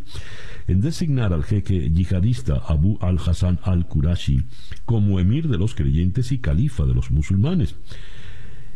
en 0.68 0.80
designar 0.80 1.32
al 1.32 1.42
jeque 1.42 1.90
yihadista 1.90 2.62
Abu 2.66 2.98
al-Hassan 3.00 3.58
al-Qurashi 3.62 4.42
como 4.84 5.18
emir 5.18 5.48
de 5.48 5.58
los 5.58 5.74
creyentes 5.74 6.30
y 6.30 6.38
califa 6.38 6.84
de 6.84 6.94
los 6.94 7.10
musulmanes. 7.10 7.76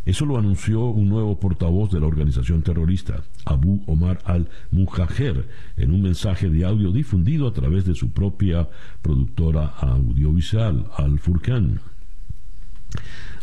Eso 0.06 0.24
lo 0.24 0.38
anunció 0.38 0.84
un 0.84 1.08
nuevo 1.08 1.40
portavoz 1.40 1.90
de 1.90 1.98
la 1.98 2.06
organización 2.06 2.62
terrorista, 2.62 3.24
Abu 3.44 3.82
Omar 3.86 4.20
al-Mujajer, 4.24 5.48
en 5.76 5.90
un 5.90 6.02
mensaje 6.02 6.48
de 6.48 6.64
audio 6.64 6.92
difundido 6.92 7.48
a 7.48 7.52
través 7.52 7.84
de 7.84 7.96
su 7.96 8.10
propia 8.10 8.68
productora 9.02 9.66
audiovisual, 9.66 10.86
Al-Furqan. 10.96 11.80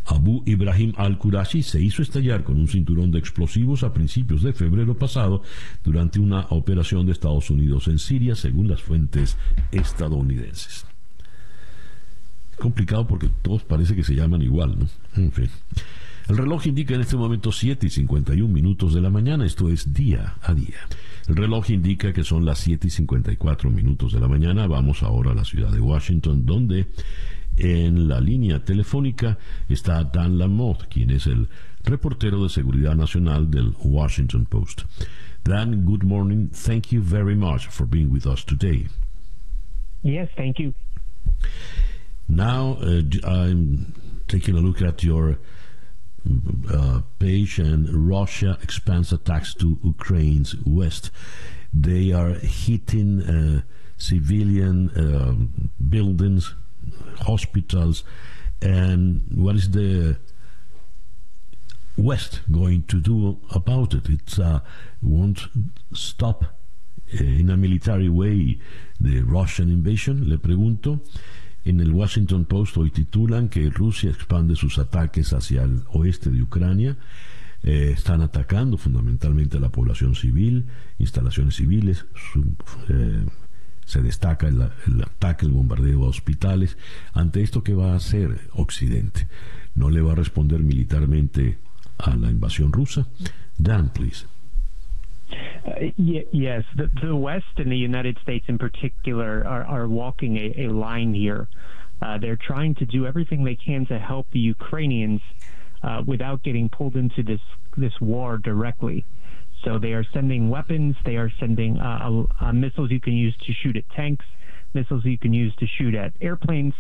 Abu 0.05 0.41
Ibrahim 0.45 0.93
al-Qurashi 0.95 1.64
se 1.64 1.82
hizo 1.82 2.01
estallar 2.01 2.45
con 2.45 2.57
un 2.57 2.70
cinturón 2.70 3.11
de 3.11 3.20
explosivos 3.20 3.84
a 3.84 3.93
principios 3.93 4.41
de 4.41 4.53
febrero 4.53 4.97
pasado 4.97 5.43
durante 5.84 6.20
una 6.20 6.47
operación 6.49 7.05
de 7.05 7.11
Estados 7.11 7.49
Unidos 7.49 7.89
en 7.89 7.99
Siria, 7.99 8.36
según 8.36 8.70
las 8.70 8.82
fuentes 8.82 9.36
estadounidenses. 9.74 10.86
Complicado 12.57 13.05
porque 13.05 13.30
todos 13.41 13.64
parece 13.64 13.95
que 13.95 14.03
se 14.03 14.16
llaman 14.16 14.41
igual, 14.41 14.80
¿no? 14.80 14.88
En 15.22 15.32
fin. 15.34 15.49
El 16.30 16.38
reloj 16.38 16.67
indica 16.67 16.95
en 16.95 17.01
este 17.01 17.17
momento 17.17 17.51
7 17.51 17.88
y 17.88 17.89
51 17.89 18.53
minutos 18.53 18.93
de 18.93 19.01
la 19.01 19.09
mañana, 19.09 19.45
esto 19.45 19.69
es 19.69 19.93
día 19.93 20.36
a 20.41 20.53
día. 20.53 20.80
El 21.28 21.36
reloj 21.36 21.69
indica 21.69 22.13
que 22.13 22.24
son 22.24 22.45
las 22.45 22.59
7 22.59 22.88
y 22.88 22.89
54 22.89 23.69
minutos 23.69 24.13
de 24.13 24.19
la 24.19 24.28
mañana. 24.28 24.67
Vamos 24.67 25.03
ahora 25.03 25.32
a 25.32 25.36
la 25.36 25.45
ciudad 25.45 25.71
de 25.71 25.80
Washington, 25.80 26.45
donde 26.45 26.88
en 27.57 28.07
la 28.07 28.19
línea 28.19 28.63
telefónica 28.63 29.38
está 29.69 30.03
Dan 30.03 30.38
Lamotte, 30.38 30.88
quien 30.88 31.11
es 31.11 31.28
el 31.28 31.49
reportero 31.84 32.43
de 32.43 32.49
seguridad 32.49 32.95
nacional 32.95 33.51
del 33.51 33.74
Washington 33.84 34.45
Post. 34.45 34.84
Dan, 35.43 35.84
good 35.84 36.03
morning. 36.03 36.49
Thank 36.49 36.91
you 36.91 37.01
very 37.01 37.36
much 37.36 37.67
for 37.67 37.86
being 37.86 38.09
with 38.09 38.26
us 38.26 38.45
today. 38.45 38.88
Yes, 40.03 40.30
thank 40.38 40.57
you. 40.57 40.74
Now, 42.30 42.78
uh, 42.82 43.01
I'm 43.26 43.93
taking 44.28 44.55
a 44.55 44.61
look 44.61 44.82
at 44.82 45.03
your 45.03 45.38
uh, 46.71 47.01
page 47.19 47.59
and 47.59 48.07
Russia 48.07 48.57
expands 48.61 49.11
attacks 49.11 49.53
to 49.55 49.78
Ukraine's 49.84 50.55
west. 50.65 51.11
They 51.74 52.11
are 52.11 52.34
hitting 52.34 53.21
uh, 53.21 53.61
civilian 53.97 54.89
uh, 54.91 55.34
buildings, 55.89 56.53
hospitals, 57.21 58.03
and 58.61 59.26
what 59.36 59.55
is 59.55 59.71
the 59.71 60.17
West 61.97 62.41
going 62.51 62.84
to 62.84 62.99
do 62.99 63.39
about 63.51 63.93
it? 63.93 64.09
It 64.09 64.39
uh, 64.39 64.61
won't 65.01 65.47
stop 65.93 66.43
uh, 67.13 67.24
in 67.24 67.49
a 67.49 67.57
military 67.57 68.09
way 68.09 68.59
the 68.99 69.21
Russian 69.21 69.69
invasion. 69.69 70.28
Le 70.28 70.38
pregunto. 70.38 70.99
En 71.66 71.80
el 71.80 71.91
Washington 71.91 72.45
Post 72.45 72.78
hoy 72.78 72.91
titulan 72.91 73.47
que 73.47 73.70
Rusia 73.70 74.09
expande 74.09 74.55
sus 74.55 74.78
ataques 74.80 75.32
hacia 75.32 75.64
el 75.64 75.84
oeste 75.93 76.30
de 76.30 76.41
Ucrania. 76.41 76.97
Eh, 77.64 77.91
están 77.93 78.22
atacando 78.22 78.78
fundamentalmente 78.78 79.57
a 79.57 79.61
la 79.61 79.70
población 79.70 80.16
civil, 80.16 80.66
instalaciones 80.99 81.55
civiles. 81.55 82.05
Eh, 82.89 83.26
se 83.86 84.01
destaca 84.01 84.47
el, 84.47 84.61
ataque, 84.61 85.45
el 85.45 85.53
bombardeo 85.53 86.03
a 86.03 86.09
hospitales. 86.09 86.78
Ante 87.14 87.41
esto, 87.41 87.64
¿qué 87.64 87.74
va 87.74 87.93
a 87.93 87.97
hacer 87.97 88.49
Occidente? 88.53 89.28
¿No 89.76 89.89
le 89.89 90.01
va 90.01 90.11
a 90.11 90.16
responder 90.16 90.61
militarmente 90.61 91.59
a 91.97 92.16
la 92.16 92.30
invasión 92.30 92.74
rusa? 92.74 93.07
Dan, 93.57 93.93
please. 93.93 94.26
Uh, 95.66 95.72
yes, 95.97 96.64
the, 96.76 96.89
the, 97.01 97.16
West 97.16 97.45
and 97.57 97.72
the 97.72 97.78
United 97.78 98.18
States 98.22 98.45
in 98.49 98.57
particular 98.57 99.45
are, 99.47 99.64
are 99.64 99.88
walking 99.88 100.36
a, 100.38 100.66
a 100.66 100.68
line 100.68 101.14
here. 101.14 101.47
Uh, 102.01 102.18
they're 102.18 102.36
trying 102.36 102.76
to 102.76 102.86
do 102.86 103.05
everything 103.05 103.45
they 103.45 103.55
can 103.55 103.86
to 103.86 103.97
help 103.97 104.28
the 104.32 104.39
Ukrainians 104.39 105.22
uh, 105.82 106.01
without 106.05 106.43
getting 106.43 106.70
pulled 106.70 106.95
into 106.95 107.24
this 107.24 107.39
this 107.78 107.93
war 108.01 108.38
directly. 108.38 109.05
So 109.64 109.80
they 109.80 109.93
are 109.93 110.05
sending 110.14 110.49
weapons. 110.49 110.95
They 111.05 111.16
are 111.16 111.32
sending 111.39 111.80
uh, 111.80 112.26
uh, 112.41 112.51
missiles 112.51 112.91
you 112.91 112.99
can 112.99 113.14
use 113.14 113.36
to 113.47 113.53
shoot 113.53 113.78
at 113.78 113.89
tanks, 113.95 114.26
missiles 114.74 115.05
you 115.05 115.18
can 115.18 115.34
use 115.34 115.55
to 115.57 115.66
shoot 115.66 115.95
at 115.95 116.14
airplanes. 116.20 116.74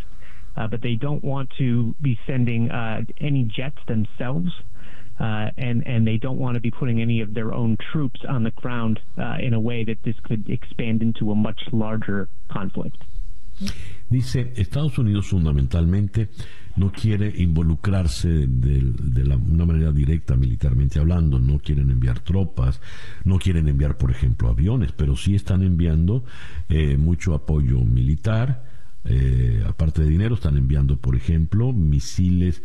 Uh, 0.57 0.67
but 0.67 0.81
they 0.81 0.95
don't 0.95 1.23
want 1.23 1.49
to 1.57 1.95
be 2.01 2.19
sending 2.27 2.69
any 3.19 3.43
jets 3.45 3.79
themselves 3.87 4.51
uh, 5.19 5.49
and 5.57 5.85
and 5.85 6.05
they 6.05 6.17
don't 6.17 6.39
want 6.39 6.55
to 6.55 6.61
be 6.61 6.71
putting 6.71 7.01
any 7.01 7.21
of 7.21 7.33
their 7.33 7.53
own 7.53 7.77
troops 7.91 8.21
on 8.27 8.43
the 8.43 8.51
ground 8.51 8.99
uh, 9.17 9.37
in 9.39 9.53
a 9.53 9.59
way 9.59 9.83
that 9.83 9.97
this 10.03 10.15
could 10.23 10.49
expand 10.49 11.01
into 11.01 11.31
a 11.31 11.35
much 11.35 11.61
larger 11.71 12.27
conflict. 12.51 12.97
Dice 14.09 14.53
Estados 14.55 14.97
Unidos 14.97 15.27
fundamentalmente 15.27 16.29
no 16.75 16.91
quiere 16.91 17.31
involucrarse 17.35 18.47
de, 18.47 18.93
de 18.99 19.23
la, 19.23 19.37
una 19.37 19.65
manera 19.65 19.91
directa 19.91 20.35
militarmente 20.35 20.99
hablando, 20.99 21.39
no 21.39 21.59
quieren 21.59 21.91
enviar 21.91 22.19
tropas, 22.19 22.81
no 23.25 23.37
quieren 23.37 23.67
enviar, 23.67 23.97
por 23.97 24.09
ejemplo, 24.09 24.49
aviones, 24.49 24.91
pero 24.91 25.15
sí 25.15 25.35
están 25.35 25.61
enviando 25.61 26.23
eh, 26.69 26.97
mucho 26.97 27.35
apoyo 27.35 27.79
militar. 27.79 28.63
Eh, 29.05 29.61
aparte 29.67 30.01
de 30.01 30.09
dinero, 30.09 30.35
están 30.35 30.57
enviando, 30.57 30.97
por 30.97 31.15
ejemplo, 31.15 31.73
misiles 31.73 32.63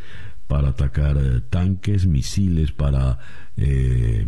para 0.48 0.70
atacar 0.70 1.16
eh, 1.18 1.40
tanques, 1.48 2.06
misiles 2.06 2.72
para 2.72 3.18
eh, 3.56 4.26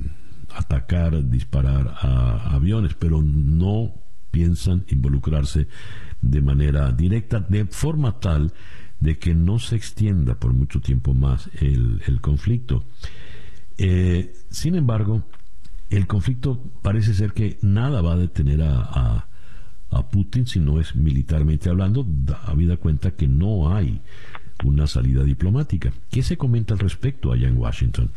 atacar, 0.55 1.29
disparar 1.29 1.97
a 2.01 2.55
aviones, 2.55 2.95
pero 2.95 3.23
no 3.23 3.95
piensan 4.31 4.85
involucrarse 4.89 5.67
de 6.21 6.41
manera 6.43 6.93
directa, 6.93 7.41
de 7.41 7.65
forma 7.65 8.21
tal 8.21 8.53
de 9.01 9.19
que 9.19 9.35
no 9.35 9.59
se 9.59 9.77
extienda 9.77 10.35
por 10.35 10.53
mucho 10.53 10.81
tiempo 10.81 11.15
más 11.15 11.49
el, 11.61 12.21
conflicto. 12.21 12.85
Eh, 13.79 14.35
sin 14.51 14.75
embargo, 14.75 15.25
el 15.89 16.07
conflicto 16.07 16.63
parece 16.83 17.15
ser 17.15 17.33
que 17.33 17.59
nada 17.63 18.03
va 18.03 18.13
a 18.13 18.19
detener 18.19 18.63
a, 18.63 18.79
a, 18.79 19.29
a 19.91 20.09
Putin 20.11 20.47
si 20.47 20.61
no 20.61 20.81
es 20.81 20.95
militarmente 20.95 21.71
hablando, 21.71 22.07
habida 22.45 22.77
cuenta 22.77 23.13
que 23.13 23.27
no 23.27 23.75
hay 23.75 24.03
una 24.65 24.87
salida 24.87 25.25
diplomática. 25.25 25.93
¿Qué 26.11 26.23
se 26.23 26.37
comenta 26.37 26.75
al 26.75 26.81
respecto 26.81 27.33
allá 27.33 27.49
en 27.49 27.57
Washington? 27.57 28.11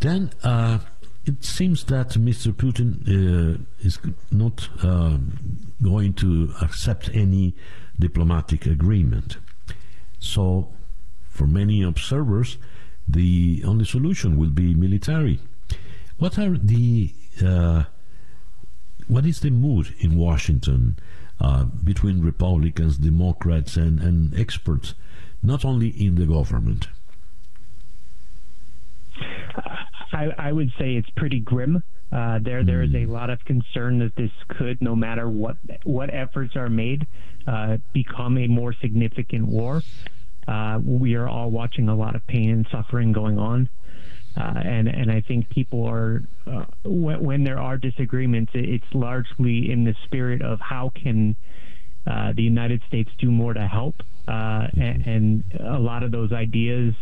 Dan, 0.00 0.30
uh, 0.42 0.78
it 1.24 1.42
seems 1.42 1.84
that 1.84 2.16
Mr. 2.18 2.52
Putin 2.52 3.00
uh, 3.08 3.58
is 3.80 3.98
not 4.30 4.68
uh, 4.82 5.16
going 5.82 6.12
to 6.14 6.52
accept 6.60 7.10
any 7.14 7.54
diplomatic 7.98 8.66
agreement. 8.66 9.38
So, 10.18 10.68
for 11.30 11.46
many 11.46 11.82
observers, 11.82 12.58
the 13.08 13.62
only 13.64 13.84
solution 13.84 14.36
will 14.36 14.50
be 14.50 14.74
military. 14.74 15.40
What 16.18 16.38
are 16.38 16.56
the 16.56 17.12
uh, 17.44 17.84
what 19.08 19.26
is 19.26 19.40
the 19.40 19.50
mood 19.50 19.94
in 19.98 20.16
Washington 20.16 20.96
uh, 21.40 21.64
between 21.64 22.22
Republicans, 22.22 22.98
Democrats, 22.98 23.76
and, 23.76 24.00
and 24.00 24.38
experts, 24.38 24.94
not 25.42 25.64
only 25.64 25.88
in 25.88 26.14
the 26.14 26.26
government? 26.26 26.88
I, 30.12 30.28
I 30.38 30.52
would 30.52 30.70
say 30.78 30.94
it's 30.94 31.10
pretty 31.10 31.40
grim. 31.40 31.82
Uh, 32.12 32.38
there, 32.40 32.62
there 32.64 32.82
is 32.82 32.94
a 32.94 33.04
hmm. 33.04 33.12
lot 33.12 33.30
of 33.30 33.44
concern 33.44 33.98
that 33.98 34.14
this 34.14 34.30
could, 34.48 34.80
no 34.80 34.94
matter 34.94 35.28
what 35.28 35.56
what 35.82 36.14
efforts 36.14 36.54
are 36.54 36.68
made, 36.68 37.06
uh, 37.46 37.78
become 37.92 38.38
a 38.38 38.46
more 38.46 38.72
significant 38.80 39.46
war. 39.46 39.82
Uh, 40.46 40.78
we 40.84 41.14
are 41.14 41.26
all 41.26 41.50
watching 41.50 41.88
a 41.88 41.94
lot 41.94 42.14
of 42.14 42.24
pain 42.26 42.50
and 42.50 42.66
suffering 42.70 43.12
going 43.12 43.38
on. 43.38 43.68
Uh, 44.36 44.60
and 44.64 44.88
and 44.88 45.12
I 45.12 45.20
think 45.20 45.48
people 45.48 45.86
are 45.86 46.22
uh, 46.46 46.64
when, 46.84 47.22
when, 47.22 47.44
there 47.44 47.58
are 47.58 47.78
disagreements, 47.78 48.50
it's 48.54 48.84
largely 48.92 49.70
in 49.70 49.84
the 49.84 49.94
spirit 50.04 50.42
of 50.42 50.58
how 50.60 50.90
can 50.94 51.36
uh, 52.06 52.32
the 52.34 52.42
United 52.42 52.82
States 52.88 53.10
do 53.18 53.30
more 53.30 53.54
to 53.54 53.66
help, 53.66 53.94
uh, 54.26 54.66
and, 54.76 55.06
and, 55.06 55.44
a 55.60 55.78
lot 55.78 56.02
of 56.02 56.10
those 56.10 56.32
ideas, 56.32 56.94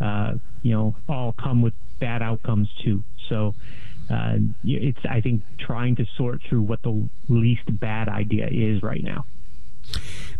uh, 0.00 0.34
you 0.62 0.72
know, 0.72 0.94
all 1.08 1.32
come 1.32 1.60
with 1.60 1.74
bad 1.98 2.22
outcomes 2.22 2.68
too. 2.84 3.02
So 3.28 3.54
uh, 4.08 4.36
it's 4.64 5.04
I 5.08 5.20
think 5.20 5.42
trying 5.58 5.96
to 5.96 6.06
sort 6.16 6.40
through 6.48 6.62
what 6.62 6.82
the 6.82 7.08
least 7.28 7.64
bad 7.80 8.08
idea 8.08 8.46
is 8.46 8.82
right 8.82 9.02
now. 9.02 9.24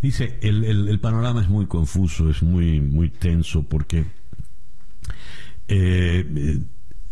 Dice, 0.00 0.38
el, 0.42 0.64
el, 0.64 0.88
el 0.88 0.98
panorama 0.98 1.40
es 1.40 1.48
muy 1.48 1.66
confuso, 1.66 2.30
es 2.30 2.42
muy, 2.42 2.80
muy 2.80 3.08
tenso 3.10 3.62
porque 3.62 4.04
eh, 5.70 6.60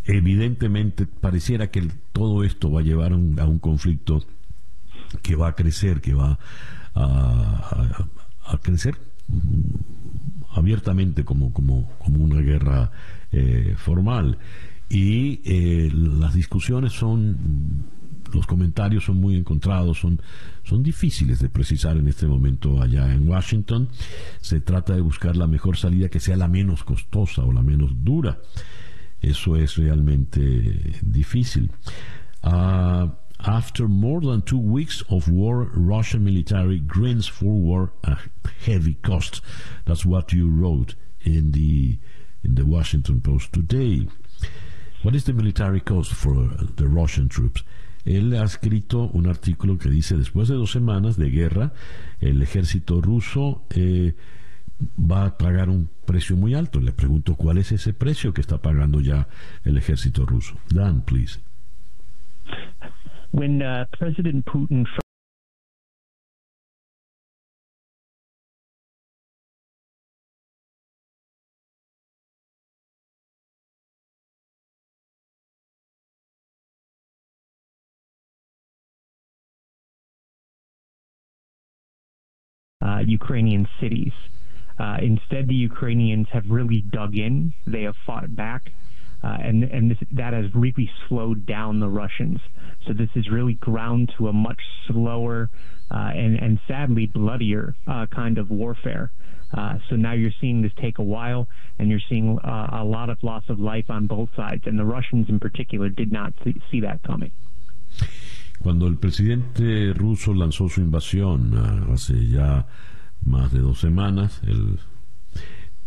evidentemente 0.05 1.07
pareciera 1.07 1.71
que 1.71 1.89
todo 2.13 2.43
esto 2.43 2.71
va 2.73 2.81
a 2.81 2.83
llevar 2.83 3.13
a 3.13 3.17
un, 3.17 3.39
a 3.39 3.47
un 3.47 3.61
conflicto 3.61 4.25
que 5.23 5.37
va 5.37 5.49
a 5.49 5.55
crecer, 5.55 6.01
que 6.01 6.15
va 6.15 6.39
a, 6.95 8.59
crecer 8.63 8.97
abiertamente 10.51 11.25
como, 11.25 11.53
como, 11.53 11.89
como 11.99 12.25
una 12.25 12.41
guerra 12.41 12.91
eh, 13.31 13.75
formal. 13.77 14.39
Y 14.89 15.41
eh, 15.45 15.91
las 15.93 16.35
discusiones 16.35 16.93
son, 16.93 17.85
los 18.33 18.47
comentarios 18.47 19.05
son 19.05 19.21
muy 19.21 19.37
encontrados, 19.37 20.01
son, 20.01 20.21
son 20.65 20.83
difíciles 20.83 21.41
de 21.41 21.49
precisar 21.49 21.97
en 21.97 22.09
este 22.09 22.27
momento 22.27 22.81
allá 22.81 23.13
en 23.13 23.29
Washington. 23.29 23.89
Se 24.41 24.61
trata 24.61 24.95
de 24.95 25.01
buscar 25.01 25.37
la 25.37 25.47
mejor 25.47 25.77
salida 25.77 26.09
que 26.09 26.21
sea 26.21 26.37
la 26.37 26.49
menos 26.49 26.85
costosa 26.85 27.43
o 27.45 27.53
la 27.53 27.63
menos 27.63 27.93
dura. 28.05 28.39
Eso 29.21 29.57
es 29.57 29.77
realmente 29.77 30.41
difícil. 31.03 31.71
Uh, 32.45 33.09
after 33.41 33.89
more 33.89 34.21
than 34.21 34.43
two 34.43 34.59
weeks 34.59 35.03
of 35.11 35.29
war, 35.29 35.71
Russian 35.75 36.25
military 36.25 36.79
grins 36.79 37.27
for 37.27 37.53
war 37.53 37.93
at 38.05 38.19
heavy 38.65 38.95
cost. 38.95 39.41
That's 39.87 40.05
what 40.05 40.33
you 40.33 40.49
wrote 40.49 40.95
in 41.23 41.53
the 41.53 41.99
in 42.45 42.55
the 42.55 42.65
Washington 42.65 43.21
Post 43.21 43.53
today. 43.53 44.09
What 45.03 45.15
is 45.15 45.25
the 45.25 45.33
military 45.33 45.81
cost 45.81 46.13
for 46.13 46.49
the 46.77 46.89
Russian 46.89 47.29
troops? 47.29 47.63
Él 48.09 48.35
ha 48.35 48.43
escrito 48.43 49.11
un 49.13 49.27
artículo 49.27 49.77
que 49.77 49.91
dice 49.91 50.17
después 50.17 50.49
de 50.49 50.55
dos 50.55 50.73
semanas 50.73 51.19
de 51.19 51.29
guerra, 51.29 51.73
el 52.21 52.41
ejército 52.41 53.03
ruso 53.03 53.67
eh, 53.71 54.15
va 54.99 55.27
a 55.27 55.37
pagar 55.37 55.69
un 55.69 55.91
precio 56.07 56.35
muy 56.35 56.55
alto. 56.55 56.81
Le 56.81 56.93
pregunto 56.93 57.35
cuál 57.35 57.59
es 57.59 57.71
ese 57.71 57.93
precio 57.93 58.33
que 58.33 58.41
está 58.41 58.63
pagando 58.63 59.03
ya 59.03 59.29
el 59.63 59.77
ejército 59.77 60.25
ruso. 60.25 60.57
Dan, 60.71 61.03
please. 61.03 61.39
When 63.33 63.61
uh, 63.63 63.85
President 63.99 64.47
Putin 64.47 64.87
Ukrainian 83.09 83.69
cities. 83.81 84.13
Uh, 84.79 84.99
instead, 85.03 85.49
the 85.49 85.55
Ukrainians 85.55 86.29
have 86.33 86.45
really 86.49 86.81
dug 86.81 87.17
in. 87.17 87.53
They 87.67 87.83
have 87.83 87.97
fought 88.07 88.35
back. 88.35 88.71
Uh, 89.23 89.37
and 89.43 89.65
and 89.65 89.91
this, 89.91 89.99
that 90.13 90.33
has 90.33 90.47
really 90.55 90.89
slowed 91.09 91.45
down 91.45 91.81
the 91.81 91.89
Russians. 91.89 92.39
So 92.87 92.93
this 92.93 93.11
is 93.17 93.29
really 93.29 93.55
ground 93.55 94.13
to 94.17 94.29
a 94.29 94.33
much 94.33 94.61
slower 94.87 95.51
uh, 95.91 96.13
and 96.15 96.39
and 96.39 96.61
sadly 96.69 97.07
bloodier 97.07 97.75
uh, 97.89 98.07
kind 98.07 98.39
of 98.39 98.51
warfare. 98.51 99.11
Uh, 99.53 99.79
so 99.89 99.97
now 99.97 100.13
you're 100.13 100.39
seeing 100.41 100.63
this 100.63 100.73
take 100.77 100.99
a 100.99 101.03
while, 101.03 101.49
and 101.79 101.89
you're 101.89 102.07
seeing 102.09 102.39
uh, 102.39 102.69
a 102.71 102.85
lot 102.85 103.09
of 103.11 103.21
loss 103.23 103.43
of 103.49 103.59
life 103.59 103.89
on 103.89 104.07
both 104.07 104.29
sides. 104.37 104.63
And 104.67 104.79
the 104.79 104.85
Russians, 104.85 105.29
in 105.29 105.41
particular, 105.41 105.89
did 105.89 106.13
not 106.13 106.35
see, 106.45 106.55
see 106.71 106.81
that 106.81 107.03
coming. 107.03 107.33
Cuando 108.63 108.87
el 108.87 108.97
presidente 108.97 109.95
ruso 109.95 110.35
lanzó 110.35 110.69
su 110.69 110.81
invasión 110.81 111.55
hace 111.91 112.15
ya 112.29 112.67
más 113.25 113.53
de 113.53 113.61
dos 113.61 113.81
semanas. 113.81 114.41
El, 114.45 114.79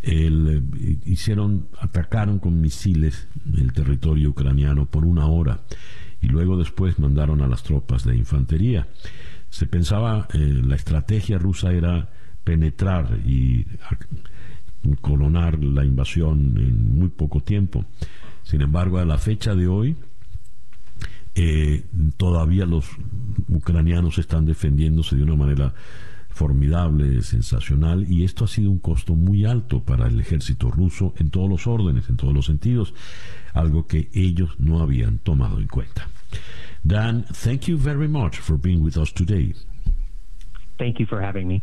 el, 0.02 0.66
eh, 0.80 0.98
hicieron, 1.06 1.68
atacaron 1.80 2.40
con 2.40 2.60
misiles 2.60 3.28
el 3.56 3.74
territorio 3.74 4.30
ucraniano 4.30 4.86
por 4.86 5.06
una 5.06 5.28
hora 5.28 5.62
y 6.22 6.28
luego 6.28 6.58
después 6.58 7.00
mandaron 7.00 7.42
a 7.42 7.48
las 7.48 7.64
tropas 7.64 8.04
de 8.04 8.16
infantería. 8.16 8.88
Se 9.50 9.66
pensaba, 9.66 10.28
eh, 10.34 10.38
la 10.38 10.76
estrategia 10.76 11.38
rusa 11.38 11.72
era 11.72 12.10
penetrar 12.44 13.20
y 13.26 13.66
colonar 15.02 15.64
la 15.64 15.86
invasión 15.86 16.58
en 16.58 16.98
muy 16.98 17.10
poco 17.10 17.42
tiempo. 17.42 17.86
Sin 18.44 18.62
embargo, 18.62 18.98
a 18.98 19.06
la 19.06 19.18
fecha 19.18 19.54
de 19.54 19.68
hoy, 19.68 19.96
eh, 21.36 21.86
todavía 22.18 22.66
los 22.66 22.86
ucranianos 23.48 24.18
están 24.18 24.46
defendiéndose 24.46 25.16
de 25.16 25.24
una 25.24 25.36
manera 25.36 25.74
formidable, 26.32 27.22
sensacional, 27.22 28.12
y 28.12 28.24
esto 28.24 28.46
ha 28.46 28.48
sido 28.48 28.72
un 28.72 28.80
costo 28.80 29.16
muy 29.16 29.46
alto 29.46 29.82
para 29.82 30.08
el 30.08 30.20
ejército 30.20 30.72
ruso 30.72 31.14
en 31.18 31.30
todos 31.30 31.50
los 31.50 31.68
órdenes, 31.68 32.10
en 32.10 32.18
todos 32.18 32.34
los 32.34 32.46
sentidos, 32.46 32.94
algo 33.54 33.88
que 33.88 34.10
ellos 34.14 34.56
no 34.60 34.82
habían 34.82 35.18
tomado 35.20 35.60
en 35.60 35.68
cuenta. 35.68 36.08
Dan, 36.84 37.26
thank 37.44 37.68
you 37.68 37.78
very 37.78 38.08
much 38.08 38.40
for 38.40 38.58
being 38.58 38.82
with 38.82 38.98
us 38.98 39.14
today. 39.14 39.54
Thank 40.78 40.98
you 41.00 41.06
for 41.06 41.22
having 41.22 41.48
me. 41.48 41.62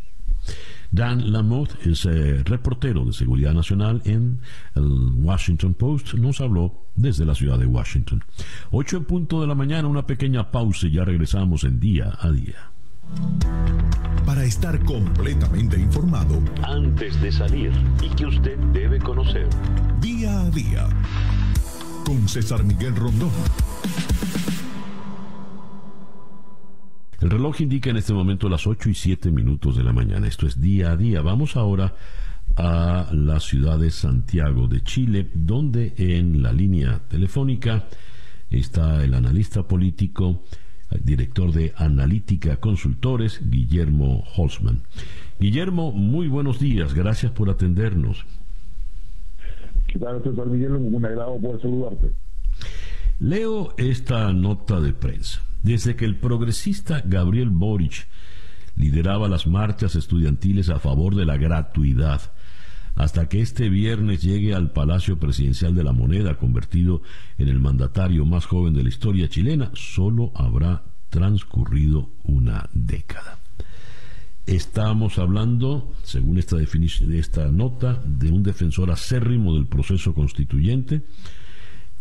Dan 0.91 1.33
Lamotte 1.33 1.77
es 1.85 2.07
eh, 2.07 2.43
reportero 2.45 3.05
de 3.05 3.13
Seguridad 3.13 3.53
Nacional 3.53 4.01
en 4.05 4.41
el 4.75 5.13
Washington 5.17 5.75
Post. 5.75 6.15
Nos 6.15 6.41
habló 6.41 6.87
desde 6.95 7.27
la 7.27 7.35
ciudad 7.35 7.59
de 7.59 7.67
Washington. 7.67 8.25
Ocho 8.71 8.97
en 8.97 9.05
punto 9.05 9.41
de 9.41 9.47
la 9.47 9.55
mañana, 9.55 9.89
una 9.89 10.07
pequeña 10.07 10.51
pausa 10.51 10.87
y 10.87 10.93
ya 10.93 11.05
regresamos 11.05 11.65
en 11.65 11.79
día 11.79 12.17
a 12.19 12.31
día. 12.31 12.71
Para 14.27 14.45
estar 14.45 14.83
completamente 14.85 15.79
informado 15.79 16.43
antes 16.63 17.21
de 17.21 17.33
salir 17.33 17.73
y 18.03 18.09
que 18.11 18.27
usted 18.27 18.59
debe 18.73 18.99
conocer. 18.99 19.49
Día 20.01 20.41
a 20.41 20.51
día 20.51 20.89
con 22.05 22.29
César 22.29 22.65
Miguel 22.65 22.95
Rondón. 22.97 23.31
El 27.21 27.31
reloj 27.31 27.61
indica 27.61 27.91
en 27.91 27.97
este 27.97 28.13
momento 28.13 28.49
las 28.49 28.67
8 28.67 28.91
y 28.91 28.95
7 28.95 29.31
minutos 29.31 29.77
de 29.77 29.83
la 29.83 29.93
mañana. 29.93 30.27
Esto 30.29 30.47
es 30.47 30.61
día 30.61 30.93
a 30.93 30.97
día. 30.97 31.21
Vamos 31.21 31.57
ahora 31.57 31.95
a 32.57 33.09
la 33.13 33.41
ciudad 33.41 33.79
de 33.79 33.91
Santiago 33.91 34.69
de 34.69 34.83
Chile, 34.83 35.29
donde 35.35 35.95
en 35.97 36.43
la 36.43 36.53
línea 36.53 37.01
telefónica 37.09 37.89
está 38.51 39.05
el 39.05 39.15
analista 39.15 39.67
político 39.67 40.45
director 41.03 41.53
de 41.53 41.73
Analítica 41.77 42.57
Consultores, 42.57 43.41
Guillermo 43.51 44.25
Holzman. 44.37 44.83
Guillermo, 45.39 45.93
muy 45.93 46.29
buenos 46.29 46.59
días, 46.59 46.95
gracias 46.95 47.33
por 47.33 47.51
atendernos. 47.51 48.25
¿Qué 49.87 49.99
tal, 49.99 50.23
César 50.23 50.47
Miguel? 50.47 50.73
Un 50.73 51.05
agrado 51.05 51.39
poder 51.39 51.61
saludarte. 51.63 52.13
Leo 53.21 53.75
esta 53.79 54.33
nota 54.33 54.81
de 54.81 54.93
prensa. 54.93 55.43
Desde 55.63 55.97
que 55.97 56.05
el 56.05 56.17
progresista 56.17 57.03
Gabriel 57.05 57.51
Boric 57.51 58.07
lideraba 58.77 59.29
las 59.29 59.47
marchas 59.47 59.97
estudiantiles 59.97 60.69
a 60.71 60.79
favor 60.79 61.17
de 61.17 61.25
la 61.25 61.37
gratuidad, 61.37 62.21
hasta 62.99 63.29
que 63.29 63.41
este 63.41 63.69
viernes 63.69 64.23
llegue 64.23 64.55
al 64.55 64.73
Palacio 64.73 65.21
Presidencial 65.21 65.73
de 65.73 65.85
la 65.85 65.93
Moneda, 65.93 66.37
convertido 66.37 67.01
en 67.39 67.47
el 67.47 67.61
mandatario 67.61 68.27
más 68.27 68.45
joven 68.45 68.75
de 68.75 68.83
la 68.83 68.89
historia 68.89 69.29
chilena, 69.29 69.71
solo 69.75 70.33
habrá 70.35 70.83
transcurrido 71.09 72.11
una 72.25 72.69
década. 72.75 73.39
Estamos 74.47 75.19
hablando, 75.19 75.95
según 76.03 76.39
esta 76.39 76.57
definición 76.57 77.09
de 77.11 77.21
esta 77.21 77.49
nota, 77.53 78.03
de 78.05 78.33
un 78.33 78.43
defensor 78.43 78.91
acérrimo 78.91 79.55
del 79.55 79.67
proceso 79.67 80.13
constituyente 80.13 81.03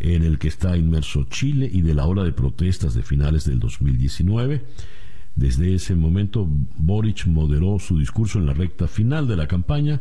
en 0.00 0.24
el 0.24 0.40
que 0.40 0.48
está 0.48 0.76
inmerso 0.76 1.28
Chile 1.30 1.70
y 1.72 1.82
de 1.82 1.94
la 1.94 2.06
ola 2.06 2.24
de 2.24 2.32
protestas 2.32 2.94
de 2.94 3.04
finales 3.04 3.44
del 3.44 3.60
2019. 3.60 4.64
Desde 5.36 5.74
ese 5.74 5.94
momento, 5.94 6.48
Boric 6.76 7.26
moderó 7.26 7.78
su 7.78 8.00
discurso 8.00 8.40
en 8.40 8.46
la 8.46 8.54
recta 8.54 8.88
final 8.88 9.28
de 9.28 9.36
la 9.36 9.46
campaña, 9.46 10.00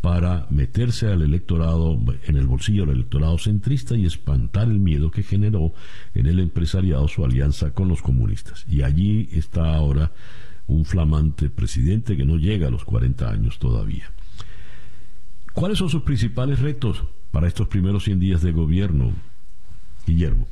para 0.00 0.46
meterse 0.50 1.08
al 1.08 1.22
electorado, 1.22 1.98
en 2.24 2.36
el 2.36 2.46
bolsillo 2.46 2.86
del 2.86 2.96
electorado 2.96 3.36
centrista 3.38 3.96
y 3.96 4.06
espantar 4.06 4.68
el 4.68 4.78
miedo 4.78 5.10
que 5.10 5.22
generó 5.22 5.72
en 6.14 6.26
el 6.26 6.38
empresariado 6.38 7.08
su 7.08 7.24
alianza 7.24 7.72
con 7.72 7.88
los 7.88 8.00
comunistas. 8.00 8.64
Y 8.68 8.82
allí 8.82 9.28
está 9.32 9.74
ahora 9.74 10.12
un 10.68 10.84
flamante 10.84 11.50
presidente 11.50 12.16
que 12.16 12.24
no 12.24 12.36
llega 12.36 12.68
a 12.68 12.70
los 12.70 12.84
40 12.84 13.28
años 13.28 13.58
todavía. 13.58 14.12
¿Cuáles 15.52 15.78
son 15.78 15.88
sus 15.88 16.02
principales 16.02 16.60
retos 16.60 17.02
para 17.32 17.48
estos 17.48 17.66
primeros 17.66 18.04
100 18.04 18.20
días 18.20 18.42
de 18.42 18.52
gobierno, 18.52 19.12
Guillermo? 20.06 20.46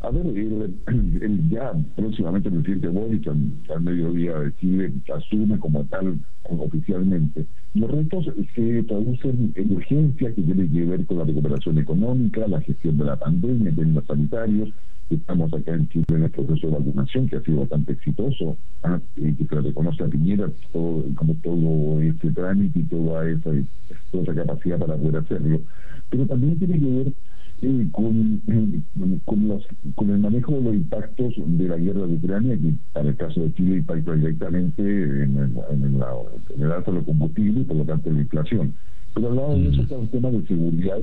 A 0.00 0.10
ver, 0.10 0.26
el, 0.36 1.48
ya 1.48 1.72
próximamente 1.94 2.48
el 2.48 2.56
presidente 2.56 2.88
Boric 2.88 3.28
al, 3.28 3.80
mediodía 3.80 4.36
de 4.38 4.52
Chile 4.56 4.92
asume 5.14 5.58
como 5.58 5.84
tal 5.84 6.18
oficialmente. 6.48 7.46
Los 7.74 7.90
retos 7.90 8.26
se 8.54 8.82
traducen 8.82 9.52
en 9.54 9.72
urgencia 9.72 10.34
que 10.34 10.42
tiene 10.42 10.68
que 10.68 10.84
ver 10.84 11.06
con 11.06 11.18
la 11.18 11.24
recuperación 11.24 11.78
económica, 11.78 12.48
la 12.48 12.60
gestión 12.60 12.98
de 12.98 13.04
la 13.04 13.16
pandemia 13.16 13.70
en 13.70 13.76
términos 13.76 14.04
sanitarios. 14.06 14.70
Estamos 15.10 15.52
acá 15.52 15.74
en 15.74 15.88
Chile 15.90 16.06
en 16.08 16.24
el 16.24 16.30
proceso 16.30 16.66
de 16.66 16.72
vacunación 16.72 17.28
que 17.28 17.36
ha 17.36 17.42
sido 17.42 17.60
bastante 17.60 17.92
exitoso 17.92 18.56
¿ah? 18.82 18.98
y 19.16 19.32
que 19.34 19.44
se 19.44 19.60
reconoce 19.60 20.02
a 20.02 20.08
Piñera 20.08 20.50
todo, 20.72 21.04
como 21.14 21.34
todo 21.34 22.00
este 22.00 22.32
trámite 22.32 22.80
y 22.80 22.84
toda 22.84 23.28
esa, 23.28 23.50
toda 24.10 24.22
esa 24.24 24.34
capacidad 24.34 24.78
para 24.78 24.96
poder 24.96 25.18
hacerlo. 25.18 25.60
Pero 26.10 26.26
también 26.26 26.58
tiene 26.58 26.80
que 26.80 26.86
ver 26.86 27.12
con, 27.92 28.42
con, 29.24 29.48
los, 29.48 29.66
con 29.94 30.10
el 30.10 30.18
manejo 30.18 30.52
de 30.52 30.62
los 30.62 30.74
impactos 30.74 31.34
de 31.36 31.68
la 31.68 31.76
guerra 31.76 32.06
de 32.06 32.14
Ucrania, 32.14 32.56
que 32.56 32.74
para 32.92 33.08
el 33.08 33.16
caso 33.16 33.40
de 33.40 33.54
Chile 33.54 33.76
impacta 33.76 34.14
directamente 34.14 34.82
en 34.82 35.36
el, 35.36 35.58
en, 35.70 35.98
la, 35.98 36.08
en 36.54 36.62
el 36.62 36.72
alto 36.72 36.90
de 36.90 36.98
los 36.98 37.06
combustibles 37.06 37.62
y 37.62 37.64
por 37.64 37.76
lo 37.76 37.84
tanto 37.84 38.08
en 38.08 38.16
la 38.16 38.22
inflación. 38.22 38.74
Pero 39.14 39.28
al 39.28 39.36
lado 39.36 39.54
de 39.54 39.68
eso 39.68 39.82
está 39.82 39.96
un 39.96 40.08
tema 40.08 40.30
de 40.30 40.46
seguridad 40.46 40.98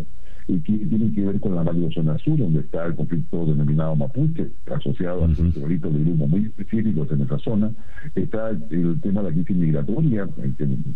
que 0.49 0.77
tiene 0.77 1.13
que 1.13 1.25
ver 1.25 1.39
con 1.39 1.53
la 1.53 1.63
zona 1.93 2.17
sur, 2.17 2.37
donde 2.37 2.61
está 2.61 2.85
el 2.85 2.95
conflicto 2.95 3.45
denominado 3.45 3.95
Mapuche, 3.95 4.47
asociado 4.75 5.23
a 5.23 5.27
los 5.27 5.37
delitos 5.37 5.93
de 5.93 6.03
grupo 6.03 6.27
muy 6.27 6.45
específicos 6.45 7.11
en 7.11 7.21
esa 7.21 7.37
zona. 7.39 7.71
Está 8.15 8.49
el 8.49 8.99
tema 9.01 9.21
de 9.21 9.29
la 9.29 9.35
crisis 9.35 9.55
migratoria, 9.55 10.27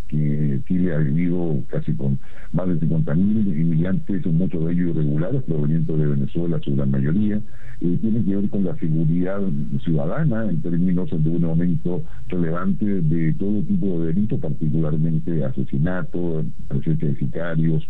que, 0.09 0.59
Chile 0.67 0.95
ha 0.95 0.97
vivido 0.97 1.63
casi 1.67 1.93
con 1.93 2.17
más 2.51 2.67
de 2.67 2.79
50.000 2.79 3.15
inmigrantes, 3.15 4.25
muchos 4.25 4.65
de 4.65 4.73
ellos 4.73 4.95
irregulares, 4.95 5.43
provenientes 5.43 5.97
de 5.97 6.05
Venezuela, 6.07 6.59
su 6.63 6.75
gran 6.75 6.89
mayoría. 6.89 7.41
Eh, 7.81 7.97
tiene 8.01 8.23
que 8.23 8.35
ver 8.35 8.49
con 8.49 8.63
la 8.63 8.75
seguridad 8.77 9.41
ciudadana 9.83 10.49
en 10.49 10.61
términos 10.61 11.09
de 11.11 11.29
un 11.29 11.43
aumento 11.43 12.03
relevante 12.27 12.85
de 12.85 13.33
todo 13.33 13.61
tipo 13.63 13.99
de 13.99 14.07
delitos, 14.07 14.39
particularmente 14.39 15.43
asesinatos, 15.43 16.45
presencia 16.69 17.07
de 17.09 17.15
sicarios, 17.17 17.87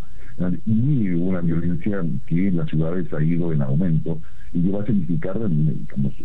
y 0.66 1.10
una 1.10 1.42
violencia 1.42 2.04
que 2.28 2.48
en 2.48 2.58
las 2.58 2.70
ciudades 2.70 3.12
ha 3.14 3.24
ido 3.24 3.54
en 3.54 3.62
aumento 3.62 4.20
y 4.52 4.62
que 4.62 4.72
va 4.72 4.82
a 4.82 4.86
significar 4.86 5.38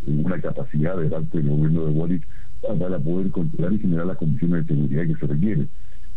una 0.06 0.40
capacidad 0.40 0.96
de 0.96 1.08
parte 1.08 1.38
del 1.38 1.48
gobierno 1.48 1.86
de 1.86 1.92
Boric 1.92 2.26
para 2.60 2.98
poder 2.98 3.30
controlar 3.30 3.72
y 3.72 3.78
generar 3.78 4.06
las 4.06 4.16
condiciones 4.16 4.66
de 4.66 4.74
seguridad 4.74 5.06
que 5.06 5.20
se 5.20 5.26
requieren. 5.26 5.68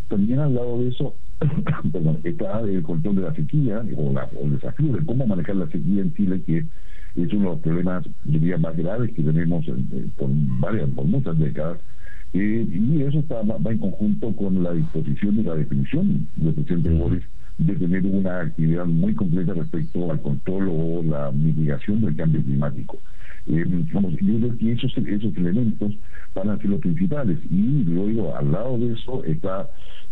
También 0.08 0.40
al 0.40 0.56
lado 0.56 0.82
de 0.82 0.90
eso 0.90 1.16
está 2.24 2.60
el 2.62 2.84
control 2.84 3.16
de 3.16 3.22
la 3.22 3.34
sequía 3.34 3.84
o, 3.96 4.14
el 4.44 4.52
desafío 4.52 4.94
de 4.94 5.06
cómo 5.06 5.26
manejar 5.28 5.56
la 5.56 5.68
sequía 5.68 6.02
en 6.02 6.14
Chile, 6.16 6.42
que 6.46 6.58
es 7.16 7.34
uno 7.34 7.50
de 7.50 7.56
los 7.56 7.60
problemas, 7.60 8.06
diría, 8.24 8.58
más 8.58 8.76
graves 8.76 9.12
que 9.14 9.24
tenemos 9.24 9.66
por 10.18 10.30
varias, 10.60 10.90
por 10.90 11.06
muchas 11.06 11.38
décadas. 11.38 11.80
Eh, 12.34 12.66
y 12.72 13.02
eso 13.02 13.20
está, 13.20 13.42
va 13.42 13.72
en 13.72 13.78
conjunto 13.78 14.34
con 14.36 14.64
la 14.64 14.72
disposición 14.72 15.40
y 15.40 15.44
la 15.44 15.56
definición 15.56 16.28
del 16.38 16.54
presidente 16.54 16.90
Boris 16.90 17.24
de 17.58 17.76
tener 17.76 18.06
una 18.06 18.42
actividad 18.42 18.86
muy 18.86 19.14
completa 19.14 19.54
respecto 19.54 20.12
al 20.12 20.22
control 20.22 20.70
o 20.70 21.04
la 21.04 21.32
mitigación 21.32 22.02
del 22.02 22.16
cambio 22.16 22.42
climático. 22.42 22.98
Eh, 23.48 23.66
yo 23.92 24.00
creo 24.02 24.58
que 24.58 24.72
esos, 24.72 24.96
esos 24.98 25.36
elementos 25.36 25.94
van 26.36 26.50
a 26.50 26.58
ser 26.58 26.68
los 26.68 26.80
principales 26.80 27.40
y 27.50 27.84
luego 27.86 28.36
al 28.36 28.52
lado 28.52 28.78
de 28.78 28.94
eso 28.94 29.24
está 29.24 29.68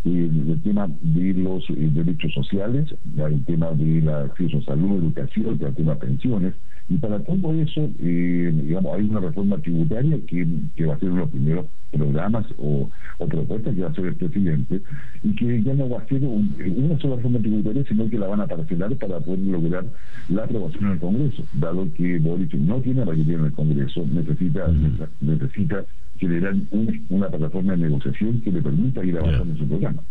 eh, 0.06 0.30
el 0.48 0.62
tema 0.64 0.88
de 1.02 1.34
los 1.34 1.70
eh, 1.70 1.90
derechos 1.92 2.34
sociales, 2.34 2.94
el 3.18 3.46
tema 3.46 3.72
del 3.72 4.10
acceso 4.10 4.58
a 4.58 4.64
salud, 4.64 4.98
educación, 4.98 5.60
el 5.62 5.76
tema 5.76 5.94
de 5.94 6.00
pensiones, 6.00 6.54
y 6.90 6.98
para 6.98 7.20
todo 7.20 7.54
eso, 7.54 7.88
eh, 8.00 8.52
digamos, 8.64 8.98
hay 8.98 9.08
una 9.08 9.20
reforma 9.20 9.58
tributaria 9.60 10.18
que, 10.28 10.48
que, 10.76 10.86
va 10.86 10.96
a 10.96 11.00
ser 11.00 11.10
uno 11.12 11.18
de 11.18 11.22
los 11.22 11.32
primeros 11.32 11.66
programas 11.92 12.46
o, 12.58 12.90
o, 13.20 13.28
propuestas 13.28 13.76
que 13.76 13.82
va 13.82 13.88
a 13.88 13.92
hacer 13.92 14.06
el 14.06 14.16
presidente, 14.16 14.82
y 15.24 15.36
que 15.36 15.62
ya 15.62 15.74
no 15.76 15.88
va 15.88 16.00
a 16.00 16.08
ser 16.08 16.24
una 16.24 17.00
sola 17.00 17.18
reforma 17.18 17.40
tributaria, 17.40 17.84
sino 17.88 18.10
que 18.10 18.18
la 18.18 18.28
van 18.28 18.42
a 18.42 18.48
parcelar 18.48 18.96
para 18.96 19.20
poder 19.20 19.40
lograr 19.40 19.86
la 20.30 20.44
aprobación 20.44 20.86
en 20.86 20.92
el 20.94 21.00
Congreso, 21.00 21.44
dado 21.54 21.88
que 21.94 22.18
Boric 22.18 22.54
no 22.56 22.82
tiene 22.82 23.06
mayoría 23.06 23.36
en 23.36 23.46
el 23.46 23.54
Congreso, 23.54 24.06
necesita, 24.12 24.68
necesita 25.22 25.86
generar 26.18 26.56
una 27.10 27.30
plataforma 27.30 27.74
de 27.74 27.84
negociación 27.84 28.42
que 28.42 28.52
le 28.52 28.64
permita 28.64 29.06
ir 29.06 29.16
avanzando 29.16 29.54
en 29.54 29.60
su 29.60 29.68
programa. 29.68 30.02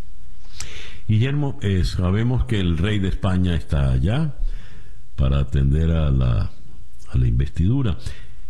Guillermo, 1.09 1.59
eh, 1.62 1.83
sabemos 1.85 2.45
que 2.45 2.61
el 2.61 2.79
rey 2.79 3.01
de 3.01 3.09
España 3.09 3.55
está 3.55 3.91
allá 3.91 4.37
para 5.16 5.41
atender 5.41 5.91
a 5.91 6.11
la 6.11 6.51
a 7.11 7.18
la 7.18 7.26
investidura. 7.26 7.98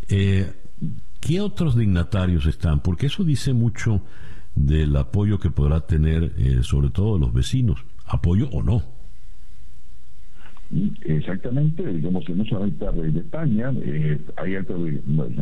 Eh, 0.08 0.52
¿Qué 1.20 1.40
otros 1.40 1.76
dignatarios 1.76 2.46
están? 2.46 2.80
Porque 2.80 3.06
eso 3.06 3.24
dice 3.24 3.52
mucho 3.52 4.02
del 4.54 4.96
apoyo 4.96 5.38
que 5.38 5.50
podrá 5.50 5.80
tener, 5.80 6.34
eh, 6.38 6.60
sobre 6.62 6.90
todo 6.90 7.18
los 7.18 7.32
vecinos, 7.32 7.84
apoyo 8.06 8.48
o 8.50 8.62
no. 8.62 8.97
Exactamente, 11.04 11.86
digamos 11.86 12.26
que 12.26 12.34
no 12.34 12.44
solamente 12.44 12.90
rey 12.90 13.10
de 13.10 13.20
España, 13.20 13.72
eh, 13.82 14.18
hay 14.36 14.54
altas, 14.56 14.76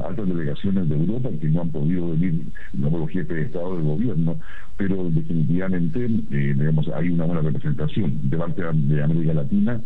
altas 0.05 0.29
delegaciones 0.29 0.89
de 0.89 0.95
Europa 0.95 1.31
que 1.41 1.49
no 1.49 1.63
han 1.63 1.71
podido 1.73 2.11
venir, 2.11 2.43
no 2.75 2.91
los 2.91 3.11
jefes 3.11 3.37
de 3.37 3.43
Estado 3.43 3.77
del 3.77 3.85
gobierno, 3.85 4.39
pero 4.77 5.11
definitivamente 5.11 6.09
digamos, 6.09 6.89
hay 6.95 7.09
una 7.09 7.25
buena 7.25 7.41
representación 7.41 8.31
de 8.31 8.37
parte 8.37 8.63
de 8.63 9.03
América 9.03 9.35
Latina. 9.35 9.81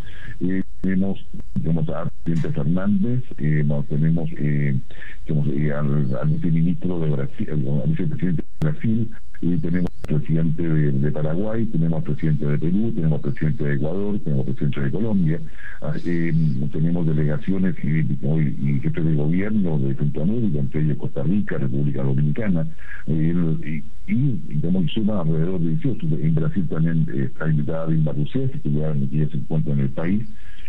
tenemos 0.82 1.24
digamos, 1.54 1.88
a 1.88 2.10
presidente 2.24 2.52
Fernández, 2.52 3.24
eh, 3.38 3.64
tenemos 3.88 4.30
eh, 4.38 4.78
eh, 5.26 5.72
al, 5.72 6.28
viceministro 6.28 7.00
de 7.00 7.10
Brasil, 7.10 7.48
al 7.50 7.90
vicepresidente 7.90 8.42
de 8.42 8.70
Brasil, 8.70 9.10
y 9.42 9.56
tenemos 9.56 9.90
presidente 10.06 10.62
de, 10.62 11.12
Paraguay, 11.12 11.64
tenemos 11.66 12.02
presidente 12.02 12.44
de 12.44 12.58
Perú, 12.58 12.92
tenemos 12.94 13.20
presidente 13.20 13.64
de 13.64 13.74
Ecuador, 13.74 14.18
tenemos 14.24 14.44
presidente 14.44 14.80
de 14.80 14.90
Colombia, 14.90 15.40
ah, 15.80 15.94
tenemos 16.72 17.06
delegaciones 17.06 17.74
y, 17.82 18.00
y, 18.00 18.80
jefes 18.80 19.04
de 19.04 19.14
gobierno 19.14 19.78
de 19.78 19.94
Centroamérica, 19.94 20.58
entre 20.58 20.80
ellos 20.82 20.98
Costa 20.98 21.22
Rica, 21.22 21.58
República 21.58 22.02
Dominicana, 22.02 22.66
y, 23.06 23.30
y 24.08 24.40
digamos, 24.48 24.90
suma 24.92 25.20
alrededor 25.20 25.60
de 25.60 25.70
18. 25.70 26.06
En 26.20 26.34
Brasil 26.34 26.66
también 26.68 27.06
está 27.14 27.48
invitada 27.48 27.86
Dilma 27.86 28.12
Rousseff, 28.12 28.50
que 28.62 28.70
ya 28.70 28.92
se 28.92 29.36
encuentra 29.36 29.72
en 29.72 29.80
el 29.80 29.90
país, 29.90 30.22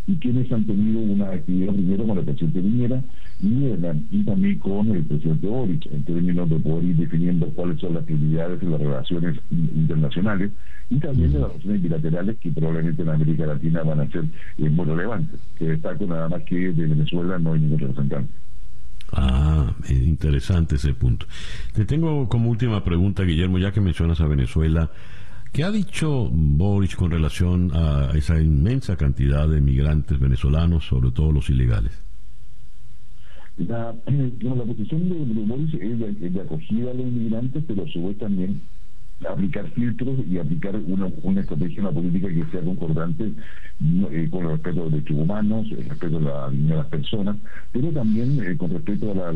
y 0.07 0.15
quienes 0.15 0.51
han 0.51 0.65
tenido 0.65 0.99
una 0.99 1.32
actividad 1.32 1.74
primero 1.74 2.05
con 2.05 2.17
el 2.17 2.26
presidente 2.26 2.61
Viñera 2.61 3.03
y, 3.42 3.74
y 4.12 4.24
también 4.24 4.60
con 4.60 4.88
el 4.89 5.04
presidente 5.04 5.48
Boric, 5.48 5.88
en 5.88 6.04
términos 6.04 6.50
de 6.50 6.60
poder 6.60 6.84
ir 6.86 6.96
definiendo 6.96 7.48
cuáles 7.48 7.80
son 7.80 7.96
las 7.96 8.04
prioridades 8.04 8.60
de 8.62 8.70
las 8.70 8.80
relaciones 8.80 9.39
internacionales 9.50 10.52
y 10.89 11.00
también 11.00 11.34
de 11.34 11.39
las 11.39 11.50
relaciones 11.50 11.82
bilaterales 11.82 12.38
que 12.39 12.52
probablemente 12.52 13.02
en 13.02 13.10
América 13.10 13.46
Latina 13.48 13.84
van 13.84 14.02
a 14.02 14.12
ser 14.12 14.26
eh, 14.58 14.70
muy 14.70 14.86
relevantes. 14.86 15.39
Que 15.58 15.70
destaco 15.70 16.06
nada 16.06 16.30
más 16.30 16.44
que 16.44 16.56
de 16.56 16.88
Venezuela 16.88 17.39
no 17.39 17.54
hay 17.54 17.62
ningún 17.62 17.80
representante. 17.80 18.32
Ah, 19.14 19.74
interesante 19.89 20.76
ese 20.76 20.94
punto. 20.94 21.26
Te 21.74 21.86
tengo 21.86 22.30
como 22.30 22.50
última 22.50 22.84
pregunta, 22.84 23.24
Guillermo, 23.24 23.58
ya 23.58 23.72
que 23.72 23.82
mencionas 23.82 24.22
a 24.22 24.28
Venezuela. 24.28 24.92
¿Qué 25.52 25.66
ha 25.66 25.72
dicho 25.72 26.30
Boris 26.32 26.96
con 26.96 27.12
relación 27.12 27.72
a 27.74 28.12
esa 28.14 28.39
inmensa 28.39 28.96
cantidad 28.96 29.50
de 29.50 29.60
migrantes 29.60 30.18
venezolanos, 30.18 30.86
sobre 30.86 31.12
todo 31.12 31.34
los 31.34 31.50
ilegales? 31.50 32.11
La, 33.58 33.93
la 34.06 34.64
posición 34.64 35.10
de, 35.10 35.41
Boris 35.43 35.74
es 35.74 36.34
de, 36.34 36.41
acogida 36.41 36.91
a 36.91 36.93
los 36.93 37.06
inmigrantes, 37.06 37.64
pero 37.68 37.84
a 37.84 37.88
su 37.88 38.08
vez 38.08 38.18
también 38.18 38.62
aplicar 39.30 39.70
filtros 39.72 40.20
y 40.28 40.39
aplicar 40.39 40.76
una, 40.76 41.08
una 41.22 41.41
estrategia, 41.41 41.82
una 41.82 41.91
política 41.91 42.28
que 42.28 42.45
sea 42.52 42.62
concordante 42.62 43.32
eh, 44.12 44.28
con 44.32 44.45
el 44.45 44.52
respeto 44.52 44.82
a 44.82 44.84
los 44.84 44.91
derechos 44.93 45.18
humanos, 45.18 45.68
el 45.72 45.89
respeto 45.89 46.18
a 46.18 46.22
la 46.22 46.49
dignidad 46.49 46.70
de 46.70 46.82
las 46.82 46.88
personas, 46.88 47.36
pero 47.72 47.91
también 47.91 48.43
eh, 48.43 48.58
con 48.58 48.72
respeto 48.72 49.12
a 49.12 49.16
la, 49.16 49.34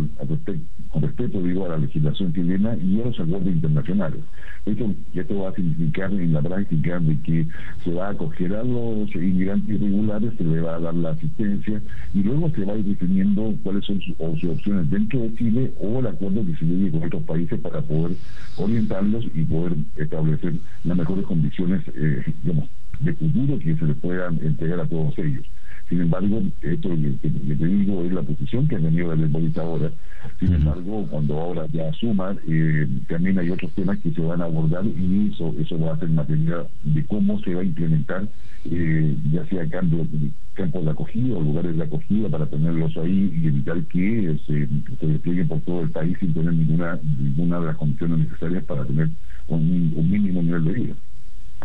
con 0.90 1.02
respeto 1.02 1.42
digo 1.42 1.66
a 1.66 1.70
la 1.70 1.78
legislación 1.78 2.34
chilena 2.34 2.76
y 2.78 3.02
a 3.02 3.06
los 3.06 3.20
acuerdos 3.20 3.54
internacionales. 3.54 4.22
Esto, 4.66 4.92
esto 5.14 5.40
va 5.40 5.50
a 5.50 5.54
significar 5.54 6.12
en 6.12 6.34
la 6.34 6.42
práctica 6.42 7.00
de 7.00 7.20
que 7.22 7.46
se 7.84 7.94
va 7.94 8.08
a 8.08 8.12
acoger 8.12 8.54
a 8.56 8.64
los 8.64 9.14
inmigrantes 9.14 9.76
irregulares, 9.76 10.34
se 10.38 10.44
le 10.44 10.60
va 10.60 10.76
a 10.76 10.80
dar 10.80 10.96
la 10.96 11.12
asistencia 11.12 11.80
y 12.16 12.24
luego 12.24 12.50
se 12.50 12.66
va 12.66 12.74
a 12.74 12.78
ir 12.78 12.86
definiendo 12.86 13.54
cuáles 13.62 13.86
son 13.86 14.02
sus, 14.02 14.16
opciones 14.20 14.90
dentro 14.90 15.20
de 15.20 15.36
Chile 15.36 15.74
o 15.80 16.00
el 16.00 16.08
acuerdo 16.08 16.44
que 16.46 16.56
se 16.56 16.66
llegue 16.66 16.92
con 16.92 17.04
otros 17.04 17.24
países 17.24 17.60
para 17.60 17.82
poder 17.82 18.18
orientarlos 18.58 19.26
y 19.36 19.44
poder 19.44 19.76
establecer 19.98 20.56
las 20.84 20.98
mejores 20.98 21.26
condiciones, 21.26 21.82
eh, 21.96 22.24
digamos, 22.44 22.68
de 23.02 23.14
futuro 23.14 23.60
que 23.60 23.76
se 23.76 23.86
le 23.86 23.94
puedan 23.96 24.40
entregar 24.44 24.80
a 24.80 24.88
todos 24.88 25.18
ellos. 25.20 25.46
Sin 25.90 26.02
embargo, 26.02 26.42
esto 26.62 26.90
que, 26.90 27.30
te 27.30 27.66
digo 27.68 28.04
es 28.04 28.12
la 28.12 28.24
posición 28.24 28.68
que 28.68 28.76
ha 28.76 28.80
tenido 28.80 29.14
el 29.14 29.28
Bolita 29.28 29.62
ahora. 29.62 29.92
Sin 30.40 30.54
embargo, 30.54 31.06
cuando 31.12 31.40
ahora 31.40 31.68
ya 31.72 31.94
suma, 31.94 32.36
eh, 32.48 32.88
también 33.08 33.38
hay 33.38 33.52
otros 33.52 33.72
temas 33.74 34.00
que 34.00 34.12
se 34.12 34.22
van 34.22 34.42
a 34.42 34.46
abordar 34.46 34.84
y 34.86 35.30
eso, 35.32 35.54
eso 35.60 35.80
va 35.80 35.94
a 35.94 36.00
ser 36.00 36.10
materia 36.10 36.66
de 36.84 37.06
cómo 37.06 37.40
se 37.42 37.54
va 37.54 37.62
a 37.62 37.66
implementar, 37.66 38.28
eh, 38.66 39.16
ya 39.32 39.46
sea 39.46 39.70
cambio, 39.70 40.08
campos 40.56 40.86
de 40.86 40.92
acogida 40.92 41.38
o 41.38 41.42
lugares 41.42 41.78
de 41.78 41.84
acogida 41.84 42.30
para 42.30 42.48
tenerlos 42.48 42.98
ahí 42.98 43.40
y 43.40 43.48
evitar 43.48 43.84
que 43.84 44.40
se, 44.48 44.68
se 45.00 45.08
desplieguen 45.08 45.48
por 45.48 45.62
todo 45.62 45.82
el 45.84 45.92
país 45.92 46.18
sin 46.20 46.34
tener 46.34 46.54
ninguna, 46.54 47.00
ninguna 47.20 47.60
de 47.60 47.66
las 47.68 47.78
condiciones 47.78 48.20
necesarias 48.20 48.64
para 48.64 48.84
tener 48.86 49.10
un, 49.48 49.94
un 49.96 50.10
mínimo 50.10 50.42
nivel 50.42 50.64
de 50.64 50.74
vida. 50.74 50.96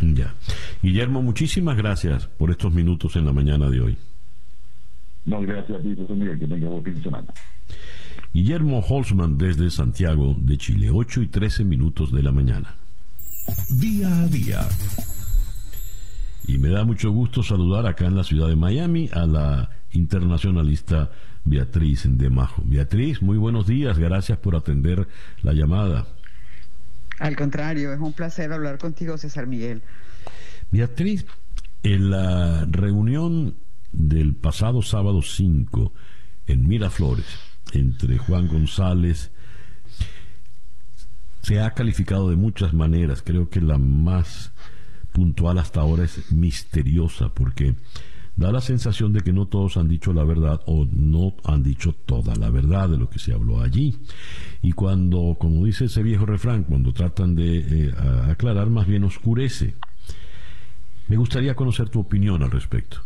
Ya. 0.02 0.34
Guillermo, 0.82 1.22
muchísimas 1.22 1.76
gracias 1.76 2.26
por 2.26 2.50
estos 2.50 2.72
minutos 2.72 3.16
en 3.16 3.24
la 3.24 3.32
mañana 3.32 3.68
de 3.70 3.80
hoy. 3.80 3.96
No, 5.24 5.40
gracias 5.42 5.78
a 5.78 5.82
ti, 5.82 5.94
José 5.96 6.14
Miguel, 6.14 6.38
que 6.38 6.46
tenga 6.46 6.68
buen 6.68 6.84
fin 6.84 6.94
de 6.94 7.02
semana. 7.02 7.34
Guillermo 8.32 8.80
Holzman 8.80 9.38
desde 9.38 9.70
Santiago 9.70 10.36
de 10.38 10.56
Chile, 10.56 10.90
8 10.90 11.22
y 11.22 11.26
13 11.28 11.64
minutos 11.64 12.12
de 12.12 12.22
la 12.22 12.32
mañana. 12.32 12.76
Día 13.70 14.22
a 14.22 14.26
día. 14.26 14.60
Y 16.46 16.58
me 16.58 16.68
da 16.68 16.84
mucho 16.84 17.10
gusto 17.10 17.42
saludar 17.42 17.86
acá 17.86 18.06
en 18.06 18.16
la 18.16 18.24
ciudad 18.24 18.48
de 18.48 18.56
Miami 18.56 19.10
a 19.12 19.26
la 19.26 19.70
internacionalista 19.92 21.10
Beatriz 21.44 22.04
de 22.06 22.30
Majo. 22.30 22.62
Beatriz, 22.64 23.22
muy 23.22 23.36
buenos 23.36 23.66
días, 23.66 23.98
gracias 23.98 24.38
por 24.38 24.56
atender 24.56 25.08
la 25.42 25.52
llamada. 25.52 26.06
Al 27.18 27.36
contrario, 27.36 27.92
es 27.92 28.00
un 28.00 28.12
placer 28.12 28.52
hablar 28.52 28.78
contigo, 28.78 29.18
César 29.18 29.46
Miguel. 29.46 29.82
Beatriz, 30.70 31.26
en 31.82 32.10
la 32.10 32.64
reunión 32.70 33.56
del 33.92 34.34
pasado 34.34 34.82
sábado 34.82 35.22
5 35.22 35.92
en 36.46 36.68
Miraflores 36.68 37.26
entre 37.72 38.18
Juan 38.18 38.48
González 38.48 39.30
se 41.42 41.60
ha 41.60 41.70
calificado 41.72 42.30
de 42.30 42.36
muchas 42.36 42.74
maneras. 42.74 43.22
Creo 43.22 43.48
que 43.48 43.60
la 43.60 43.78
más 43.78 44.52
puntual 45.12 45.58
hasta 45.58 45.80
ahora 45.80 46.04
es 46.04 46.30
misteriosa 46.32 47.30
porque 47.34 47.74
da 48.36 48.52
la 48.52 48.60
sensación 48.60 49.12
de 49.12 49.20
que 49.20 49.32
no 49.32 49.46
todos 49.46 49.76
han 49.76 49.88
dicho 49.88 50.12
la 50.12 50.24
verdad 50.24 50.60
o 50.66 50.86
no 50.90 51.34
han 51.44 51.62
dicho 51.62 51.92
toda 51.92 52.36
la 52.36 52.50
verdad 52.50 52.88
de 52.88 52.98
lo 52.98 53.10
que 53.10 53.18
se 53.18 53.32
habló 53.32 53.60
allí. 53.60 53.98
Y 54.62 54.72
cuando, 54.72 55.36
como 55.38 55.64
dice 55.64 55.86
ese 55.86 56.02
viejo 56.02 56.26
refrán, 56.26 56.64
cuando 56.64 56.92
tratan 56.92 57.34
de 57.34 57.58
eh, 57.58 57.94
aclarar, 58.28 58.70
más 58.70 58.86
bien 58.86 59.04
oscurece. 59.04 59.74
Me 61.08 61.16
gustaría 61.16 61.56
conocer 61.56 61.88
tu 61.88 62.00
opinión 62.00 62.42
al 62.42 62.50
respecto. 62.50 63.02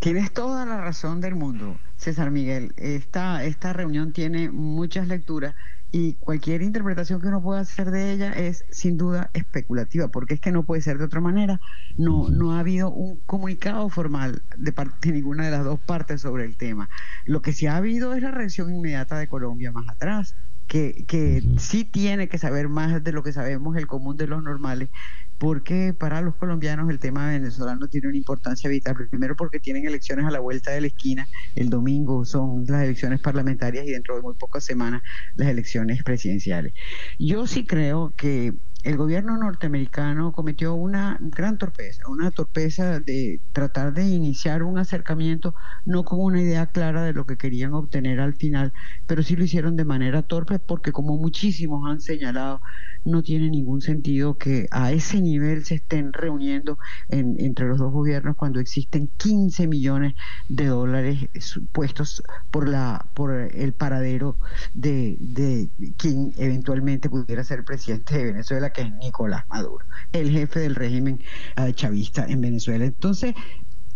Tienes 0.00 0.32
toda 0.32 0.64
la 0.64 0.80
razón 0.80 1.20
del 1.20 1.34
mundo, 1.34 1.76
César 1.96 2.30
Miguel. 2.30 2.72
Esta, 2.76 3.42
esta 3.44 3.72
reunión 3.72 4.12
tiene 4.12 4.48
muchas 4.48 5.08
lecturas 5.08 5.56
y 5.90 6.14
cualquier 6.14 6.62
interpretación 6.62 7.20
que 7.20 7.28
uno 7.28 7.42
pueda 7.42 7.60
hacer 7.60 7.90
de 7.90 8.12
ella 8.12 8.32
es 8.32 8.64
sin 8.70 8.98
duda 8.98 9.30
especulativa, 9.32 10.08
porque 10.08 10.34
es 10.34 10.40
que 10.40 10.52
no 10.52 10.62
puede 10.62 10.82
ser 10.82 10.98
de 10.98 11.04
otra 11.04 11.20
manera. 11.20 11.60
No, 11.96 12.28
no 12.28 12.52
ha 12.52 12.60
habido 12.60 12.90
un 12.92 13.20
comunicado 13.26 13.88
formal 13.88 14.42
de 14.56 14.72
parte 14.72 15.08
de 15.08 15.14
ninguna 15.14 15.46
de 15.46 15.50
las 15.50 15.64
dos 15.64 15.80
partes 15.80 16.20
sobre 16.20 16.44
el 16.44 16.56
tema. 16.56 16.88
Lo 17.24 17.42
que 17.42 17.52
sí 17.52 17.66
ha 17.66 17.76
habido 17.76 18.14
es 18.14 18.22
la 18.22 18.30
reacción 18.30 18.72
inmediata 18.72 19.18
de 19.18 19.28
Colombia 19.28 19.72
más 19.72 19.88
atrás. 19.88 20.36
Que, 20.68 21.06
que 21.08 21.42
sí 21.56 21.84
tiene 21.84 22.28
que 22.28 22.36
saber 22.36 22.68
más 22.68 23.02
de 23.02 23.12
lo 23.12 23.22
que 23.22 23.32
sabemos 23.32 23.74
el 23.78 23.86
común 23.86 24.18
de 24.18 24.26
los 24.26 24.42
normales, 24.42 24.90
porque 25.38 25.94
para 25.94 26.20
los 26.20 26.34
colombianos 26.34 26.90
el 26.90 26.98
tema 26.98 27.28
venezolano 27.28 27.88
tiene 27.88 28.08
una 28.08 28.16
importancia 28.16 28.68
vital. 28.68 28.96
Primero 29.08 29.36
porque 29.36 29.60
tienen 29.60 29.86
elecciones 29.86 30.26
a 30.26 30.30
la 30.30 30.40
vuelta 30.40 30.72
de 30.72 30.80
la 30.80 30.88
esquina. 30.88 31.28
El 31.54 31.70
domingo 31.70 32.24
son 32.24 32.64
las 32.66 32.82
elecciones 32.82 33.20
parlamentarias 33.20 33.86
y 33.86 33.92
dentro 33.92 34.16
de 34.16 34.22
muy 34.22 34.34
pocas 34.34 34.64
semanas 34.64 35.02
las 35.36 35.48
elecciones 35.48 36.02
presidenciales. 36.02 36.74
Yo 37.18 37.46
sí 37.46 37.64
creo 37.64 38.12
que 38.16 38.54
el 38.84 38.96
gobierno 38.96 39.36
norteamericano 39.36 40.32
cometió 40.32 40.74
una 40.74 41.18
gran 41.20 41.58
torpeza, 41.58 42.08
una 42.08 42.30
torpeza 42.30 43.00
de 43.00 43.40
tratar 43.52 43.92
de 43.92 44.06
iniciar 44.06 44.62
un 44.62 44.78
acercamiento 44.78 45.54
no 45.84 46.04
con 46.04 46.20
una 46.20 46.40
idea 46.40 46.66
clara 46.66 47.02
de 47.02 47.12
lo 47.12 47.26
que 47.26 47.36
querían 47.36 47.74
obtener 47.74 48.20
al 48.20 48.34
final, 48.36 48.72
pero 49.06 49.22
sí 49.22 49.34
lo 49.34 49.44
hicieron 49.44 49.76
de 49.76 49.84
manera 49.84 50.22
torpe 50.22 50.60
porque 50.60 50.92
como 50.92 51.16
muchísimos 51.16 51.90
han 51.90 52.00
señalado, 52.00 52.60
no 53.04 53.22
tiene 53.22 53.50
ningún 53.50 53.80
sentido 53.80 54.36
que 54.38 54.66
a 54.70 54.92
ese 54.92 55.20
nivel 55.20 55.64
se 55.64 55.76
estén 55.76 56.12
reuniendo 56.12 56.78
entre 57.08 57.66
los 57.66 57.78
dos 57.78 57.92
gobiernos 57.92 58.36
cuando 58.36 58.60
existen 58.60 59.10
15 59.16 59.66
millones 59.66 60.14
de 60.48 60.66
dólares 60.66 61.28
puestos 61.72 62.22
por 62.50 62.68
la 62.68 63.06
por 63.14 63.32
el 63.32 63.72
paradero 63.72 64.36
de, 64.74 65.16
de 65.20 65.68
quien 65.96 66.32
eventualmente 66.36 67.08
pudiera 67.08 67.44
ser 67.44 67.64
presidente 67.64 68.16
de 68.16 68.24
Venezuela 68.24 68.70
que 68.70 68.82
es 68.82 68.92
Nicolás 68.94 69.44
Maduro, 69.48 69.84
el 70.12 70.30
jefe 70.30 70.60
del 70.60 70.74
régimen 70.74 71.20
eh, 71.56 71.72
chavista 71.74 72.26
en 72.26 72.40
Venezuela. 72.40 72.84
Entonces, 72.84 73.34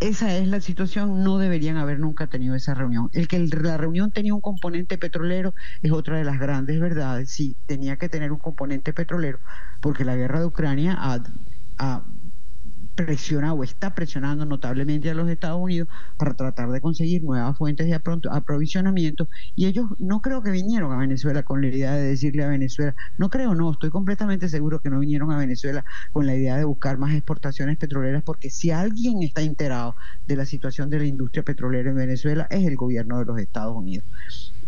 esa 0.07 0.35
es 0.37 0.47
la 0.47 0.59
situación, 0.61 1.23
no 1.23 1.37
deberían 1.37 1.77
haber 1.77 1.99
nunca 1.99 2.27
tenido 2.27 2.55
esa 2.55 2.73
reunión. 2.73 3.09
El 3.13 3.27
que 3.27 3.39
la 3.39 3.77
reunión 3.77 4.11
tenía 4.11 4.33
un 4.33 4.41
componente 4.41 4.97
petrolero 4.97 5.53
es 5.81 5.91
otra 5.91 6.17
de 6.17 6.25
las 6.25 6.39
grandes 6.39 6.79
verdades, 6.79 7.31
sí, 7.31 7.57
tenía 7.65 7.97
que 7.97 8.09
tener 8.09 8.31
un 8.31 8.39
componente 8.39 8.93
petrolero, 8.93 9.39
porque 9.81 10.05
la 10.05 10.15
guerra 10.15 10.39
de 10.39 10.45
Ucrania 10.45 10.97
ha 11.77 12.03
presiona 12.95 13.53
o 13.53 13.63
está 13.63 13.95
presionando 13.95 14.45
notablemente 14.45 15.09
a 15.09 15.13
los 15.13 15.29
Estados 15.29 15.59
Unidos 15.59 15.87
para 16.17 16.33
tratar 16.33 16.69
de 16.71 16.81
conseguir 16.81 17.23
nuevas 17.23 17.57
fuentes 17.57 17.87
de 17.87 17.99
aprovisionamiento. 18.31 19.27
Y 19.55 19.65
ellos 19.65 19.87
no 19.99 20.21
creo 20.21 20.43
que 20.43 20.51
vinieron 20.51 20.91
a 20.91 20.97
Venezuela 20.97 21.43
con 21.43 21.61
la 21.61 21.67
idea 21.67 21.93
de 21.93 22.03
decirle 22.03 22.43
a 22.43 22.47
Venezuela, 22.49 22.95
no 23.17 23.29
creo, 23.29 23.55
no, 23.55 23.71
estoy 23.71 23.89
completamente 23.89 24.49
seguro 24.49 24.79
que 24.79 24.89
no 24.89 24.99
vinieron 24.99 25.31
a 25.31 25.37
Venezuela 25.37 25.85
con 26.11 26.27
la 26.27 26.35
idea 26.35 26.57
de 26.57 26.65
buscar 26.65 26.97
más 26.97 27.13
exportaciones 27.13 27.77
petroleras 27.77 28.23
porque 28.23 28.49
si 28.49 28.71
alguien 28.71 29.23
está 29.23 29.41
enterado 29.41 29.95
de 30.25 30.35
la 30.35 30.45
situación 30.45 30.89
de 30.89 30.99
la 30.99 31.05
industria 31.05 31.43
petrolera 31.43 31.89
en 31.89 31.95
Venezuela 31.95 32.47
es 32.49 32.65
el 32.65 32.75
gobierno 32.75 33.19
de 33.19 33.25
los 33.25 33.39
Estados 33.39 33.75
Unidos 33.75 34.05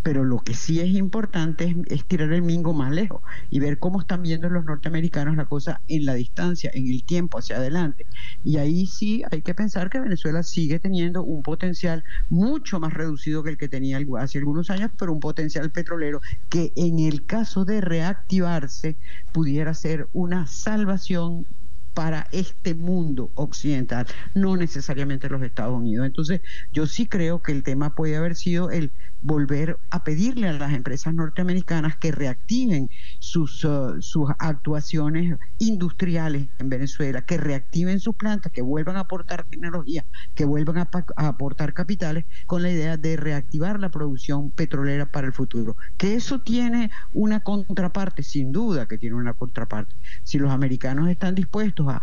pero 0.06 0.24
lo 0.24 0.38
que 0.38 0.54
sí 0.54 0.80
es 0.80 0.90
importante 0.90 1.76
es, 1.88 2.06
tirar 2.06 2.32
el 2.32 2.44
mingo 2.44 2.76
más 2.76 2.92
lejos 2.92 3.24
y 3.50 3.60
ver 3.60 3.80
cómo 3.80 4.00
están 4.00 4.22
viendo 4.22 4.48
los 4.50 4.64
norteamericanos 4.64 5.36
la 5.36 5.46
cosa 5.46 5.82
en 5.88 6.06
la 6.06 6.14
distancia, 6.14 6.70
en 6.76 6.88
el 6.92 7.04
tiempo, 7.04 7.40
hacia 7.40 7.56
adelante. 7.56 8.06
Y 8.44 8.58
ahí 8.58 8.86
sí 8.86 9.24
hay 9.32 9.42
que 9.42 9.56
pensar 9.56 9.90
que 9.90 10.00
Venezuela 10.00 10.44
sigue 10.44 10.78
teniendo 10.78 11.24
un 11.24 11.42
potencial 11.42 12.04
mucho 12.30 12.80
más 12.80 12.94
reducido 12.94 13.42
que 13.42 13.50
el 13.50 13.58
que 13.58 13.68
tenía 13.68 14.00
hace 14.20 14.38
algunos 14.38 14.70
años, 14.70 14.92
pero 14.96 15.12
un 15.12 15.20
potencial 15.20 15.72
petrolero 15.72 16.22
que 16.50 16.72
en 16.76 17.00
el 17.00 17.26
caso 17.26 17.66
de 17.66 17.82
reactivarse 17.82 18.98
pudiera 19.34 19.74
ser 19.74 20.08
una 20.14 20.46
salvación 20.46 21.48
para 21.96 22.28
este 22.34 22.76
mundo 22.76 23.32
occidental, 23.36 24.06
no 24.36 24.58
necesariamente 24.58 25.30
los 25.30 25.42
Estados 25.42 25.74
Unidos. 25.74 26.06
Entonces, 26.06 26.42
yo 26.74 26.86
sí 26.86 27.08
creo 27.08 27.42
que 27.42 27.54
el 27.54 27.64
tema 27.64 27.96
puede 27.96 28.18
haber 28.18 28.36
sido 28.36 28.70
el 28.70 28.92
volver 29.26 29.80
a 29.90 30.04
pedirle 30.04 30.48
a 30.48 30.54
las 30.54 30.72
empresas 30.72 31.12
norteamericanas 31.14 31.98
que 31.98 32.12
reactiven 32.12 32.92
sus, 33.18 33.66
uh, 33.66 34.00
sus 34.00 34.30
actuaciones 34.38 35.36
industriales 35.58 36.48
en 36.60 36.70
Venezuela, 36.70 37.24
que 37.24 37.38
reactiven 37.38 38.00
sus 38.00 38.16
plantas, 38.16 38.52
que 38.52 38.62
vuelvan 38.62 38.98
a 38.98 39.02
aportar 39.02 39.46
tecnología, 39.46 40.06
que 40.36 40.46
vuelvan 40.46 40.78
a, 40.78 40.90
a 41.16 41.28
aportar 41.28 41.74
capitales 41.74 42.26
con 42.46 42.62
la 42.62 42.70
idea 42.70 42.98
de 42.98 43.18
reactivar 43.18 43.80
la 43.80 43.90
producción 43.90 44.52
petrolera 44.52 45.08
para 45.08 45.26
el 45.26 45.34
futuro. 45.34 45.76
Que 45.98 46.14
eso 46.14 46.42
tiene 46.42 46.92
una 47.12 47.40
contraparte, 47.40 48.22
sin 48.22 48.52
duda 48.52 48.88
que 48.88 49.00
tiene 49.00 49.16
una 49.16 49.34
contraparte. 49.34 49.96
Si 50.22 50.38
los 50.38 50.52
americanos 50.52 51.10
están 51.10 51.34
dispuestos 51.34 51.88
a, 51.90 52.02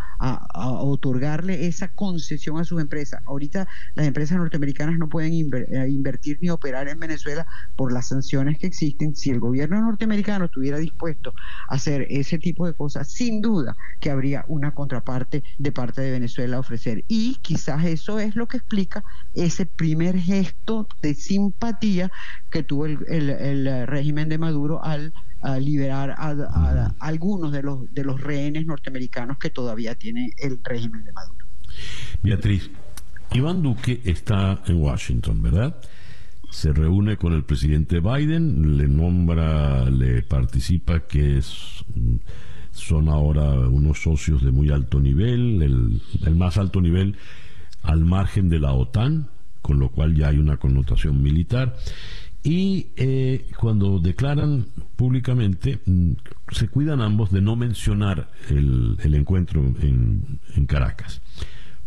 otorgarle 0.82 1.66
esa 1.66 1.88
concesión 1.88 2.58
a 2.58 2.64
sus 2.64 2.80
empresas. 2.80 3.20
Ahorita 3.26 3.66
las 3.94 4.06
empresas 4.06 4.38
norteamericanas 4.38 4.98
no 4.98 5.08
pueden 5.08 5.32
eh, 5.32 5.88
invertir 5.88 6.38
ni 6.40 6.50
operar 6.50 6.88
en 6.88 6.98
Venezuela 6.98 7.11
por 7.76 7.92
las 7.92 8.08
sanciones 8.08 8.58
que 8.58 8.66
existen. 8.66 9.14
Si 9.14 9.30
el 9.30 9.40
gobierno 9.40 9.80
norteamericano 9.80 10.46
estuviera 10.46 10.78
dispuesto 10.78 11.34
a 11.68 11.74
hacer 11.74 12.06
ese 12.10 12.38
tipo 12.38 12.66
de 12.66 12.74
cosas, 12.74 13.08
sin 13.08 13.40
duda 13.40 13.76
que 14.00 14.10
habría 14.10 14.44
una 14.48 14.74
contraparte 14.74 15.42
de 15.58 15.72
parte 15.72 16.00
de 16.00 16.10
Venezuela 16.10 16.56
a 16.56 16.60
ofrecer. 16.60 17.04
Y 17.08 17.36
quizás 17.42 17.84
eso 17.84 18.18
es 18.18 18.36
lo 18.36 18.46
que 18.46 18.58
explica 18.58 19.04
ese 19.34 19.66
primer 19.66 20.18
gesto 20.18 20.88
de 21.00 21.14
simpatía 21.14 22.10
que 22.50 22.62
tuvo 22.62 22.86
el 22.86 23.86
régimen 23.86 24.28
de 24.28 24.38
Maduro 24.38 24.82
al 24.84 25.12
a 25.42 25.58
liberar 25.58 26.14
a, 26.16 26.94
algunos 27.00 27.52
de 27.52 27.62
los, 27.62 27.92
de 27.92 28.04
los 28.04 28.20
rehenes 28.20 28.64
norteamericanos 28.64 29.38
que 29.38 29.50
todavía 29.50 29.94
tiene 29.96 30.30
el 30.38 30.60
régimen 30.62 31.04
de 31.04 31.12
Maduro. 31.12 31.46
Beatriz, 32.22 32.70
Iván 33.32 33.62
Duque 33.62 34.00
está 34.04 34.62
en 34.66 34.76
Washington, 34.80 35.42
¿verdad? 35.42 35.76
Se 36.52 36.70
reúne 36.70 37.16
con 37.16 37.32
el 37.32 37.44
presidente 37.44 38.00
Biden, 38.00 38.76
le 38.76 38.86
nombra, 38.86 39.88
le 39.88 40.22
participa 40.22 41.00
que 41.00 41.38
es, 41.38 41.82
son 42.72 43.08
ahora 43.08 43.52
unos 43.52 44.02
socios 44.02 44.44
de 44.44 44.50
muy 44.50 44.68
alto 44.68 45.00
nivel, 45.00 45.62
el, 45.62 46.36
más 46.36 46.58
alto 46.58 46.82
nivel 46.82 47.16
al 47.82 48.04
margen 48.04 48.50
de 48.50 48.60
la 48.60 48.74
OTAN, 48.74 49.30
con 49.62 49.78
lo 49.78 49.88
cual 49.88 50.14
ya 50.14 50.28
hay 50.28 50.36
una 50.36 50.58
connotación 50.58 51.22
militar. 51.22 51.74
Y 52.42 52.88
eh, 52.96 53.46
cuando 53.58 53.98
declaran 53.98 54.66
públicamente, 54.96 55.80
mm, 55.86 56.12
se 56.50 56.68
cuidan 56.68 57.00
ambos 57.00 57.32
de 57.32 57.40
no 57.40 57.56
mencionar 57.56 58.30
el, 58.50 58.98
encuentro 59.02 59.62
en, 59.80 60.38
en 60.54 60.66
Caracas. 60.66 61.22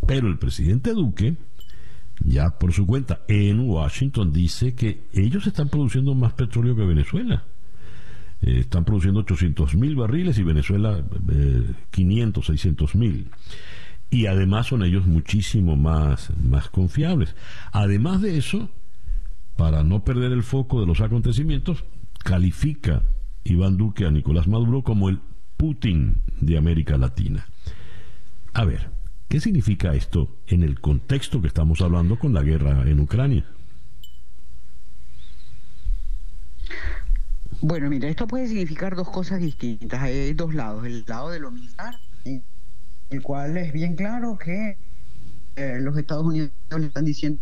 Pero 0.07 0.27
el 0.27 0.39
presidente 0.39 0.91
Duque, 0.93 1.35
ya 2.23 2.57
por 2.57 2.73
su 2.73 2.85
cuenta 2.85 3.21
en 3.27 3.59
Washington, 3.69 4.31
dice 4.31 4.73
que 4.73 5.07
ellos 5.13 5.47
están 5.47 5.69
produciendo 5.69 6.13
más 6.15 6.33
petróleo 6.33 6.75
que 6.75 6.85
Venezuela. 6.85 7.43
Eh, 8.41 8.59
están 8.59 8.85
produciendo 8.85 9.21
800 9.21 9.75
mil 9.75 9.95
barriles 9.95 10.37
y 10.37 10.43
Venezuela 10.43 11.03
500, 11.91 12.45
600 12.45 12.95
mil. 12.95 13.29
Y 14.09 14.27
además 14.27 14.67
son 14.67 14.83
ellos 14.83 15.05
muchísimo 15.05 15.75
más, 15.75 16.31
más 16.37 16.69
confiables. 16.69 17.35
Además 17.71 18.21
de 18.21 18.37
eso, 18.37 18.69
para 19.57 19.83
no 19.83 20.03
perder 20.03 20.31
el 20.31 20.43
foco 20.43 20.79
de 20.79 20.87
los 20.87 21.01
acontecimientos, 21.01 21.83
califica 22.23 23.03
Iván 23.43 23.77
Duque 23.77 24.05
a 24.05 24.11
Nicolás 24.11 24.47
Maduro 24.47 24.83
como 24.83 25.09
el 25.09 25.19
Putin 25.57 26.21
de 26.39 26.57
América 26.57 26.97
Latina. 26.97 27.47
A 28.53 28.63
ver, 28.65 28.89
¿qué 29.27 29.39
significa 29.39 29.93
esto 29.93 30.37
en 30.47 30.63
el 30.63 30.79
contexto 30.79 31.41
que 31.41 31.47
estamos 31.47 31.81
hablando 31.81 32.17
con 32.17 32.33
la 32.33 32.41
guerra 32.41 32.83
en 32.89 32.99
Ucrania? 32.99 33.45
Bueno, 37.61 37.89
mira, 37.89 38.09
esto 38.09 38.27
puede 38.27 38.47
significar 38.47 38.95
dos 38.95 39.09
cosas 39.09 39.39
distintas. 39.39 40.01
Hay 40.01 40.33
dos 40.33 40.53
lados. 40.53 40.85
El 40.85 41.03
lado 41.07 41.31
de 41.31 41.39
lo 41.39 41.51
militar, 41.51 41.95
el 43.09 43.21
cual 43.21 43.57
es 43.57 43.73
bien 43.73 43.95
claro 43.95 44.37
que 44.37 44.77
eh, 45.55 45.77
los 45.79 45.97
Estados 45.97 46.25
Unidos 46.25 46.51
le 46.77 46.87
están 46.87 47.05
diciendo 47.05 47.39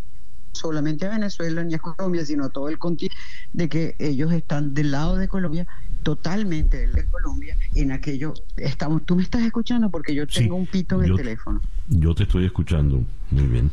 solamente 0.53 1.05
a 1.07 1.09
Venezuela 1.09 1.63
ni 1.63 1.73
a 1.73 1.79
Colombia, 1.79 2.25
sino 2.25 2.45
a 2.45 2.49
todo 2.49 2.69
el 2.69 2.77
continente, 2.77 3.17
de 3.53 3.69
que 3.69 3.95
ellos 3.99 4.31
están 4.31 4.73
del 4.73 4.91
lado 4.91 5.17
de 5.17 5.27
Colombia, 5.27 5.67
totalmente 6.03 6.77
del 6.77 6.93
de 6.93 7.05
Colombia, 7.07 7.57
en 7.75 7.91
aquello, 7.91 8.33
estamos, 8.57 9.05
tú 9.05 9.15
me 9.15 9.23
estás 9.23 9.41
escuchando 9.43 9.89
porque 9.89 10.13
yo 10.13 10.27
tengo 10.27 10.55
un 10.55 10.67
pito 10.67 11.01
en 11.01 11.09
el 11.11 11.15
teléfono. 11.15 11.61
Yo 11.87 12.13
te 12.13 12.23
estoy 12.23 12.45
escuchando, 12.45 13.03
muy 13.31 13.47
bien. 13.47 13.71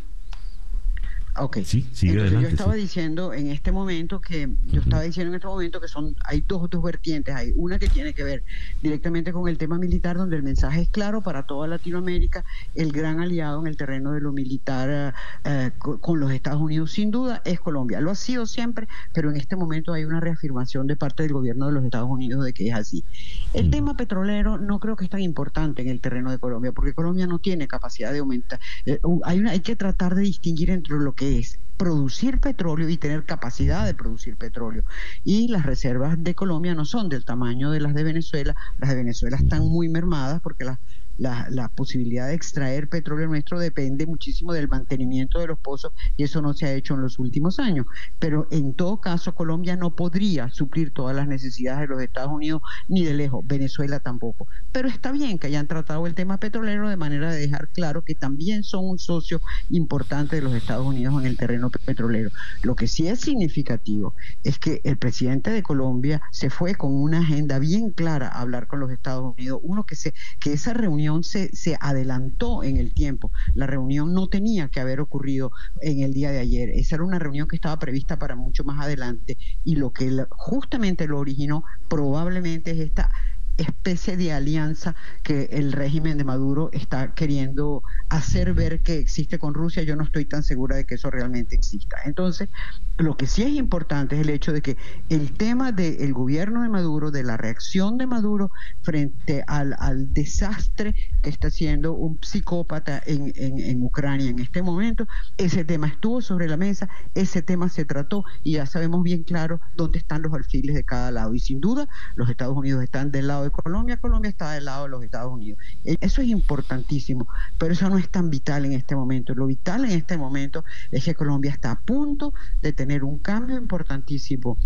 Ok. 1.36 1.58
Sí, 1.64 1.86
sigue 1.92 2.12
Entonces, 2.12 2.40
yo 2.40 2.48
estaba 2.48 2.74
diciendo 2.74 3.32
en 3.32 3.48
este 3.48 3.72
momento 3.72 4.20
que 4.20 4.48
yo 4.66 4.80
estaba 4.80 5.02
diciendo 5.02 5.30
en 5.30 5.36
este 5.36 5.46
momento 5.46 5.80
que 5.80 5.88
son 5.88 6.16
hay 6.24 6.44
dos, 6.46 6.68
dos 6.68 6.82
vertientes, 6.82 7.34
hay 7.34 7.52
una 7.54 7.78
que 7.78 7.88
tiene 7.88 8.12
que 8.14 8.24
ver 8.24 8.42
directamente 8.82 9.32
con 9.32 9.48
el 9.48 9.56
tema 9.56 9.78
militar 9.78 10.16
donde 10.16 10.36
el 10.36 10.42
mensaje 10.42 10.82
es 10.82 10.88
claro 10.88 11.22
para 11.22 11.44
toda 11.46 11.68
Latinoamérica, 11.68 12.44
el 12.74 12.92
gran 12.92 13.20
aliado 13.20 13.60
en 13.60 13.68
el 13.68 13.76
terreno 13.76 14.12
de 14.12 14.20
lo 14.20 14.32
militar 14.32 15.14
eh, 15.44 15.70
con 15.78 16.20
los 16.20 16.32
Estados 16.32 16.60
Unidos 16.60 16.92
sin 16.92 17.10
duda 17.10 17.42
es 17.44 17.60
Colombia. 17.60 18.00
Lo 18.00 18.10
ha 18.10 18.14
sido 18.14 18.46
siempre, 18.46 18.88
pero 19.12 19.30
en 19.30 19.36
este 19.36 19.56
momento 19.56 19.92
hay 19.92 20.04
una 20.04 20.20
reafirmación 20.20 20.86
de 20.86 20.96
parte 20.96 21.22
del 21.22 21.32
gobierno 21.32 21.66
de 21.66 21.72
los 21.72 21.84
Estados 21.84 22.08
Unidos 22.10 22.44
de 22.44 22.52
que 22.52 22.68
es 22.68 22.74
así. 22.74 23.04
El 23.52 23.70
tema 23.70 23.96
petrolero 23.96 24.58
no 24.58 24.80
creo 24.80 24.96
que 24.96 25.04
es 25.04 25.10
tan 25.10 25.20
importante 25.20 25.82
en 25.82 25.88
el 25.88 26.00
terreno 26.00 26.30
de 26.30 26.38
Colombia 26.38 26.72
porque 26.72 26.92
Colombia 26.92 27.26
no 27.26 27.38
tiene 27.38 27.68
capacidad 27.68 28.12
de 28.12 28.18
aumentar. 28.18 28.58
Eh, 28.86 29.00
hay 29.24 29.38
una 29.38 29.50
hay 29.50 29.60
que 29.60 29.76
tratar 29.76 30.14
de 30.14 30.22
distinguir 30.22 30.70
entre 30.70 30.96
lo 30.96 31.12
que 31.12 31.19
que 31.20 31.38
es 31.38 31.60
producir 31.76 32.40
petróleo 32.40 32.88
y 32.88 32.96
tener 32.96 33.26
capacidad 33.26 33.84
de 33.84 33.92
producir 33.92 34.38
petróleo. 34.38 34.84
Y 35.22 35.48
las 35.48 35.66
reservas 35.66 36.16
de 36.18 36.34
Colombia 36.34 36.74
no 36.74 36.86
son 36.86 37.10
del 37.10 37.26
tamaño 37.26 37.70
de 37.70 37.80
las 37.80 37.92
de 37.92 38.04
Venezuela. 38.04 38.56
Las 38.78 38.88
de 38.88 38.96
Venezuela 38.96 39.36
están 39.36 39.68
muy 39.68 39.90
mermadas 39.90 40.40
porque 40.40 40.64
las 40.64 40.78
la, 41.20 41.70
posibilidad 41.76 42.28
de 42.28 42.34
extraer 42.34 42.88
petróleo 42.88 43.28
nuestro 43.28 43.58
depende 43.58 44.06
muchísimo 44.06 44.52
del 44.52 44.68
mantenimiento 44.68 45.38
de 45.38 45.48
los 45.48 45.58
pozos 45.58 45.92
y 46.16 46.24
eso 46.24 46.40
no 46.40 46.54
se 46.54 46.66
ha 46.66 46.72
hecho 46.72 46.94
en 46.94 47.02
los 47.02 47.18
últimos 47.18 47.58
años. 47.58 47.86
Pero 48.18 48.48
en 48.50 48.74
todo 48.74 49.00
caso, 49.00 49.34
Colombia 49.34 49.76
no 49.76 49.94
podría 49.94 50.50
suplir 50.50 50.92
todas 50.92 51.14
las 51.14 51.28
necesidades 51.28 51.80
de 51.82 51.86
los 51.88 52.02
Estados 52.02 52.32
Unidos 52.32 52.62
ni 52.88 53.04
de 53.04 53.14
lejos, 53.14 53.46
Venezuela 53.46 54.00
tampoco. 54.00 54.48
Pero 54.72 54.88
está 54.88 55.12
bien 55.12 55.38
que 55.38 55.48
hayan 55.48 55.66
tratado 55.66 56.06
el 56.06 56.14
tema 56.14 56.38
petrolero 56.38 56.88
de 56.88 56.96
manera 56.96 57.30
de 57.30 57.40
dejar 57.40 57.68
claro 57.68 58.02
que 58.02 58.14
también 58.14 58.62
son 58.62 58.86
un 58.86 58.98
socio 58.98 59.40
importante 59.68 60.36
de 60.36 60.42
los 60.42 60.54
Estados 60.54 60.86
Unidos 60.86 61.20
en 61.20 61.26
el 61.26 61.36
terreno 61.36 61.70
petrolero. 61.70 62.30
Lo 62.62 62.76
que 62.76 62.88
sí 62.88 63.08
es 63.08 63.20
significativo 63.20 64.14
es 64.42 64.58
que 64.58 64.80
el 64.84 64.96
presidente 64.96 65.50
de 65.50 65.62
Colombia 65.62 66.22
se 66.32 66.48
fue 66.48 66.74
con 66.74 66.94
una 66.94 67.18
agenda 67.20 67.58
bien 67.58 67.90
clara 67.90 68.28
a 68.28 68.40
hablar 68.40 68.66
con 68.66 68.80
los 68.80 68.90
Estados 68.90 69.34
Unidos. 69.36 69.60
Uno 69.62 69.84
que 69.84 69.96
se 69.96 70.14
que 70.38 70.52
esa 70.54 70.72
reunión 70.72 71.09
se, 71.22 71.54
se 71.54 71.76
adelantó 71.80 72.62
en 72.62 72.76
el 72.76 72.94
tiempo. 72.94 73.30
La 73.54 73.66
reunión 73.66 74.14
no 74.14 74.28
tenía 74.28 74.68
que 74.68 74.80
haber 74.80 75.00
ocurrido 75.00 75.52
en 75.80 76.02
el 76.02 76.12
día 76.12 76.30
de 76.30 76.38
ayer. 76.38 76.70
Esa 76.70 76.96
era 76.96 77.04
una 77.04 77.18
reunión 77.18 77.48
que 77.48 77.56
estaba 77.56 77.78
prevista 77.78 78.18
para 78.18 78.36
mucho 78.36 78.64
más 78.64 78.80
adelante 78.80 79.36
y 79.64 79.76
lo 79.76 79.92
que 79.92 80.26
justamente 80.30 81.06
lo 81.06 81.18
originó 81.18 81.64
probablemente 81.88 82.72
es 82.72 82.78
esta 82.78 83.10
especie 83.56 84.16
de 84.16 84.32
alianza 84.32 84.94
que 85.22 85.48
el 85.52 85.72
régimen 85.72 86.18
de 86.18 86.24
Maduro 86.24 86.70
está 86.72 87.14
queriendo 87.14 87.82
hacer 88.10 88.52
ver 88.54 88.80
que 88.80 88.98
existe 88.98 89.38
con 89.38 89.54
Rusia. 89.54 89.82
Yo 89.84 89.96
no 89.96 90.04
estoy 90.04 90.24
tan 90.26 90.42
segura 90.42 90.76
de 90.76 90.84
que 90.84 90.96
eso 90.96 91.10
realmente 91.10 91.54
exista. 91.54 91.96
Entonces, 92.04 92.50
lo 92.98 93.16
que 93.16 93.26
sí 93.26 93.42
es 93.42 93.52
importante 93.52 94.16
es 94.16 94.22
el 94.22 94.30
hecho 94.30 94.52
de 94.52 94.60
que 94.60 94.76
el 95.08 95.32
tema 95.32 95.72
del 95.72 96.12
gobierno 96.12 96.62
de 96.62 96.68
Maduro, 96.68 97.10
de 97.10 97.22
la 97.22 97.36
reacción 97.36 97.96
de 97.96 98.06
Maduro 98.06 98.50
frente 98.82 99.42
al, 99.46 99.76
desastre 100.12 100.94
que 101.22 101.30
está 101.30 101.48
haciendo 101.48 101.94
un 101.94 102.18
psicópata 102.20 103.02
en, 103.06 103.32
en, 103.36 103.82
Ucrania 103.82 104.28
en 104.28 104.40
este 104.40 104.62
momento, 104.62 105.06
ese 105.38 105.64
tema 105.64 105.86
estuvo 105.86 106.20
sobre 106.20 106.48
la 106.48 106.56
mesa, 106.56 106.88
ese 107.14 107.42
tema 107.42 107.68
se 107.68 107.84
trató 107.84 108.24
y 108.42 108.52
ya 108.52 108.66
sabemos 108.66 109.02
bien 109.02 109.22
claro 109.22 109.60
dónde 109.76 109.98
están 109.98 110.22
los 110.22 110.34
alfiles 110.34 110.74
de 110.74 110.84
cada 110.84 111.10
lado. 111.10 111.34
Y 111.34 111.38
sin 111.38 111.60
duda, 111.60 111.88
los 112.16 112.28
Estados 112.28 112.56
Unidos 112.56 112.82
están 112.82 113.12
del 113.12 113.28
lado 113.28 113.44
de 113.44 113.50
Colombia, 113.50 113.98
Colombia 113.98 114.28
está 114.28 114.52
del 114.52 114.66
lado 114.66 114.84
de 114.84 114.90
los 114.90 115.04
Estados 115.04 115.32
Unidos. 115.32 115.60
Eso 115.84 116.22
es 116.22 116.28
importantísimo, 116.28 117.26
pero 117.58 117.72
eso 117.72 117.88
no 117.88 117.99
es 118.00 118.10
tan 118.10 118.30
vital 118.30 118.64
en 118.64 118.72
este 118.72 118.96
momento. 118.96 119.34
Lo 119.34 119.46
vital 119.46 119.84
en 119.84 119.92
este 119.92 120.16
momento 120.16 120.64
es 120.90 121.04
que 121.04 121.14
Colombia 121.14 121.50
está 121.50 121.70
a 121.72 121.80
punto 121.80 122.32
de 122.62 122.72
tener 122.72 123.04
un 123.04 123.18
cambio 123.18 123.56
importantísimo 123.56 124.58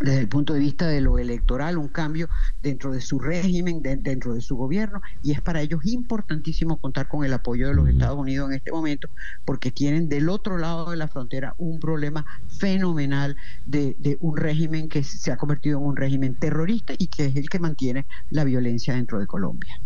desde 0.00 0.20
el 0.20 0.28
punto 0.28 0.54
de 0.54 0.60
vista 0.60 0.86
de 0.86 1.00
lo 1.00 1.18
electoral, 1.18 1.76
un 1.76 1.88
cambio 1.88 2.28
dentro 2.62 2.92
de 2.92 3.00
su 3.00 3.18
régimen, 3.18 3.82
dentro 3.82 4.34
de 4.34 4.40
su 4.40 4.56
gobierno, 4.56 5.02
y 5.22 5.32
es 5.32 5.40
para 5.40 5.60
ellos 5.60 5.84
importantísimo 5.84 6.78
contar 6.78 7.08
con 7.08 7.24
el 7.24 7.32
apoyo 7.32 7.68
de 7.68 7.74
los 7.74 7.88
Estados 7.88 8.18
Unidos 8.18 8.48
en 8.48 8.56
este 8.56 8.72
momento, 8.72 9.08
porque 9.44 9.70
tienen 9.70 10.08
del 10.08 10.28
otro 10.28 10.56
lado 10.56 10.90
de 10.90 10.96
la 10.96 11.08
frontera 11.08 11.54
un 11.58 11.80
problema 11.80 12.24
fenomenal 12.48 13.36
de, 13.66 13.96
un 14.20 14.36
régimen 14.36 14.88
que 14.88 15.04
se 15.04 15.32
ha 15.32 15.36
convertido 15.36 15.78
en 15.78 15.84
un 15.84 15.96
régimen 15.96 16.34
terrorista 16.34 16.94
y 16.96 17.08
que 17.08 17.26
es 17.26 17.36
el 17.36 17.48
que 17.48 17.58
mantiene 17.58 18.06
la 18.30 18.44
violencia 18.44 18.94
dentro 18.94 19.18
de 19.18 19.26
Colombia. 19.26 19.80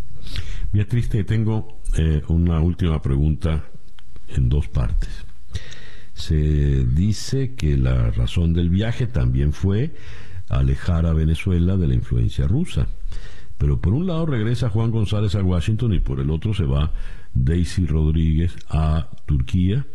Beatriz, 0.75 1.09
te 1.09 1.23
tengo 1.23 1.79
eh, 1.97 2.21
una 2.27 2.59
última 2.59 3.01
pregunta 3.01 3.63
en 4.27 4.49
dos 4.49 4.67
partes. 4.67 5.25
Se 6.15 6.35
dice 6.85 7.55
que 7.55 7.77
la 7.77 8.11
razón 8.11 8.53
del 8.53 8.71
viaje 8.71 9.07
también 9.07 9.53
fue 9.53 9.95
alejar 10.49 11.07
a 11.07 11.13
Venezuela 11.13 11.77
de 11.77 11.87
la 11.87 11.95
influencia 11.95 12.49
rusa. 12.49 12.89
Pero 13.57 13.81
por 13.81 13.93
un 13.93 14.09
lado 14.09 14.27
regresa 14.27 14.69
Juan 14.69 14.91
González 14.91 15.37
a 15.37 15.45
Washington 15.45 15.95
y 15.95 16.01
por 16.01 16.19
el 16.19 16.29
otro 16.29 16.55
se 16.55 16.65
va 16.65 16.91
Daisy 17.35 17.87
Rodríguez 17.87 18.57
a 18.69 19.11
Turquía, 19.27 19.87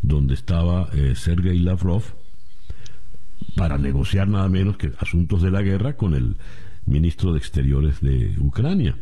donde 0.00 0.32
estaba 0.32 0.88
eh, 0.94 1.12
Sergei 1.16 1.58
Lavrov, 1.58 2.02
para 3.56 3.76
negociar 3.76 4.28
nada 4.28 4.48
menos 4.48 4.78
que 4.78 4.90
asuntos 5.00 5.42
de 5.42 5.50
la 5.50 5.60
guerra 5.60 5.98
con 5.98 6.14
el 6.14 6.36
ministro 6.86 7.34
de 7.34 7.40
Exteriores 7.40 8.00
de 8.00 8.34
Ucrania. 8.38 8.96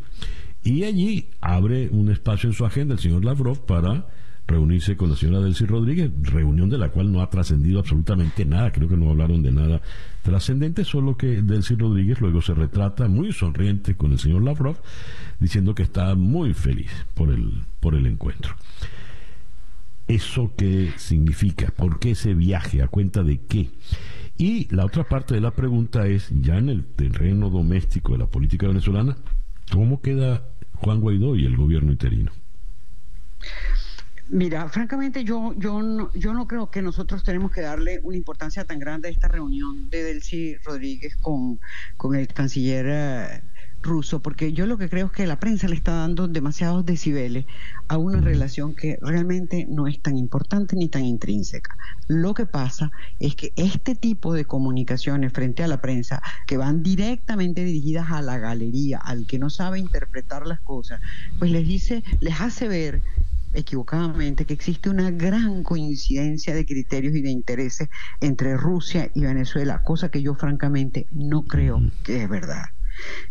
Y 0.64 0.84
allí 0.84 1.28
abre 1.40 1.88
un 1.90 2.10
espacio 2.10 2.48
en 2.48 2.54
su 2.54 2.64
agenda 2.64 2.94
el 2.94 3.00
señor 3.00 3.24
Lavrov 3.24 3.66
para 3.66 4.06
reunirse 4.46 4.96
con 4.96 5.10
la 5.10 5.16
señora 5.16 5.40
Delcy 5.40 5.66
Rodríguez, 5.66 6.10
reunión 6.22 6.68
de 6.68 6.78
la 6.78 6.90
cual 6.90 7.12
no 7.12 7.22
ha 7.22 7.30
trascendido 7.30 7.78
absolutamente 7.78 8.44
nada, 8.44 8.72
creo 8.72 8.88
que 8.88 8.96
no 8.96 9.10
hablaron 9.10 9.42
de 9.42 9.52
nada 9.52 9.80
trascendente, 10.22 10.84
solo 10.84 11.16
que 11.16 11.42
Delcy 11.42 11.74
Rodríguez 11.74 12.20
luego 12.20 12.42
se 12.42 12.54
retrata 12.54 13.08
muy 13.08 13.32
sonriente 13.32 13.96
con 13.96 14.12
el 14.12 14.18
señor 14.18 14.42
Lavrov, 14.42 14.76
diciendo 15.40 15.74
que 15.74 15.82
está 15.82 16.14
muy 16.14 16.54
feliz 16.54 16.90
por 17.14 17.30
el, 17.30 17.62
por 17.80 17.94
el 17.94 18.06
encuentro. 18.06 18.54
¿Eso 20.08 20.52
qué 20.56 20.92
significa? 20.96 21.68
¿Por 21.68 21.98
qué 21.98 22.10
ese 22.10 22.34
viaje? 22.34 22.82
¿A 22.82 22.88
cuenta 22.88 23.22
de 23.22 23.40
qué? 23.40 23.70
Y 24.36 24.66
la 24.74 24.84
otra 24.84 25.04
parte 25.04 25.34
de 25.34 25.40
la 25.40 25.52
pregunta 25.52 26.06
es, 26.06 26.28
ya 26.40 26.58
en 26.58 26.68
el 26.68 26.84
terreno 26.84 27.48
doméstico 27.48 28.12
de 28.12 28.18
la 28.18 28.26
política 28.26 28.66
venezolana, 28.66 29.16
¿cómo 29.70 30.00
queda 30.00 30.48
Juan 30.74 31.00
Guaidó 31.00 31.36
y 31.36 31.44
el 31.44 31.56
gobierno 31.56 31.92
interino? 31.92 32.32
Mira, 34.28 34.68
francamente 34.68 35.24
yo, 35.24 35.52
yo, 35.58 35.82
no, 35.82 36.10
yo 36.14 36.32
no 36.32 36.48
creo 36.48 36.70
que 36.70 36.80
nosotros 36.80 37.22
tenemos 37.22 37.50
que 37.50 37.60
darle 37.60 38.00
una 38.02 38.16
importancia 38.16 38.64
tan 38.64 38.78
grande 38.78 39.08
a 39.08 39.10
esta 39.10 39.28
reunión 39.28 39.90
de 39.90 40.02
Delcy 40.04 40.56
Rodríguez 40.64 41.16
con, 41.16 41.60
con 41.98 42.14
el 42.14 42.28
canciller 42.28 42.86
eh, 42.88 43.42
ruso, 43.82 44.22
porque 44.22 44.52
yo 44.52 44.66
lo 44.66 44.78
que 44.78 44.88
creo 44.88 45.06
es 45.06 45.12
que 45.12 45.26
la 45.26 45.40
prensa 45.40 45.68
le 45.68 45.74
está 45.74 45.92
dando 45.92 46.28
demasiados 46.28 46.86
decibeles 46.86 47.46
a 47.88 47.98
una 47.98 48.20
relación 48.20 48.74
que 48.74 48.98
realmente 49.02 49.66
no 49.68 49.86
es 49.86 50.00
tan 50.00 50.16
importante 50.16 50.76
ni 50.76 50.88
tan 50.88 51.04
intrínseca. 51.04 51.76
Lo 52.08 52.34
que 52.34 52.46
pasa 52.46 52.92
es 53.18 53.34
que 53.34 53.52
este 53.56 53.94
tipo 53.94 54.32
de 54.34 54.44
comunicaciones 54.44 55.32
frente 55.32 55.62
a 55.62 55.68
la 55.68 55.80
prensa, 55.80 56.22
que 56.46 56.56
van 56.56 56.82
directamente 56.82 57.64
dirigidas 57.64 58.10
a 58.10 58.22
la 58.22 58.38
galería, 58.38 58.98
al 58.98 59.26
que 59.26 59.38
no 59.38 59.50
sabe 59.50 59.78
interpretar 59.78 60.46
las 60.46 60.60
cosas, 60.60 61.00
pues 61.38 61.50
les 61.50 61.66
dice, 61.66 62.02
les 62.20 62.40
hace 62.40 62.68
ver 62.68 63.02
equivocadamente 63.54 64.46
que 64.46 64.54
existe 64.54 64.88
una 64.88 65.10
gran 65.10 65.62
coincidencia 65.62 66.54
de 66.54 66.64
criterios 66.64 67.14
y 67.14 67.22
de 67.22 67.30
intereses 67.30 67.88
entre 68.20 68.56
Rusia 68.56 69.10
y 69.14 69.22
Venezuela, 69.22 69.82
cosa 69.82 70.10
que 70.10 70.22
yo 70.22 70.34
francamente 70.34 71.06
no 71.12 71.44
creo 71.44 71.82
que 72.02 72.22
es 72.22 72.28
verdad. 72.28 72.64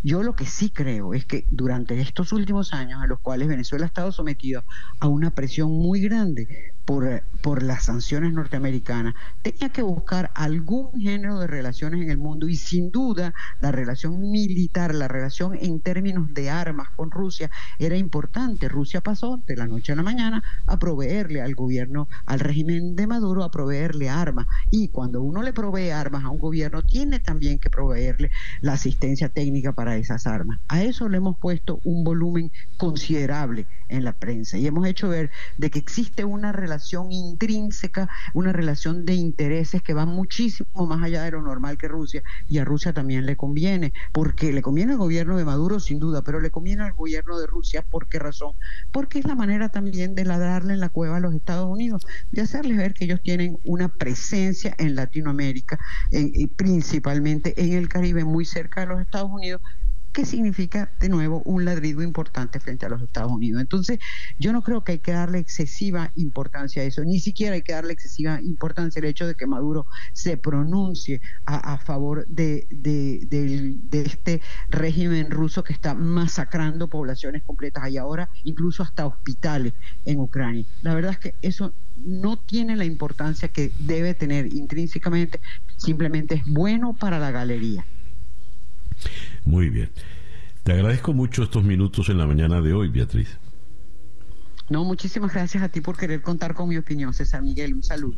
Yo 0.04 0.24
lo 0.24 0.36
que 0.36 0.46
sí 0.46 0.70
creo 0.70 1.14
es 1.14 1.26
que 1.26 1.46
durante 1.50 2.00
estos 2.02 2.32
últimos 2.32 2.74
años, 2.74 3.04
en 3.04 3.10
los 3.10 3.20
cuales 3.20 3.48
Venezuela 3.48 3.86
ha 3.86 3.88
estado 3.88 4.12
sometido 4.12 4.64
a 5.00 5.08
una 5.08 5.32
presión 5.32 5.72
muy 5.72 6.02
grande 6.02 6.74
por, 6.86 7.24
por 7.42 7.64
las 7.64 7.86
sanciones 7.86 8.34
norteamericanas, 8.34 9.16
tenía 9.42 9.70
que 9.70 9.82
buscar 9.82 10.32
algún 10.36 10.92
género 11.00 11.40
de 11.40 11.48
relaciones 11.48 12.02
en 12.02 12.10
el 12.10 12.18
mundo 12.18 12.50
y 12.50 12.56
sin 12.56 12.92
duda 12.92 13.34
la 13.60 13.72
relación 13.72 14.20
militar, 14.32 14.94
la 14.96 15.08
relación 15.08 15.58
en 15.60 15.80
términos 15.80 16.34
de 16.34 16.50
armas 16.50 16.90
con 16.96 17.12
Rusia 17.12 17.50
era 17.80 17.98
importante. 17.98 18.68
Rusia 18.68 19.02
pasó 19.02 19.42
de 19.46 19.56
la 19.56 19.68
noche 19.68 19.94
a 19.94 19.96
la 19.96 20.04
mañana 20.04 20.44
a 20.66 20.80
proveerle 20.80 21.42
al 21.42 21.56
gobierno, 21.56 22.08
al 22.26 22.40
régimen 22.40 22.96
de 22.96 23.08
Maduro, 23.08 23.44
a 23.44 23.52
proveerle 23.52 24.10
armas. 24.10 24.48
Y 24.72 24.90
cuando 24.90 25.22
uno 25.22 25.42
le 25.42 25.54
provee 25.54 25.90
armas 25.90 26.24
a 26.24 26.30
un 26.30 26.40
gobierno, 26.40 26.82
tiene 26.84 27.20
también 27.20 27.60
que 27.60 27.70
proveerle 27.70 28.32
la 28.62 28.74
asistencia 28.74 29.30
técnica 29.30 29.74
para 29.74 29.98
esas 29.98 30.28
armas. 30.28 30.60
A 30.68 30.84
eso 30.84 31.10
le 31.10 31.18
hemos 31.18 31.38
puesto 31.38 31.80
un 31.84 32.04
volumen 32.04 32.52
considerable 32.78 33.68
en 33.92 34.04
la 34.04 34.14
prensa 34.14 34.58
y 34.58 34.66
hemos 34.66 34.88
hecho 34.88 35.10
ver 35.10 35.30
de 35.58 35.70
que 35.70 35.80
existe 35.80 36.24
una 36.24 36.52
relación 36.52 37.12
intrínseca, 37.12 38.10
una 38.34 38.54
relación 38.54 39.06
de 39.06 39.14
intereses 39.14 39.82
que 39.84 39.94
va 39.94 40.06
muchísimo 40.06 40.68
más 40.88 41.04
allá 41.04 41.24
de 41.24 41.32
lo 41.32 41.42
normal 41.42 41.78
que 41.78 41.88
Rusia 41.88 42.24
y 42.48 42.58
a 42.58 42.66
Rusia 42.66 42.94
también 42.94 43.26
le 43.26 43.36
conviene, 43.36 43.94
porque 44.12 44.52
le 44.52 44.62
conviene 44.62 44.94
al 44.94 44.98
gobierno 44.98 45.38
de 45.38 45.46
Maduro 45.46 45.80
sin 45.80 46.00
duda, 46.00 46.24
pero 46.24 46.40
le 46.40 46.52
conviene 46.52 46.84
al 46.84 46.94
gobierno 46.94 47.38
de 47.40 47.48
Rusia, 47.48 47.84
¿por 47.84 48.08
qué 48.08 48.20
razón? 48.20 48.54
Porque 48.92 49.20
es 49.20 49.26
la 49.26 49.36
manera 49.36 49.70
también 49.70 50.16
de 50.16 50.26
ladrarle 50.26 50.74
en 50.74 50.80
la 50.80 50.90
cueva 50.90 51.18
a 51.18 51.20
los 51.20 51.34
Estados 51.34 51.68
Unidos, 51.68 52.06
de 52.32 52.42
hacerles 52.42 52.78
ver 52.78 52.94
que 52.94 53.06
ellos 53.06 53.22
tienen 53.22 53.58
una 53.66 53.90
presencia 53.90 54.74
en 54.78 54.96
Latinoamérica, 54.96 55.80
y 56.12 56.48
principalmente 56.48 57.54
en 57.62 57.74
el 57.74 57.90
Caribe, 57.90 58.24
muy 58.24 58.46
cerca 58.46 58.82
de 58.82 58.88
los 58.88 59.02
Estados 59.02 59.30
Unidos, 59.32 59.62
que 60.12 60.26
significa 60.26 60.92
de 61.00 61.10
nuevo 61.10 61.42
un 61.46 61.66
ladrido 61.66 62.02
importante 62.02 62.60
frente 62.60 62.86
a 62.86 62.90
los 62.90 63.02
Estados 63.02 63.32
Unidos. 63.32 63.62
Entonces, 63.62 64.00
yo 64.40 64.52
no 64.52 64.62
creo 64.62 64.84
que 64.84 64.94
hay 64.94 65.00
que 65.00 65.12
darle 65.12 65.40
excesiva 65.40 66.12
importancia 66.16 66.82
a 66.82 66.86
eso, 66.86 67.04
ni 67.04 67.20
siquiera 67.20 67.56
hay 67.56 67.62
que 67.62 67.74
darle 67.74 67.94
excesiva 67.94 68.42
importancia 68.42 69.00
al 69.00 69.06
hecho 69.06 69.28
de 69.28 69.36
que 69.36 69.48
Maduro 69.48 69.86
se 70.14 70.38
pronuncie 70.38 71.22
a, 71.46 71.78
favor 71.78 72.26
de, 72.28 72.68
de, 72.70 73.78
este 73.92 74.42
régimen 74.70 75.32
ruso 75.32 75.64
que 75.64 75.74
está 75.74 75.94
masacrando 75.94 76.88
poblaciones 76.88 77.44
completas 77.44 77.90
y 77.90 77.98
ahora 77.98 78.30
incluso 78.44 78.84
hasta 78.84 79.06
hospitales 79.06 79.74
en 80.06 80.20
Ucrania. 80.20 80.66
La 80.82 80.94
verdad 80.94 81.12
es 81.12 81.20
que 81.20 81.36
eso 81.42 81.74
no 81.98 82.38
tiene 82.38 82.76
la 82.76 82.86
importancia 82.86 83.48
que 83.48 83.72
debe 83.80 84.14
tener 84.14 84.54
intrínsecamente, 84.54 85.40
simplemente 85.78 86.36
es 86.36 86.46
bueno 86.46 86.96
para 87.00 87.20
la 87.20 87.32
galería. 87.32 87.86
Muy 89.46 89.70
bien. 89.70 89.90
Te 90.64 90.74
agradezco 90.74 91.14
mucho 91.14 91.44
estos 91.44 91.64
minutos 91.64 92.10
en 92.10 92.18
la 92.18 92.28
mañana 92.28 92.62
de 92.62 92.74
hoy, 92.74 92.90
Beatriz. 92.90 93.38
No, 94.70 94.86
muchísimas 94.86 95.34
gracias 95.34 95.64
a 95.64 95.70
ti 95.70 95.82
por 95.82 95.98
querer 95.98 96.22
contar 96.22 96.54
con 96.54 96.70
mi 96.70 96.78
opinión, 96.78 97.14
César 97.14 97.42
Miguel. 97.42 97.74
Un 97.74 97.84
saludo. 97.84 98.16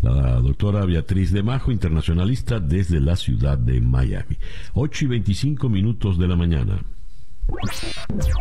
La 0.00 0.40
doctora 0.40 0.84
Beatriz 0.86 1.32
de 1.32 1.42
Majo, 1.42 1.70
internacionalista 1.70 2.60
desde 2.60 3.00
la 3.00 3.16
ciudad 3.16 3.58
de 3.58 3.80
Miami. 3.80 4.38
8 4.74 5.04
y 5.04 5.08
25 5.08 5.68
minutos 5.68 6.18
de 6.18 6.28
la 6.28 6.36
mañana. 6.36 6.82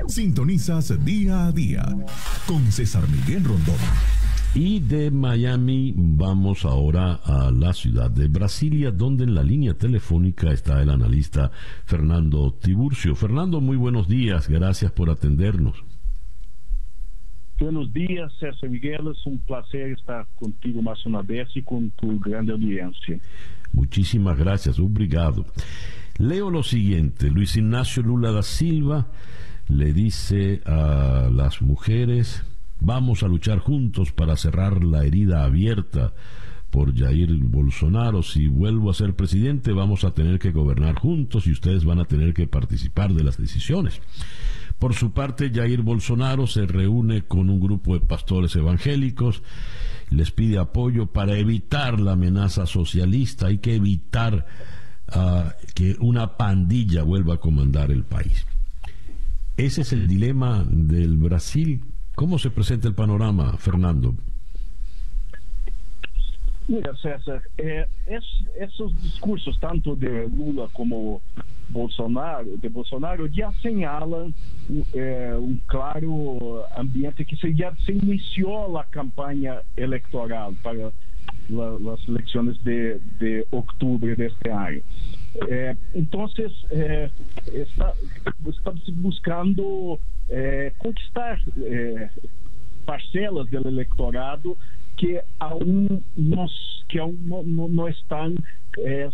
Sintonizas 0.07 1.03
día 1.03 1.47
a 1.47 1.51
día 1.51 1.83
con 2.47 2.71
César 2.71 3.07
Miguel 3.09 3.43
Rondón. 3.43 3.75
Y 4.55 4.79
de 4.79 5.11
Miami 5.11 5.93
vamos 5.97 6.63
ahora 6.63 7.15
a 7.25 7.51
la 7.51 7.73
ciudad 7.73 8.09
de 8.09 8.29
Brasilia, 8.29 8.89
donde 8.89 9.25
en 9.25 9.35
la 9.35 9.43
línea 9.43 9.73
telefónica 9.73 10.53
está 10.53 10.81
el 10.81 10.89
analista 10.89 11.51
Fernando 11.83 12.53
Tiburcio. 12.53 13.15
Fernando, 13.15 13.59
muy 13.59 13.75
buenos 13.75 14.07
días, 14.07 14.47
gracias 14.47 14.93
por 14.93 15.09
atendernos. 15.09 15.83
Buenos 17.59 17.91
días, 17.91 18.31
César 18.39 18.69
Miguel. 18.69 19.09
Es 19.11 19.25
un 19.25 19.39
placer 19.39 19.91
estar 19.91 20.25
contigo 20.35 20.81
más 20.81 21.05
una 21.05 21.21
vez 21.21 21.49
y 21.53 21.61
con 21.61 21.89
tu 21.91 22.17
grande 22.17 22.53
audiencia. 22.53 23.19
Muchísimas 23.73 24.37
gracias, 24.37 24.79
obrigado. 24.79 25.45
Leo 26.17 26.49
lo 26.49 26.63
siguiente: 26.63 27.29
Luis 27.29 27.57
Ignacio 27.57 28.03
Lula 28.03 28.31
da 28.31 28.41
Silva 28.41 29.07
le 29.67 29.91
dice 29.91 30.61
a 30.65 31.29
las 31.29 31.61
mujeres 31.61 32.45
Vamos 32.79 33.23
a 33.23 33.27
luchar 33.27 33.59
juntos 33.59 34.11
para 34.11 34.35
cerrar 34.35 34.83
la 34.83 35.05
herida 35.05 35.43
abierta 35.43 36.13
por 36.69 36.93
Jair 36.93 37.33
Bolsonaro. 37.35 38.21
Si 38.21 38.47
vuelvo 38.47 38.91
a 38.91 38.93
ser 38.93 39.15
presidente, 39.15 39.71
vamos 39.71 40.03
a 40.03 40.11
tener 40.11 40.39
que 40.39 40.51
gobernar 40.51 40.95
juntos 40.95 41.47
y 41.47 41.51
ustedes 41.51 41.85
van 41.85 41.99
a 41.99 42.05
tener 42.05 42.33
que 42.33 42.47
participar 42.47 43.13
de 43.13 43.23
las 43.23 43.37
decisiones. 43.37 44.01
Por 44.77 44.93
su 44.93 45.11
parte, 45.13 45.51
Jair 45.53 45.81
Bolsonaro 45.83 46.47
se 46.47 46.65
reúne 46.65 47.21
con 47.23 47.49
un 47.49 47.61
grupo 47.61 47.93
de 47.93 48.05
pastores 48.05 48.55
evangélicos, 48.57 49.41
les 50.09 50.31
pide 50.31 50.59
apoyo 50.59 51.07
para 51.07 51.37
evitar 51.37 51.99
la 51.99 52.11
amenaza 52.11 52.65
socialista. 52.65 53.47
Hay 53.47 53.59
que 53.59 53.75
evitar 53.75 54.45
ah, 55.07 55.53
que 55.73 55.95
una 56.01 56.35
pandilla 56.35 57.03
vuelva 57.03 57.35
a 57.35 57.39
comandar 57.39 57.89
el 57.89 58.03
país. 58.03 58.45
Ese 59.55 59.81
es 59.81 59.93
el 59.93 60.07
dilema 60.07 60.65
del 60.67 61.15
Brasil 61.15 61.81
¿Cómo 62.15 62.39
se 62.39 62.49
presenta 62.49 62.87
el 62.87 62.95
panorama, 62.95 63.57
Fernando? 63.57 64.15
Mira, 66.67 66.95
César, 66.95 67.43
eh, 67.57 67.85
esos 68.59 68.99
discursos, 69.03 69.59
tanto 69.59 69.95
de 69.95 70.27
Lula 70.29 70.67
como 70.73 71.21
Bolsonaro, 71.69 72.57
de 72.57 72.69
Bolsonaro, 72.69 73.27
ya 73.27 73.51
señalan 73.61 74.33
eh, 74.93 75.35
un 75.37 75.61
claro 75.67 76.63
ambiente 76.75 77.25
que 77.25 77.35
se, 77.35 77.53
ya 77.53 77.75
se 77.85 77.93
inició 77.93 78.71
la 78.71 78.85
campaña 78.85 79.61
electoral 79.75 80.55
para 80.63 80.91
las 81.49 82.07
elecciones 82.07 82.63
de, 82.63 82.99
de 83.19 83.45
octubre 83.51 84.15
de 84.15 84.27
este 84.27 84.51
año. 84.51 84.81
Eh, 85.49 85.75
entonces, 85.93 86.51
eh, 86.71 87.11
está, 87.53 87.93
buscando 89.01 89.99
eh, 90.29 90.71
conquistar 90.77 91.39
eh, 91.57 92.09
parcelas 92.85 93.49
do 93.49 93.67
eleitorado 93.67 94.57
que 94.97 95.21
aún, 95.39 96.03
nos, 96.15 96.85
que 96.87 96.99
aún 96.99 97.17
no, 97.25 97.43
no, 97.43 97.67
no 97.67 97.87
están 97.87 98.35
eh, 98.77 99.09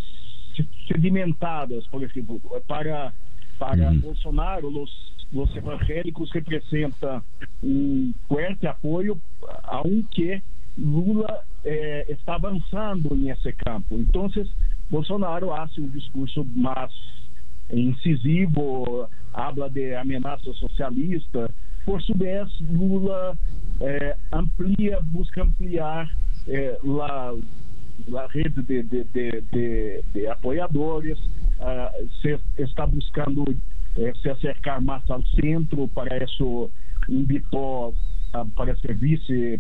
sedimentadas, 0.87 1.87
por 1.87 2.03
exemplo, 2.03 2.39
para, 2.67 3.13
para 3.57 3.89
uhum. 3.89 3.99
Bolsonaro, 3.99 4.67
os, 4.67 5.13
os 5.33 5.55
evangélicos 5.55 6.31
representam 6.31 7.23
um 7.63 8.13
forte 8.27 8.67
apoio, 8.67 9.19
aunque 9.63 10.41
Lula 10.77 11.43
eh, 11.63 12.05
está 12.09 12.35
avançando 12.35 13.15
nesse 13.15 13.51
campo. 13.53 13.95
Então, 13.95 14.29
Bolsonaro 14.89 15.53
hace 15.53 15.79
um 15.81 15.89
discurso 15.89 16.45
mais 16.55 16.91
incisivo, 17.71 19.07
habla 19.33 19.69
de 19.69 19.95
ameaça 19.95 20.53
socialista. 20.53 21.49
Por 21.85 22.01
sua 22.01 22.15
vez, 22.17 22.47
Lula 22.61 23.37
eh, 23.79 24.15
amplia, 24.31 24.99
busca 25.01 25.41
ampliar 25.41 26.09
eh, 26.47 26.77
la, 26.83 27.33
la 28.07 28.27
rede 28.27 28.61
de, 28.63 28.83
de, 28.83 29.03
de, 29.51 30.03
de 30.13 30.27
apoiadores, 30.27 31.17
uh, 31.59 32.07
se 32.21 32.39
está 32.57 32.85
buscando 32.85 33.45
eh, 33.97 34.13
se 34.21 34.29
acercar 34.29 34.81
mais 34.81 35.03
ao 35.09 35.23
centro, 35.25 35.87
para 35.89 36.23
isso 36.23 36.69
invitou 37.09 37.89
uh, 37.89 38.45
para 38.55 38.75
ser 38.77 38.95
vice 38.95 39.59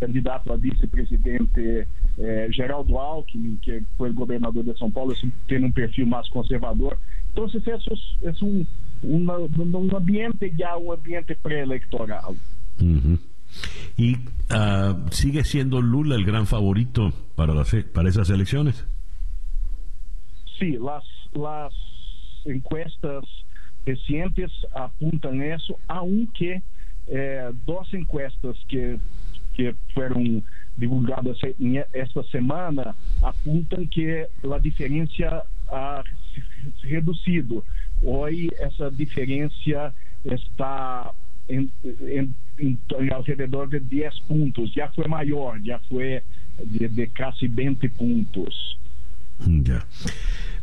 candidato 0.00 0.52
a 0.52 0.56
vice-presidente 0.56 1.86
eh, 2.18 2.48
Geraldo 2.52 2.96
Alckmin, 2.98 3.56
que 3.56 3.82
foi 3.96 4.12
governador 4.12 4.64
de 4.64 4.78
São 4.78 4.90
Paulo, 4.90 5.12
tem 5.48 5.64
um 5.64 5.72
perfil 5.72 6.06
mais 6.06 6.28
conservador. 6.28 6.96
Então, 7.32 7.46
esse 7.46 7.70
é 7.70 8.44
um, 8.44 8.64
uma, 9.02 9.38
um 9.38 9.96
ambiente 9.96 10.52
já 10.58 10.76
um 10.76 10.92
ambiente 10.92 11.34
pré-eleitoral. 11.34 12.34
Uhum. 12.80 13.18
¿Y 13.96 14.14
uh, 14.14 15.08
sigue 15.10 15.42
siendo 15.42 15.80
Lula 15.80 16.14
el 16.14 16.24
gran 16.24 16.46
favorito 16.46 17.12
para, 17.34 17.54
las, 17.54 17.74
para 17.92 18.08
esas 18.08 18.30
elecciones? 18.30 18.86
Sí, 20.58 20.76
las, 20.78 21.04
las 21.32 21.72
encuestas 22.44 23.24
recientes 23.86 24.50
apuntan 24.74 25.42
eso, 25.42 25.78
aunque 25.88 26.62
eh, 27.06 27.50
dos 27.66 27.92
encuestas 27.94 28.56
que, 28.68 28.98
que 29.54 29.74
fueron 29.94 30.44
divulgadas 30.76 31.38
esta 31.92 32.22
semana 32.24 32.94
apuntan 33.22 33.88
que 33.88 34.26
la 34.42 34.58
diferencia 34.58 35.42
ha 35.70 36.02
reducido. 36.82 37.64
Hoy 38.02 38.50
esa 38.60 38.90
diferencia 38.90 39.92
está 40.24 41.12
en, 41.48 41.70
en, 41.82 42.34
en, 42.58 42.78
alrededor 43.12 43.68
de 43.68 43.80
10 43.80 44.20
puntos, 44.20 44.72
ya 44.74 44.88
fue 44.92 45.08
mayor, 45.08 45.62
ya 45.62 45.78
fue 45.88 46.22
de, 46.58 46.88
de 46.88 47.08
casi 47.08 47.48
20 47.48 47.88
puntos. 47.90 48.78
Ya. 49.46 49.84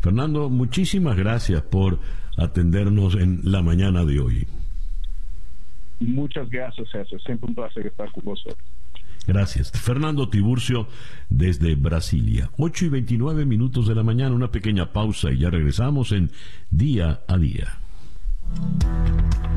Fernando, 0.01 0.49
muchísimas 0.49 1.15
gracias 1.15 1.61
por 1.61 1.99
atendernos 2.37 3.15
en 3.15 3.39
la 3.43 3.61
mañana 3.61 4.03
de 4.03 4.19
hoy. 4.19 4.47
Muchas 5.99 6.49
gracias, 6.49 6.89
César. 6.89 7.21
Siempre 7.21 7.47
un 7.49 7.55
placer 7.55 7.87
estar 7.87 8.11
con 8.11 8.23
vosotros. 8.25 8.74
Gracias. 9.27 9.71
Fernando 9.71 10.29
Tiburcio 10.29 10.87
desde 11.29 11.75
Brasilia. 11.75 12.51
8 12.57 12.85
y 12.85 12.89
29 12.89 13.45
minutos 13.45 13.87
de 13.87 13.95
la 13.95 14.03
mañana, 14.03 14.35
una 14.35 14.51
pequeña 14.51 14.93
pausa 14.93 15.31
y 15.31 15.39
ya 15.39 15.49
regresamos 15.49 16.11
en 16.11 16.31
Día 16.69 17.21
a 17.27 17.37
Día. 17.37 17.79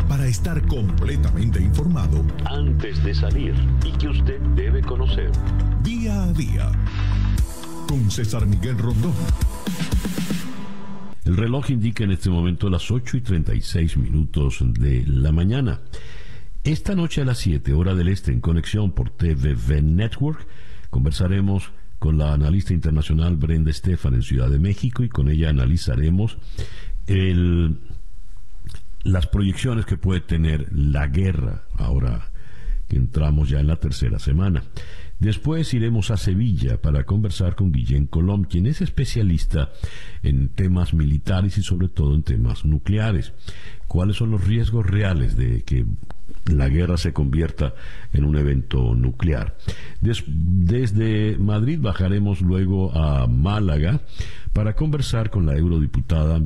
Para 0.08 0.26
estar 0.26 0.66
completamente 0.66 1.60
informado 1.60 2.24
antes 2.46 3.04
de 3.04 3.14
salir 3.14 3.54
y 3.84 3.92
que 3.98 4.08
usted 4.08 4.40
debe 4.56 4.80
conocer. 4.80 5.30
Día 5.82 6.22
a 6.24 6.32
Día 6.32 6.72
con 7.86 8.10
César 8.10 8.46
Miguel 8.46 8.78
Rondón. 8.78 9.14
El 11.24 11.36
reloj 11.36 11.70
indica 11.70 12.04
en 12.04 12.12
este 12.12 12.30
momento 12.30 12.70
las 12.70 12.90
8 12.90 13.18
y 13.18 13.20
36 13.20 13.98
minutos 13.98 14.58
de 14.62 15.04
la 15.06 15.30
mañana. 15.30 15.80
Esta 16.64 16.94
noche 16.94 17.22
a 17.22 17.24
las 17.24 17.38
7 17.38 17.72
hora 17.72 17.94
del 17.94 18.08
este 18.08 18.32
en 18.32 18.40
conexión 18.40 18.92
por 18.92 19.10
TVV 19.10 19.82
Network 19.82 20.46
conversaremos 20.90 21.70
con 21.98 22.18
la 22.18 22.32
analista 22.32 22.74
internacional 22.74 23.36
Brenda 23.36 23.70
Estefan 23.70 24.14
en 24.14 24.22
Ciudad 24.22 24.50
de 24.50 24.58
México 24.58 25.02
y 25.02 25.08
con 25.08 25.28
ella 25.28 25.50
analizaremos 25.50 26.38
las 29.02 29.26
proyecciones 29.28 29.86
que 29.86 29.96
puede 29.96 30.20
tener 30.20 30.68
la 30.72 31.06
guerra 31.06 31.62
ahora 31.74 32.30
que 32.86 32.96
entramos 32.96 33.48
ya 33.48 33.60
en 33.60 33.66
la 33.66 33.76
tercera 33.76 34.18
semana. 34.18 34.62
Después 35.18 35.74
iremos 35.74 36.10
a 36.10 36.16
Sevilla 36.16 36.80
para 36.80 37.04
conversar 37.04 37.54
con 37.56 37.72
Guillén 37.72 38.06
Colom, 38.06 38.44
quien 38.44 38.66
es 38.66 38.80
especialista 38.80 39.72
en 40.22 40.48
temas 40.50 40.94
militares 40.94 41.58
y 41.58 41.62
sobre 41.62 41.88
todo 41.88 42.14
en 42.14 42.22
temas 42.22 42.64
nucleares. 42.64 43.32
¿Cuáles 43.88 44.16
son 44.16 44.30
los 44.30 44.44
riesgos 44.46 44.86
reales 44.86 45.36
de 45.36 45.62
que 45.64 45.86
la 46.48 46.68
guerra 46.68 46.96
se 46.96 47.12
convierta 47.12 47.74
en 48.12 48.24
un 48.24 48.36
evento 48.36 48.94
nuclear? 48.94 49.56
desde 50.00 51.36
Madrid 51.38 51.78
bajaremos 51.80 52.40
luego 52.40 52.96
a 52.96 53.26
Málaga 53.26 54.00
para 54.52 54.74
conversar 54.74 55.30
con 55.30 55.46
la 55.46 55.56
eurodiputada, 55.56 56.40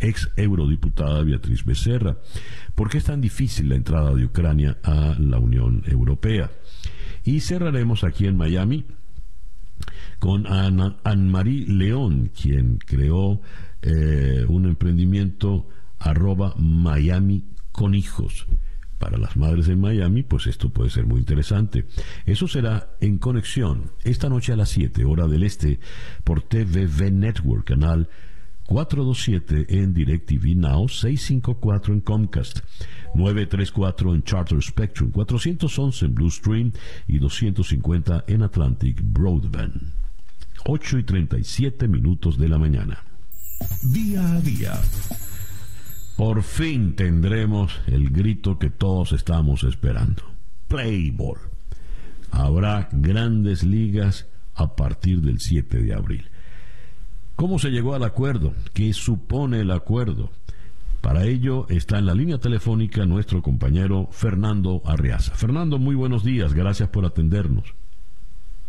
ex 0.00 0.30
eurodiputada 0.36 1.22
Beatriz 1.22 1.64
Becerra. 1.64 2.16
¿Por 2.74 2.88
qué 2.88 2.98
es 2.98 3.04
tan 3.04 3.20
difícil 3.20 3.68
la 3.68 3.76
entrada 3.76 4.14
de 4.14 4.24
Ucrania 4.24 4.78
a 4.82 5.16
la 5.18 5.38
Unión 5.38 5.82
Europea? 5.86 6.50
Y 7.24 7.40
cerraremos 7.40 8.04
aquí 8.04 8.26
en 8.26 8.36
Miami 8.36 8.84
con 10.18 10.46
Anne-Marie 10.46 11.66
León, 11.66 12.30
quien 12.40 12.78
creó 12.78 13.40
eh, 13.82 14.44
un 14.48 14.66
emprendimiento 14.66 15.68
arroba 15.98 16.54
Miami 16.56 17.44
con 17.72 17.94
hijos. 17.94 18.46
Para 18.98 19.16
las 19.16 19.36
madres 19.36 19.68
en 19.68 19.80
Miami, 19.80 20.22
pues 20.22 20.46
esto 20.46 20.70
puede 20.70 20.90
ser 20.90 21.06
muy 21.06 21.20
interesante. 21.20 21.86
Eso 22.26 22.48
será 22.48 22.90
en 23.00 23.18
conexión 23.18 23.92
esta 24.04 24.28
noche 24.28 24.52
a 24.52 24.56
las 24.56 24.70
7 24.70 25.04
hora 25.04 25.26
del 25.26 25.44
este 25.44 25.78
por 26.24 26.42
TVV 26.42 27.12
Network, 27.12 27.64
canal 27.64 28.08
427 28.68 29.80
en 29.80 29.94
DirecTV 29.94 30.54
Now, 30.54 30.88
654 30.88 31.94
en 31.94 32.00
Comcast, 32.00 32.58
934 33.14 34.14
en 34.14 34.22
Charter 34.22 34.62
Spectrum, 34.62 35.10
411 35.10 36.04
en 36.04 36.14
Blue 36.14 36.30
Stream 36.30 36.72
y 37.06 37.18
250 37.18 38.24
en 38.26 38.42
Atlantic 38.42 39.00
Broadband. 39.02 39.94
8 40.66 40.98
y 40.98 41.02
37 41.02 41.88
minutos 41.88 42.36
de 42.36 42.48
la 42.48 42.58
mañana. 42.58 43.02
Día 43.82 44.34
a 44.34 44.40
día. 44.40 44.78
Por 46.18 46.42
fin 46.42 46.96
tendremos 46.96 47.80
el 47.86 48.10
grito 48.10 48.58
que 48.58 48.70
todos 48.70 49.12
estamos 49.12 49.62
esperando. 49.62 50.24
Play 50.66 51.12
ball. 51.12 51.38
Habrá 52.32 52.88
grandes 52.90 53.62
ligas 53.62 54.28
a 54.56 54.74
partir 54.74 55.20
del 55.20 55.38
7 55.38 55.80
de 55.80 55.94
abril. 55.94 56.28
¿Cómo 57.36 57.60
se 57.60 57.70
llegó 57.70 57.94
al 57.94 58.02
acuerdo? 58.02 58.52
¿Qué 58.74 58.92
supone 58.94 59.60
el 59.60 59.70
acuerdo? 59.70 60.30
Para 61.02 61.22
ello 61.22 61.66
está 61.68 62.00
en 62.00 62.06
la 62.06 62.16
línea 62.16 62.38
telefónica 62.38 63.06
nuestro 63.06 63.40
compañero 63.40 64.08
Fernando 64.10 64.82
Arriaza. 64.86 65.36
Fernando, 65.36 65.78
muy 65.78 65.94
buenos 65.94 66.24
días, 66.24 66.52
gracias 66.52 66.88
por 66.88 67.06
atendernos. 67.06 67.76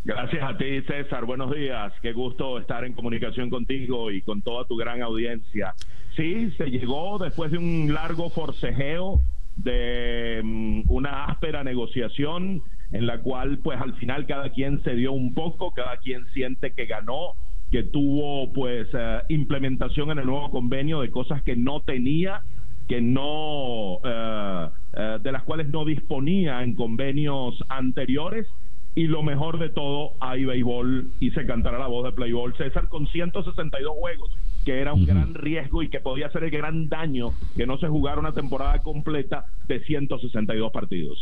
Gracias 0.06 0.44
a 0.44 0.56
ti, 0.56 0.82
César. 0.84 1.26
Buenos 1.26 1.52
días. 1.54 1.94
Qué 2.04 2.14
gusto 2.14 2.60
estar 2.60 2.86
en 2.86 2.94
comunicación 2.94 3.50
contigo 3.50 4.12
y 4.12 4.22
con 4.22 4.44
toda 4.44 4.66
tu 4.66 4.76
gran 4.76 5.02
audiencia. 5.02 5.74
Sí, 6.20 6.52
se 6.58 6.70
llegó 6.70 7.18
después 7.18 7.50
de 7.50 7.58
un 7.58 7.94
largo 7.94 8.30
forcejeo, 8.30 9.22
de 9.56 10.42
um, 10.44 10.84
una 10.90 11.24
áspera 11.24 11.64
negociación 11.64 12.62
en 12.92 13.08
la 13.08 13.22
cual 13.22 13.60
pues 13.60 13.80
al 13.80 13.94
final 13.96 14.26
cada 14.26 14.50
quien 14.50 14.84
se 14.84 14.96
dio 14.96 15.14
un 15.14 15.34
poco, 15.34 15.72
cada 15.72 15.96
quien 15.96 16.26
siente 16.34 16.74
que 16.74 16.88
ganó 16.88 17.36
que 17.72 17.84
tuvo 17.84 18.52
pues 18.52 18.90
eh, 18.92 19.20
implementación 19.30 20.12
en 20.12 20.20
el 20.20 20.26
nuevo 20.26 20.52
convenio 20.52 21.00
de 21.00 21.10
cosas 21.10 21.42
que 21.44 21.56
no 21.56 21.84
tenía, 21.84 22.42
que 22.90 23.00
no, 23.00 24.00
eh, 24.04 24.70
de 25.22 25.32
las 25.32 25.44
cuales 25.44 25.70
no 25.70 25.86
disponía 25.86 26.64
en 26.64 26.76
convenios 26.76 27.64
anteriores. 27.70 28.46
Y 28.96 29.08
lo 29.08 29.24
mejor 29.24 29.60
de 29.60 29.70
todo, 29.70 30.14
hay 30.20 30.44
béisbol 30.44 31.14
y 31.22 31.32
se 31.32 31.46
cantará 31.46 31.78
la 31.78 31.88
voz 31.88 32.04
de 32.04 32.12
Playball. 32.12 32.58
César 32.58 32.90
con 32.90 33.08
162 33.08 33.94
juegos, 33.96 34.32
que 34.70 34.80
era 34.80 34.94
un 34.94 35.04
gran 35.04 35.34
riesgo 35.34 35.82
y 35.82 35.90
que 35.90 36.00
podía 36.00 36.30
ser 36.30 36.44
el 36.44 36.52
gran 36.52 36.90
daño 36.90 37.30
que 37.58 37.66
no 37.66 37.80
se 37.80 37.88
jugara 37.88 38.20
una 38.20 38.34
temporada 38.34 38.78
completa 38.84 39.46
de 39.68 39.80
162 39.80 40.72
partidos. 40.72 41.18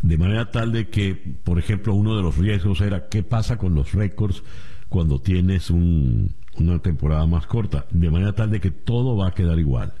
De 0.00 0.16
manera 0.16 0.50
tal 0.50 0.72
de 0.72 0.88
que, 0.88 1.14
por 1.44 1.58
ejemplo, 1.58 1.92
uno 1.92 2.16
de 2.16 2.22
los 2.22 2.38
riesgos 2.38 2.80
era 2.80 3.10
qué 3.10 3.22
pasa 3.22 3.58
con 3.58 3.74
los 3.74 3.92
récords 3.92 4.42
cuando 4.88 5.20
tienes 5.20 5.68
una 5.68 6.78
temporada 6.82 7.26
más 7.26 7.46
corta, 7.46 7.84
de 7.90 8.10
manera 8.10 8.32
tal 8.32 8.50
de 8.50 8.60
que 8.60 8.70
todo 8.70 9.18
va 9.18 9.28
a 9.28 9.32
quedar 9.32 9.58
igual. 9.58 9.92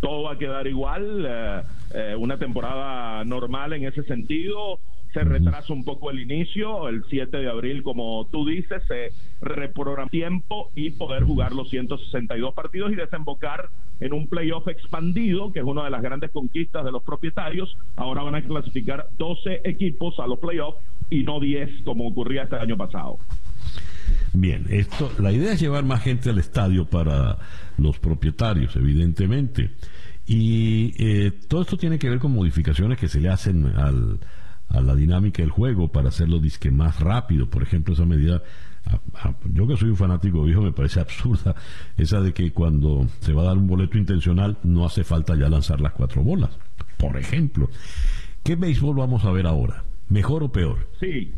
Todo 0.00 0.24
va 0.24 0.32
a 0.32 0.38
quedar 0.38 0.66
igual, 0.66 1.24
eh, 1.24 1.62
eh, 1.94 2.16
una 2.18 2.36
temporada 2.36 3.24
normal 3.24 3.74
en 3.74 3.84
ese 3.84 4.02
sentido, 4.02 4.80
se 5.12 5.24
retrasa 5.24 5.72
un 5.72 5.84
poco 5.84 6.10
el 6.10 6.20
inicio, 6.20 6.88
el 6.88 7.04
7 7.08 7.36
de 7.36 7.48
abril, 7.48 7.82
como 7.82 8.26
tú 8.30 8.46
dices, 8.46 8.82
se 8.88 9.12
reprograma 9.40 10.08
tiempo 10.08 10.70
y 10.74 10.90
poder 10.90 11.24
jugar 11.24 11.52
los 11.52 11.68
162 11.70 12.54
partidos 12.54 12.92
y 12.92 12.96
desembocar 12.96 13.68
en 14.00 14.12
un 14.14 14.26
playoff 14.26 14.66
expandido, 14.68 15.52
que 15.52 15.60
es 15.60 15.64
una 15.64 15.84
de 15.84 15.90
las 15.90 16.02
grandes 16.02 16.30
conquistas 16.30 16.84
de 16.84 16.92
los 16.92 17.02
propietarios. 17.02 17.76
Ahora 17.96 18.22
van 18.22 18.34
a 18.36 18.42
clasificar 18.42 19.06
12 19.18 19.60
equipos 19.64 20.18
a 20.18 20.26
los 20.26 20.38
playoffs 20.38 20.78
y 21.10 21.22
no 21.24 21.40
10 21.40 21.82
como 21.84 22.08
ocurría 22.08 22.44
este 22.44 22.56
año 22.56 22.76
pasado. 22.76 23.18
Bien, 24.32 24.64
esto, 24.70 25.12
la 25.18 25.30
idea 25.30 25.52
es 25.52 25.60
llevar 25.60 25.84
más 25.84 26.02
gente 26.02 26.30
al 26.30 26.38
estadio 26.38 26.86
para 26.86 27.36
los 27.76 27.98
propietarios, 27.98 28.74
evidentemente. 28.76 29.70
Y 30.26 30.94
eh, 30.98 31.32
todo 31.48 31.62
esto 31.62 31.76
tiene 31.76 31.98
que 31.98 32.08
ver 32.08 32.18
con 32.18 32.32
modificaciones 32.32 32.98
que 32.98 33.08
se 33.08 33.20
le 33.20 33.28
hacen 33.28 33.66
al, 33.66 34.20
a 34.72 34.80
la 34.80 34.94
dinámica 34.94 35.42
del 35.42 35.50
juego 35.50 35.88
para 35.88 36.08
hacerlo 36.08 36.38
disque 36.38 36.70
más 36.70 36.98
rápido. 36.98 37.48
Por 37.48 37.62
ejemplo, 37.62 37.94
esa 37.94 38.06
medida, 38.06 38.42
yo 39.52 39.66
que 39.66 39.76
soy 39.76 39.90
un 39.90 39.96
fanático 39.96 40.42
viejo, 40.42 40.62
me 40.62 40.72
parece 40.72 41.00
absurda, 41.00 41.54
esa 41.96 42.20
de 42.20 42.32
que 42.32 42.52
cuando 42.52 43.06
se 43.20 43.32
va 43.32 43.42
a 43.42 43.46
dar 43.46 43.58
un 43.58 43.66
boleto 43.66 43.98
intencional 43.98 44.56
no 44.64 44.84
hace 44.84 45.04
falta 45.04 45.36
ya 45.36 45.48
lanzar 45.48 45.80
las 45.80 45.92
cuatro 45.92 46.22
bolas. 46.22 46.58
Por 46.96 47.16
ejemplo, 47.18 47.68
¿qué 48.42 48.56
béisbol 48.56 48.96
vamos 48.96 49.24
a 49.24 49.32
ver 49.32 49.46
ahora? 49.46 49.84
¿Mejor 50.08 50.42
o 50.42 50.52
peor? 50.52 50.88
Sí, 51.00 51.32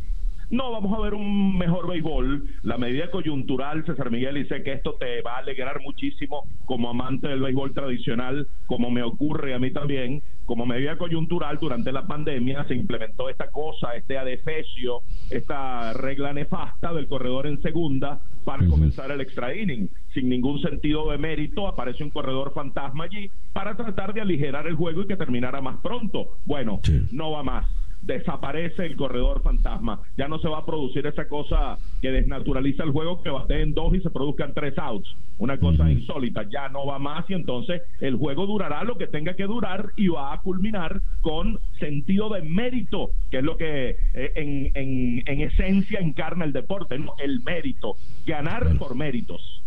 no, 0.49 0.71
vamos 0.71 0.97
a 0.97 1.01
ver 1.01 1.13
un 1.13 1.57
mejor 1.57 1.87
béisbol. 1.87 2.47
La 2.63 2.77
medida 2.77 3.09
coyuntural, 3.09 3.85
César 3.85 4.11
Miguel, 4.11 4.37
y 4.37 4.45
sé 4.45 4.63
que 4.63 4.73
esto 4.73 4.93
te 4.93 5.21
va 5.21 5.35
a 5.35 5.39
alegrar 5.39 5.81
muchísimo 5.81 6.47
como 6.65 6.89
amante 6.89 7.27
del 7.27 7.41
béisbol 7.41 7.73
tradicional, 7.73 8.47
como 8.67 8.91
me 8.91 9.03
ocurre 9.03 9.53
a 9.53 9.59
mí 9.59 9.71
también. 9.71 10.21
Como 10.45 10.65
medida 10.65 10.97
coyuntural, 10.97 11.57
durante 11.59 11.91
la 11.91 12.05
pandemia 12.05 12.65
se 12.65 12.75
implementó 12.75 13.29
esta 13.29 13.49
cosa, 13.49 13.95
este 13.95 14.17
adefesio, 14.17 15.01
esta 15.29 15.93
regla 15.93 16.33
nefasta 16.33 16.93
del 16.93 17.07
corredor 17.07 17.47
en 17.47 17.61
segunda 17.61 18.21
para 18.43 18.67
comenzar 18.67 19.09
el 19.11 19.21
extra 19.21 19.55
inning. 19.55 19.89
sin 20.13 20.29
ningún 20.29 20.61
sentido 20.61 21.11
de 21.11 21.17
mérito, 21.17 21.67
aparece 21.67 22.03
un 22.03 22.11
corredor 22.11 22.53
fantasma 22.53 23.05
allí 23.05 23.29
para 23.53 23.75
tratar 23.75 24.13
de 24.13 24.21
aligerar 24.21 24.67
el 24.67 24.75
juego 24.75 25.01
y 25.01 25.07
que 25.07 25.17
terminara 25.17 25.61
más 25.61 25.77
pronto. 25.81 26.37
Bueno, 26.45 26.79
no 27.11 27.31
va 27.31 27.43
más 27.43 27.65
desaparece 28.05 28.85
el 28.85 28.95
corredor 28.95 29.41
fantasma. 29.41 29.99
Ya 30.17 30.27
no 30.27 30.39
se 30.39 30.47
va 30.47 30.59
a 30.59 30.65
producir 30.65 31.05
esa 31.07 31.27
cosa 31.27 31.77
que 32.01 32.11
desnaturaliza 32.11 32.83
el 32.83 32.91
juego, 32.91 33.21
que 33.21 33.31
en 33.61 33.73
dos 33.73 33.93
y 33.95 34.01
se 34.01 34.09
produzcan 34.09 34.53
tres 34.53 34.77
outs. 34.77 35.15
Una 35.37 35.57
cosa 35.59 35.91
insólita. 35.91 36.43
Ya 36.49 36.69
no 36.69 36.85
va 36.85 36.99
más 36.99 37.29
y 37.29 37.33
entonces 37.33 37.81
el 37.99 38.15
juego 38.15 38.45
durará 38.45 38.83
lo 38.83 38.97
que 38.97 39.07
tenga 39.07 39.35
que 39.35 39.43
durar 39.43 39.89
y 39.97 40.07
va 40.07 40.33
a 40.33 40.41
culminar 40.41 41.01
con 41.21 41.59
sentido 41.79 42.29
de 42.29 42.41
mérito, 42.41 43.11
que 43.31 43.37
es 43.39 43.43
lo 43.43 43.57
que 43.57 43.97
eh, 44.13 44.31
en, 44.35 44.71
en, 44.75 45.23
en, 45.25 45.41
esencia 45.41 45.99
encarna 45.99 46.45
el 46.45 46.53
deporte, 46.53 46.97
¿no? 46.99 47.13
el 47.17 47.41
mérito. 47.43 47.95
Ganar 48.25 48.77
por 48.77 48.95
méritos. 48.95 49.63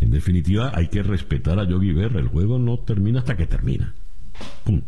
En 0.00 0.10
definitiva, 0.10 0.72
hay 0.74 0.88
que 0.88 1.02
respetar 1.02 1.58
a 1.58 1.64
Yogi 1.64 1.92
Berra. 1.92 2.20
El 2.20 2.28
juego 2.28 2.58
no 2.58 2.78
termina 2.78 3.20
hasta 3.20 3.36
que 3.36 3.46
termina. 3.46 3.94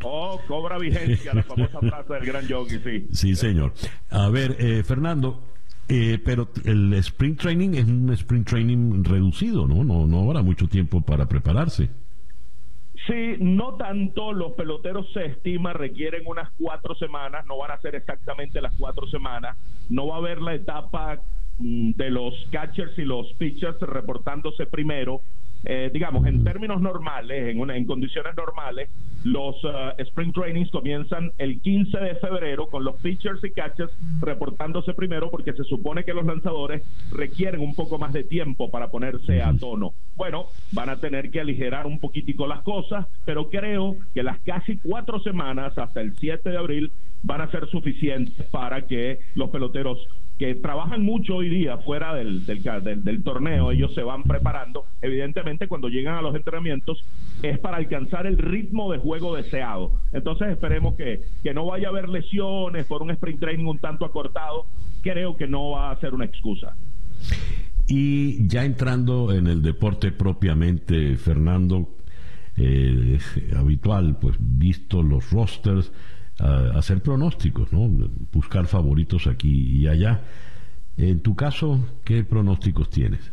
Oh, 0.02 0.40
cobra 0.46 0.78
vigencia 0.78 1.34
la 1.34 1.42
famosa 1.42 1.80
frase 1.80 2.14
del 2.14 2.26
gran 2.26 2.46
yogi, 2.46 2.78
sí. 2.78 3.06
Sí, 3.12 3.34
señor. 3.34 3.72
A 4.10 4.28
ver, 4.28 4.56
eh, 4.58 4.82
Fernando, 4.82 5.40
eh, 5.88 6.18
pero 6.24 6.48
el 6.64 6.92
sprint 6.94 7.40
training 7.40 7.74
es 7.74 7.84
un 7.84 8.12
sprint 8.12 8.48
training 8.48 9.04
reducido, 9.04 9.66
¿no? 9.66 9.84
No, 9.84 10.06
no 10.06 10.22
habrá 10.22 10.42
mucho 10.42 10.66
tiempo 10.66 11.00
para 11.00 11.26
prepararse. 11.26 11.90
Sí, 13.06 13.36
no 13.38 13.74
tanto. 13.74 14.32
Los 14.32 14.52
peloteros 14.52 15.12
se 15.12 15.26
estima 15.26 15.72
requieren 15.72 16.22
unas 16.26 16.50
cuatro 16.58 16.94
semanas. 16.94 17.44
No 17.46 17.58
van 17.58 17.72
a 17.72 17.80
ser 17.80 17.94
exactamente 17.94 18.60
las 18.60 18.74
cuatro 18.78 19.06
semanas. 19.08 19.58
No 19.90 20.06
va 20.06 20.16
a 20.16 20.18
haber 20.18 20.40
la 20.40 20.54
etapa 20.54 21.20
mm, 21.58 21.90
de 21.92 22.10
los 22.10 22.34
catchers 22.50 22.98
y 22.98 23.02
los 23.02 23.30
pitchers 23.34 23.78
reportándose 23.80 24.66
primero. 24.66 25.20
Eh, 25.66 25.90
digamos, 25.92 26.26
en 26.26 26.44
términos 26.44 26.80
normales, 26.80 27.48
en, 27.48 27.60
una, 27.60 27.76
en 27.76 27.86
condiciones 27.86 28.36
normales, 28.36 28.90
los 29.24 29.62
uh, 29.64 29.92
spring 29.98 30.32
trainings 30.32 30.70
comienzan 30.70 31.32
el 31.38 31.60
15 31.60 31.98
de 31.98 32.14
febrero 32.16 32.68
con 32.68 32.84
los 32.84 33.00
pitchers 33.00 33.42
y 33.42 33.50
catchers 33.50 33.92
reportándose 34.20 34.94
primero 34.94 35.30
porque 35.30 35.54
se 35.54 35.64
supone 35.64 36.04
que 36.04 36.14
los 36.14 36.26
lanzadores 36.26 36.82
requieren 37.10 37.60
un 37.60 37.74
poco 37.74 37.98
más 37.98 38.12
de 38.12 38.24
tiempo 38.24 38.70
para 38.70 38.90
ponerse 38.90 39.42
a 39.42 39.52
tono. 39.56 39.94
Bueno, 40.16 40.46
van 40.72 40.90
a 40.90 40.96
tener 40.96 41.30
que 41.30 41.40
aligerar 41.40 41.86
un 41.86 41.98
poquitico 41.98 42.46
las 42.46 42.62
cosas, 42.62 43.06
pero 43.24 43.48
creo 43.48 43.96
que 44.14 44.22
las 44.22 44.38
casi 44.40 44.76
cuatro 44.76 45.20
semanas 45.20 45.76
hasta 45.78 46.00
el 46.00 46.16
7 46.16 46.50
de 46.50 46.58
abril 46.58 46.92
van 47.22 47.40
a 47.40 47.50
ser 47.50 47.66
suficientes 47.68 48.46
para 48.50 48.86
que 48.86 49.18
los 49.34 49.50
peloteros 49.50 49.98
que 50.38 50.54
trabajan 50.56 51.02
mucho 51.02 51.36
hoy 51.36 51.48
día 51.48 51.78
fuera 51.78 52.14
del, 52.14 52.44
del, 52.44 53.22
torneo, 53.22 53.70
ellos 53.70 53.94
se 53.94 54.02
van 54.02 54.24
preparando, 54.24 54.84
evidentemente 55.00 55.68
cuando 55.68 55.88
llegan 55.88 56.16
a 56.16 56.22
los 56.22 56.34
entrenamientos 56.34 57.04
es 57.42 57.58
para 57.58 57.76
alcanzar 57.76 58.26
el 58.26 58.38
ritmo 58.38 58.90
de 58.90 58.98
juego 58.98 59.36
deseado. 59.36 59.92
Entonces 60.12 60.48
esperemos 60.48 60.96
que, 60.96 61.22
que 61.42 61.54
no 61.54 61.66
vaya 61.66 61.88
a 61.88 61.90
haber 61.90 62.08
lesiones 62.08 62.86
por 62.86 63.02
un 63.02 63.10
sprint 63.12 63.40
training 63.40 63.66
un 63.66 63.78
tanto 63.78 64.04
acortado, 64.04 64.66
creo 65.02 65.36
que 65.36 65.46
no 65.46 65.70
va 65.70 65.90
a 65.90 66.00
ser 66.00 66.14
una 66.14 66.24
excusa. 66.24 66.76
Y 67.86 68.48
ya 68.48 68.64
entrando 68.64 69.32
en 69.32 69.46
el 69.46 69.62
deporte 69.62 70.10
propiamente, 70.10 71.16
Fernando, 71.16 71.94
eh, 72.56 73.18
es 73.18 73.54
habitual, 73.54 74.18
pues 74.18 74.36
visto 74.40 75.02
los 75.02 75.30
rosters, 75.30 75.92
hacer 76.38 77.02
pronósticos, 77.02 77.72
¿no? 77.72 77.88
buscar 78.32 78.66
favoritos 78.66 79.26
aquí 79.26 79.82
y 79.82 79.86
allá. 79.86 80.22
En 80.96 81.20
tu 81.20 81.34
caso, 81.34 81.80
¿qué 82.04 82.24
pronósticos 82.24 82.90
tienes? 82.90 83.32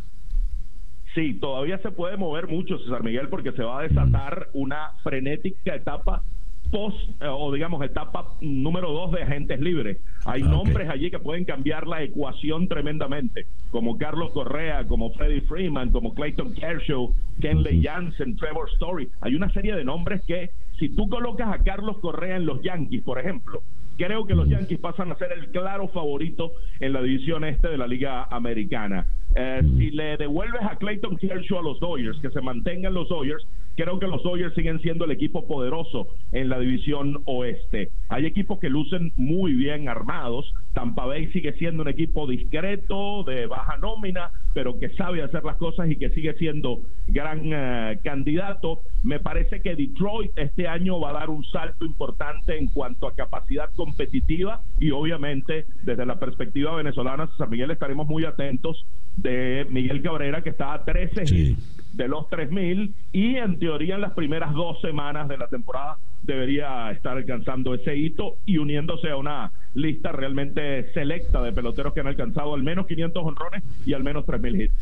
Sí, 1.14 1.34
todavía 1.34 1.78
se 1.80 1.92
puede 1.92 2.16
mover 2.16 2.48
mucho, 2.48 2.78
César 2.80 3.04
Miguel, 3.04 3.28
porque 3.28 3.52
se 3.52 3.64
va 3.64 3.80
a 3.80 3.84
desatar 3.84 4.48
una 4.54 4.94
frenética 5.04 5.76
etapa 5.76 6.24
post, 6.72 6.98
eh, 7.22 7.28
o 7.28 7.52
digamos, 7.52 7.84
etapa 7.84 8.26
número 8.40 8.92
dos 8.92 9.12
de 9.12 9.24
agentes 9.24 9.60
libres. 9.60 9.98
Hay 10.26 10.42
ah, 10.42 10.48
nombres 10.48 10.90
allí 10.90 11.12
que 11.12 11.20
pueden 11.20 11.44
cambiar 11.44 11.86
la 11.86 12.02
ecuación 12.02 12.68
tremendamente, 12.68 13.46
como 13.72 13.98
Carlos 13.98 14.32
Correa, 14.32 14.88
como 14.88 15.12
Freddie 15.12 15.42
Freeman, 15.42 15.92
como 15.92 16.14
Clayton 16.14 16.54
Kershaw, 16.54 17.14
Kenley 17.42 17.84
Jansen, 17.84 18.38
Trevor 18.38 18.70
Story. 18.74 19.10
Hay 19.20 19.36
una 19.36 19.52
serie 19.52 19.76
de 19.76 19.84
nombres 19.84 20.22
que, 20.26 20.52
si 20.82 20.90
tú 20.90 21.08
colocas 21.10 21.54
a 21.54 21.64
Carlos 21.64 22.00
Correa 22.00 22.38
en 22.38 22.48
los 22.48 22.60
Yankees, 22.64 23.04
por 23.04 23.20
ejemplo, 23.20 23.62
creo 23.98 24.26
que 24.26 24.34
los 24.34 24.50
Yankees 24.50 24.80
pasan 24.80 25.12
a 25.12 25.16
ser 25.16 25.32
el 25.32 25.52
claro 25.52 25.88
favorito 25.90 26.54
en 26.80 26.94
la 26.94 27.04
división 27.04 27.44
este 27.44 27.68
de 27.68 27.78
la 27.78 27.86
Liga 27.86 28.24
Americana. 28.32 29.06
Eh, 29.36 29.62
si 29.78 29.92
le 29.92 30.18
devuelves 30.18 30.64
a 30.64 30.78
Clayton 30.78 31.18
Kershaw 31.18 31.60
a 31.60 31.62
los 31.62 31.80
Dodgers, 31.80 32.20
que 32.20 32.32
se 32.32 32.42
mantengan 32.42 32.96
los 32.96 33.10
Dodgers, 33.10 33.46
creo 33.76 34.00
que 34.00 34.08
los 34.08 34.24
Dodgers 34.24 34.54
siguen 34.56 34.80
siendo 34.82 35.06
el 35.06 35.12
equipo 35.12 35.48
poderoso 35.48 36.08
en 36.32 36.50
la 36.50 36.60
división 36.60 37.22
oeste. 37.26 37.90
Hay 38.10 38.26
equipos 38.26 38.60
que 38.60 38.70
lucen 38.70 39.12
muy 39.16 39.54
bien 39.54 39.90
armados. 39.90 40.54
Tampa 40.74 41.06
Bay 41.06 41.32
sigue 41.32 41.54
siendo 41.54 41.84
un 41.84 41.90
equipo 41.90 42.28
discreto, 42.28 43.24
de 43.24 43.46
baja 43.46 43.78
nómina, 43.78 44.32
pero 44.54 44.80
que 44.80 44.90
sabe 44.90 45.22
hacer 45.22 45.44
las 45.44 45.58
cosas 45.58 45.90
y 45.90 45.96
que 45.96 46.10
sigue 46.12 46.34
siendo 46.36 46.82
gran 47.08 47.42
eh, 47.44 48.00
candidato. 48.04 48.80
Me 49.04 49.20
parece 49.20 49.62
que 49.62 49.76
Detroit 49.76 50.32
este 50.38 50.68
año 50.68 51.00
va 51.00 51.12
a 51.12 51.14
dar 51.14 51.30
un 51.30 51.44
salto 51.46 51.86
importante 51.86 52.58
en 52.58 52.68
cuanto 52.68 53.08
a 53.08 53.16
capacidad 53.16 53.70
competitiva 53.76 54.62
y 54.80 54.92
obviamente 54.92 55.66
desde 55.84 56.06
la 56.06 56.20
perspectiva 56.20 56.76
venezolana, 56.76 57.30
San 57.38 57.50
Miguel 57.50 57.72
estaremos 57.72 58.08
muy 58.08 58.26
atentos 58.26 58.86
de 59.18 59.66
Miguel 59.70 60.02
Cabrera 60.02 60.42
que 60.42 60.50
está 60.50 60.74
a 60.74 60.84
13 60.84 61.56
de 61.94 62.08
los 62.08 62.26
3.000 62.26 62.94
y 63.12 63.36
en 63.36 63.60
teoría 63.60 63.96
en 63.96 64.02
las 64.02 64.14
primeras 64.14 64.54
dos 64.54 64.80
semanas 64.82 65.28
de 65.28 65.38
la 65.38 65.48
temporada 65.48 65.98
debería 66.22 66.92
estar 66.92 67.18
alcanzando 67.18 67.74
ese 67.74 67.96
hito 67.96 68.38
y 68.46 68.58
uniéndose 68.58 69.10
a 69.10 69.18
una 69.18 69.52
lista 69.74 70.12
realmente 70.12 70.92
selecta 70.94 71.42
de 71.42 71.52
peloteros 71.52 71.94
que 71.94 72.02
han 72.02 72.08
alcanzado 72.08 72.54
al 72.54 72.64
menos 72.64 72.86
500 72.88 73.24
honrones 73.26 73.64
y 73.86 73.94
al 73.94 74.04
menos 74.04 74.26
3.000 74.26 74.64
hits. 74.64 74.74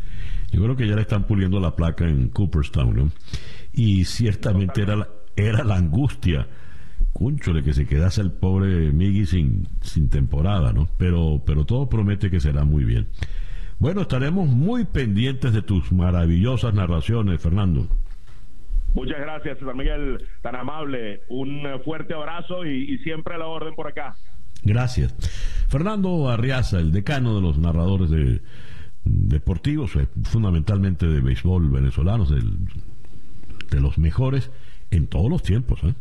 Yo 0.52 0.62
creo 0.62 0.76
que 0.76 0.86
ya 0.86 0.96
le 0.96 1.02
están 1.02 1.24
puliendo 1.24 1.60
la 1.60 1.74
placa 1.76 2.08
en 2.08 2.28
Cooperstown, 2.28 2.94
¿no? 2.94 3.10
Y 3.72 4.04
ciertamente 4.04 4.82
era 4.82 4.96
la, 4.96 5.08
era 5.36 5.64
la 5.64 5.76
angustia, 5.76 6.46
cúnchole, 7.12 7.62
que 7.62 7.72
se 7.72 7.86
quedase 7.86 8.20
el 8.20 8.32
pobre 8.32 8.92
Miggy 8.92 9.26
sin, 9.26 9.68
sin 9.80 10.08
temporada, 10.10 10.72
¿no? 10.72 10.88
Pero, 10.98 11.42
pero 11.46 11.64
todo 11.64 11.88
promete 11.88 12.30
que 12.30 12.40
será 12.40 12.64
muy 12.64 12.84
bien. 12.84 13.06
Bueno, 13.80 14.02
estaremos 14.02 14.46
muy 14.46 14.84
pendientes 14.84 15.54
de 15.54 15.62
tus 15.62 15.90
maravillosas 15.90 16.74
narraciones, 16.74 17.40
Fernando. 17.40 17.88
Muchas 18.92 19.18
gracias, 19.18 19.58
César 19.58 19.74
Miguel, 19.74 20.22
tan 20.42 20.54
amable. 20.54 21.22
Un 21.30 21.62
fuerte 21.82 22.12
abrazo 22.12 22.66
y, 22.66 22.98
siempre 22.98 23.36
a 23.36 23.38
la 23.38 23.46
orden 23.46 23.74
por 23.74 23.88
acá. 23.88 24.16
Gracias. 24.62 25.14
Fernando 25.68 26.28
Arriaza, 26.28 26.78
el 26.78 26.92
decano 26.92 27.34
de 27.34 27.40
los 27.40 27.56
narradores 27.56 28.10
de, 28.10 28.42
deportivos, 29.04 29.96
eh, 29.96 30.08
fundamentalmente 30.24 31.06
de 31.06 31.22
béisbol 31.22 31.70
venezolanos, 31.70 32.28
de 32.28 33.80
los 33.80 33.96
mejores 33.96 34.50
en 34.90 35.06
todos 35.06 35.30
los 35.30 35.42
tiempos. 35.42 35.82
¿eh? 35.84 35.94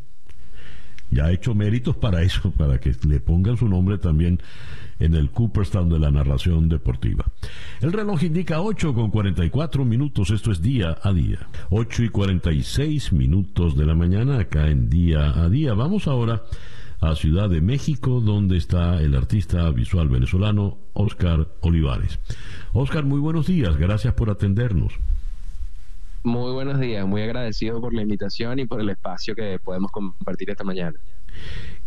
Ya 1.11 1.25
ha 1.25 1.31
hecho 1.31 1.55
méritos 1.55 1.95
para 1.95 2.21
eso, 2.21 2.51
para 2.57 2.79
que 2.79 2.95
le 3.07 3.19
pongan 3.19 3.57
su 3.57 3.67
nombre 3.67 3.97
también 3.97 4.39
en 4.99 5.13
el 5.15 5.29
Cooperstown 5.29 5.89
de 5.89 5.99
la 5.99 6.11
narración 6.11 6.67
deportiva. 6.67 7.25
El 7.81 7.93
reloj 7.93 8.23
indica 8.23 8.61
8 8.61 8.93
con 8.93 9.09
44 9.09 9.85
minutos, 9.85 10.29
esto 10.29 10.51
es 10.51 10.61
día 10.61 10.97
a 11.01 11.13
día. 11.13 11.47
8 11.69 12.03
y 12.03 12.09
46 12.09 13.13
minutos 13.13 13.77
de 13.77 13.85
la 13.85 13.95
mañana 13.95 14.39
acá 14.39 14.67
en 14.67 14.89
día 14.89 15.41
a 15.41 15.49
día. 15.49 15.73
Vamos 15.73 16.07
ahora 16.07 16.43
a 17.01 17.15
Ciudad 17.15 17.49
de 17.49 17.61
México, 17.61 18.19
donde 18.19 18.57
está 18.57 19.01
el 19.01 19.15
artista 19.15 19.69
visual 19.71 20.09
venezolano 20.09 20.77
Oscar 20.93 21.47
Olivares. 21.61 22.19
Oscar, 22.73 23.05
muy 23.05 23.19
buenos 23.19 23.47
días, 23.47 23.77
gracias 23.77 24.13
por 24.13 24.29
atendernos. 24.29 24.93
Muy 26.23 26.51
buenos 26.51 26.79
días, 26.79 27.07
muy 27.07 27.21
agradecido 27.21 27.79
por 27.79 27.93
la 27.93 28.01
invitación 28.01 28.59
y 28.59 28.65
por 28.65 28.81
el 28.81 28.89
espacio 28.89 29.35
que 29.35 29.57
podemos 29.57 29.89
compartir 29.91 30.49
esta 30.49 30.65
mañana. 30.65 30.99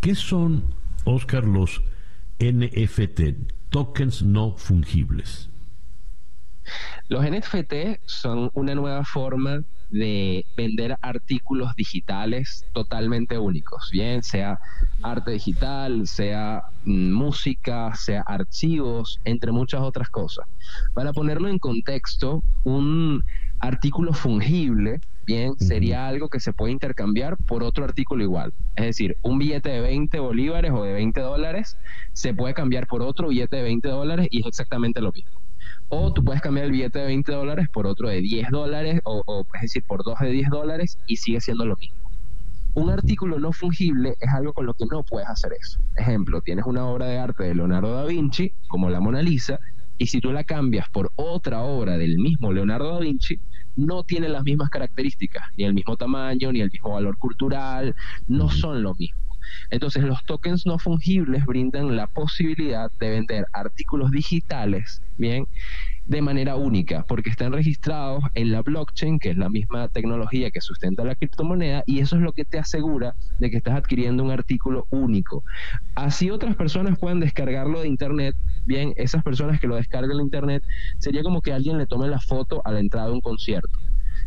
¿Qué 0.01 0.15
son, 0.15 0.75
Oscar, 1.05 1.45
los 1.45 1.83
NFT, 2.41 3.69
tokens 3.69 4.23
no 4.23 4.57
fungibles? 4.57 5.51
Los 7.09 7.29
NFT 7.29 8.01
son 8.07 8.51
una 8.55 8.75
nueva 8.75 9.05
forma 9.05 9.63
de 9.91 10.47
vender 10.57 10.97
artículos 11.03 11.77
digitales 11.77 12.65
totalmente 12.73 13.39
únicos, 13.39 13.91
bien 13.93 14.23
sea 14.23 14.59
arte 15.03 15.33
digital, 15.33 16.07
sea 16.07 16.63
mm, 16.85 17.13
música, 17.13 17.95
sea 17.95 18.23
archivos, 18.23 19.21
entre 19.25 19.53
muchas 19.53 19.83
otras 19.83 20.09
cosas. 20.09 20.47
Para 20.95 21.13
ponerlo 21.13 21.49
en 21.49 21.59
contexto, 21.59 22.43
un 22.65 23.23
artículo 23.63 24.13
fungible, 24.13 25.01
bien, 25.25 25.55
sería 25.57 26.09
algo 26.09 26.29
que 26.29 26.41
se 26.41 26.53
puede 26.53 26.73
intercambiar 26.73 27.37
por 27.37 27.63
otro 27.63 27.85
artículo 27.85 28.25
igual. 28.25 28.53
Es 28.75 28.87
decir, 28.87 29.17
un 29.23 29.39
billete 29.39 29.71
de 29.71 29.81
20 29.81 30.19
bolívares 30.19 30.73
o 30.73 30.83
de 30.83 30.93
20 30.93 31.21
dólares 31.21 31.79
se 32.13 32.35
puede 32.35 32.55
cambiar 32.55 32.89
por 32.89 33.03
otro 33.03 33.29
billete 33.29 33.57
de 33.57 33.63
20 33.63 33.89
dólares 33.89 34.27
y 34.31 34.41
es 34.41 34.47
exactamente 34.47 35.01
lo 35.01 35.13
mismo. 35.13 35.41
O 35.89 36.13
tú 36.13 36.25
puedes 36.25 36.43
cambiar 36.43 36.67
el 36.67 36.73
billete 36.73 36.99
de 36.99 37.07
20 37.07 37.33
dólares 37.33 37.69
por 37.73 37.87
otro 37.87 38.09
de 38.09 38.21
10 38.21 38.51
dólares, 38.51 39.01
o, 39.05 39.23
o 39.27 39.47
es 39.55 39.63
decir, 39.63 39.85
por 39.87 40.03
dos 40.03 40.19
de 40.19 40.31
10 40.31 40.51
dólares 40.51 40.99
y 41.07 41.17
sigue 41.17 41.41
siendo 41.41 41.65
lo 41.65 41.77
mismo. 41.77 42.01
Un 42.75 42.91
artículo 42.91 43.39
no 43.39 43.53
fungible 43.53 44.17
es 44.19 44.33
algo 44.33 44.55
con 44.55 44.67
lo 44.67 44.75
que 44.75 44.87
no 44.87 45.05
puedes 45.05 45.29
hacer 45.29 45.53
eso. 45.53 45.79
Ejemplo, 45.97 46.41
tienes 46.41 46.65
una 46.67 46.85
obra 46.87 47.07
de 47.07 47.19
arte 47.19 47.45
de 47.45 47.55
Leonardo 47.55 47.95
da 47.95 48.07
Vinci, 48.07 48.53
como 48.67 48.91
la 48.91 48.99
Mona 48.99 49.23
Lisa, 49.23 49.61
y 49.99 50.07
si 50.07 50.21
tú 50.21 50.33
la 50.33 50.43
cambias 50.43 50.89
por 50.89 51.13
otra 51.15 51.63
obra 51.63 51.97
del 51.97 52.19
mismo 52.19 52.51
Leonardo 52.51 52.95
da 52.95 52.99
Vinci, 52.99 53.39
no 53.77 54.05
tiene 54.05 54.29
las 54.29 54.45
mismas 54.45 54.71
características, 54.71 55.45
ni 55.57 55.65
el 55.65 55.75
mismo 55.75 55.97
tamaño, 55.97 56.53
ni 56.53 56.61
el 56.61 56.71
mismo 56.71 56.91
valor 56.91 57.17
cultural, 57.19 57.95
no 58.27 58.51
son 58.51 58.83
lo 58.83 58.95
mismo. 58.95 59.21
Entonces 59.71 60.05
los 60.05 60.23
tokens 60.25 60.67
no 60.67 60.79
fungibles 60.79 61.45
brindan 61.45 61.97
la 61.97 62.07
posibilidad 62.07 62.91
de 63.01 63.11
vender 63.11 63.47
artículos 63.53 64.11
digitales, 64.11 65.03
bien, 65.17 65.47
de 66.07 66.21
manera 66.21 66.57
única, 66.57 67.05
porque 67.07 67.31
están 67.31 67.53
registrados 67.53 68.25
en 68.35 68.51
la 68.51 68.63
blockchain, 68.63 69.19
que 69.19 69.31
es 69.31 69.37
la 69.37 69.49
misma 69.49 69.89
tecnología 69.89 70.51
que 70.51 70.61
sustenta 70.61 71.05
la 71.05 71.15
criptomoneda, 71.15 71.85
y 71.87 72.01
eso 72.01 72.17
es 72.17 72.23
lo 72.23 72.33
que 72.33 72.45
te 72.45 72.59
asegura 72.59 73.15
de 73.39 73.51
que 73.51 73.57
estás 73.57 73.75
adquiriendo 73.75 74.25
un 74.25 74.31
artículo 74.31 74.87
único. 74.91 75.45
Así 75.95 76.31
otras 76.31 76.57
personas 76.57 76.99
pueden 76.99 77.21
descargarlo 77.21 77.81
de 77.81 77.89
internet, 77.89 78.35
bien, 78.65 78.93
esas 78.97 79.23
personas 79.23 79.61
que 79.61 79.69
lo 79.69 79.77
descargan 79.77 80.17
de 80.17 80.23
internet, 80.23 80.65
sería 80.99 81.23
como 81.23 81.41
que 81.41 81.53
alguien 81.53 81.79
le 81.79 81.87
tome 81.87 82.09
la 82.09 82.21
foto 82.21 82.63
a 82.65 82.73
la 82.73 82.81
entrada 82.81 83.07
de 83.09 83.15
un 83.15 83.21
concierto. 83.21 83.79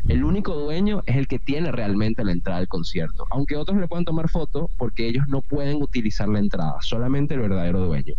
El 0.07 0.23
único 0.23 0.53
dueño 0.53 1.01
es 1.07 1.15
el 1.15 1.27
que 1.27 1.39
tiene 1.39 1.71
realmente 1.71 2.23
la 2.23 2.31
entrada 2.31 2.59
al 2.59 2.67
concierto, 2.67 3.25
aunque 3.31 3.55
otros 3.55 3.79
le 3.79 3.87
puedan 3.87 4.05
tomar 4.05 4.29
foto 4.29 4.69
porque 4.77 5.07
ellos 5.07 5.25
no 5.27 5.41
pueden 5.41 5.81
utilizar 5.81 6.29
la 6.29 6.39
entrada, 6.39 6.75
solamente 6.81 7.33
el 7.33 7.41
verdadero 7.41 7.79
dueño. 7.85 8.13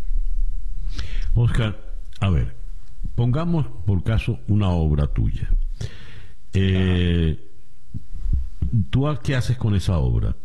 Oscar, 1.35 1.77
a 2.21 2.31
ver, 2.31 2.56
pongamos 3.15 3.67
por 3.87 4.03
caso 4.03 4.41
una 4.49 4.71
obra 4.71 5.07
tuya. 5.07 5.51
Eh, 6.53 7.39
¿Tú 8.91 9.07
qué 9.23 9.37
haces 9.37 9.57
con 9.57 9.75
esa 9.75 9.99
obra? 9.99 10.37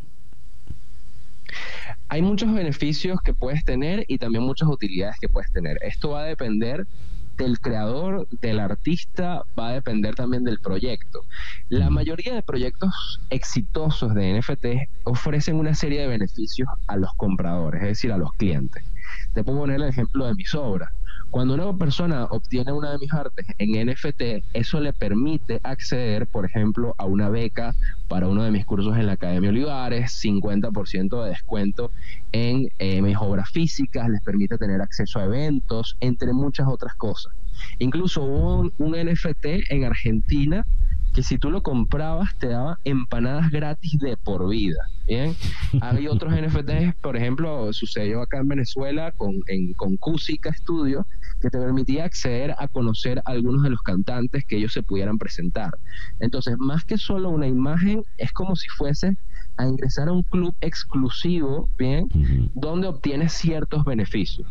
Hay 2.09 2.21
muchos 2.21 2.53
beneficios 2.53 3.21
que 3.21 3.33
puedes 3.33 3.63
tener 3.63 4.03
y 4.07 4.17
también 4.17 4.43
muchas 4.43 4.67
utilidades 4.67 5.15
que 5.19 5.29
puedes 5.29 5.51
tener. 5.51 5.77
Esto 5.81 6.09
va 6.09 6.23
a 6.23 6.25
depender 6.25 6.85
del 7.37 7.59
creador, 7.59 8.27
del 8.41 8.59
artista, 8.59 9.43
va 9.57 9.69
a 9.69 9.73
depender 9.73 10.15
también 10.15 10.43
del 10.43 10.59
proyecto. 10.59 11.25
La 11.69 11.89
mayoría 11.89 12.35
de 12.35 12.43
proyectos 12.43 13.19
exitosos 13.29 14.13
de 14.13 14.37
NFT 14.37 14.65
ofrecen 15.05 15.55
una 15.55 15.73
serie 15.73 16.01
de 16.01 16.07
beneficios 16.07 16.67
a 16.87 16.97
los 16.97 17.11
compradores, 17.15 17.81
es 17.81 17.87
decir, 17.87 18.11
a 18.11 18.17
los 18.17 18.33
clientes. 18.33 18.83
Te 19.33 19.43
puedo 19.43 19.59
poner 19.59 19.77
el 19.77 19.87
ejemplo 19.87 20.25
de 20.27 20.35
mis 20.35 20.53
obras. 20.53 20.91
Cuando 21.31 21.53
una 21.53 21.73
persona 21.77 22.25
obtiene 22.25 22.73
una 22.73 22.91
de 22.91 22.97
mis 22.97 23.13
artes 23.13 23.45
en 23.57 23.87
NFT, 23.87 24.43
eso 24.51 24.81
le 24.81 24.91
permite 24.91 25.61
acceder, 25.63 26.27
por 26.27 26.45
ejemplo, 26.45 26.93
a 26.97 27.05
una 27.05 27.29
beca 27.29 27.73
para 28.09 28.27
uno 28.27 28.43
de 28.43 28.51
mis 28.51 28.65
cursos 28.65 28.97
en 28.97 29.05
la 29.05 29.13
Academia 29.13 29.49
Olivares, 29.49 30.11
50% 30.21 31.23
de 31.23 31.29
descuento 31.29 31.89
en 32.33 32.67
eh, 32.79 33.01
mis 33.01 33.15
obras 33.15 33.49
físicas, 33.49 34.09
les 34.09 34.21
permite 34.21 34.57
tener 34.57 34.81
acceso 34.81 35.19
a 35.19 35.23
eventos, 35.23 35.95
entre 36.01 36.33
muchas 36.33 36.67
otras 36.67 36.95
cosas. 36.95 37.31
Incluso 37.79 38.23
hubo 38.23 38.59
un, 38.59 38.73
un 38.77 38.91
NFT 38.91 39.69
en 39.69 39.85
Argentina 39.85 40.67
que 41.13 41.23
si 41.23 41.37
tú 41.37 41.51
lo 41.51 41.61
comprabas 41.61 42.35
te 42.37 42.47
daba 42.47 42.79
empanadas 42.83 43.49
gratis 43.51 43.99
de 43.99 44.17
por 44.17 44.47
vida. 44.49 44.79
Bien, 45.07 45.35
hay 45.81 46.07
otros 46.07 46.33
NFTs, 46.33 46.95
por 47.01 47.17
ejemplo, 47.17 47.73
sucedió 47.73 48.21
acá 48.21 48.39
en 48.39 48.47
Venezuela 48.47 49.11
con, 49.11 49.35
en, 49.47 49.73
con 49.73 49.97
Cusica 49.97 50.53
Studio, 50.53 51.05
que 51.41 51.49
te 51.49 51.57
permitía 51.57 52.05
acceder 52.05 52.55
a 52.57 52.67
conocer 52.67 53.19
a 53.19 53.31
algunos 53.31 53.63
de 53.63 53.71
los 53.71 53.81
cantantes 53.81 54.45
que 54.45 54.57
ellos 54.57 54.73
se 54.73 54.83
pudieran 54.83 55.17
presentar. 55.17 55.71
Entonces, 56.19 56.55
más 56.59 56.85
que 56.85 56.97
solo 56.97 57.29
una 57.29 57.47
imagen, 57.47 58.03
es 58.17 58.31
como 58.31 58.55
si 58.55 58.69
fuese 58.69 59.17
a 59.57 59.67
ingresar 59.67 60.07
a 60.07 60.13
un 60.13 60.23
club 60.23 60.55
exclusivo, 60.61 61.69
bien, 61.77 62.07
donde 62.53 62.87
obtienes 62.87 63.33
ciertos 63.33 63.83
beneficios. 63.83 64.47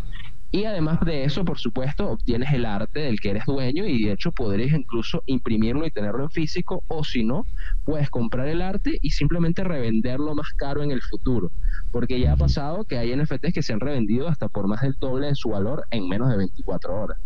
Y 0.52 0.64
además 0.64 1.01
de 1.01 1.24
eso, 1.24 1.44
por 1.44 1.59
supuesto, 1.59 2.10
obtienes 2.10 2.52
el 2.52 2.64
arte 2.64 3.01
del 3.01 3.20
que 3.20 3.31
eres 3.31 3.44
dueño 3.47 3.86
y 3.86 4.05
de 4.05 4.12
hecho 4.12 4.32
podrías 4.32 4.72
incluso 4.72 5.22
imprimirlo 5.27 5.86
y 5.86 5.93
tenerlo 5.93 6.24
en 6.24 6.31
físico 6.31 6.82
o 6.89 7.05
si 7.05 7.22
no, 7.22 7.47
puedes 7.85 8.10
comprar 8.10 8.48
el 8.48 8.60
arte 8.60 8.98
y 9.01 9.10
simplemente 9.10 9.62
revenderlo 9.62 10.35
más 10.35 10.48
caro 10.56 10.82
en 10.82 10.90
el 10.90 11.02
futuro. 11.02 11.52
Porque 11.93 12.18
ya 12.18 12.32
ha 12.32 12.36
pasado 12.36 12.85
que 12.85 12.98
hay 12.98 13.14
NFTs 13.14 13.52
que 13.55 13.62
se 13.62 13.72
han 13.72 13.81
revendido 13.81 14.28
hasta 14.28 14.48
por 14.48 14.66
más 14.66 14.81
del 14.81 14.97
doble 14.98 15.28
de 15.28 15.35
su 15.36 15.51
valor 15.51 15.85
en 15.90 16.09
menos 16.09 16.28
de 16.31 16.36
24 16.36 17.01
horas. 17.01 17.18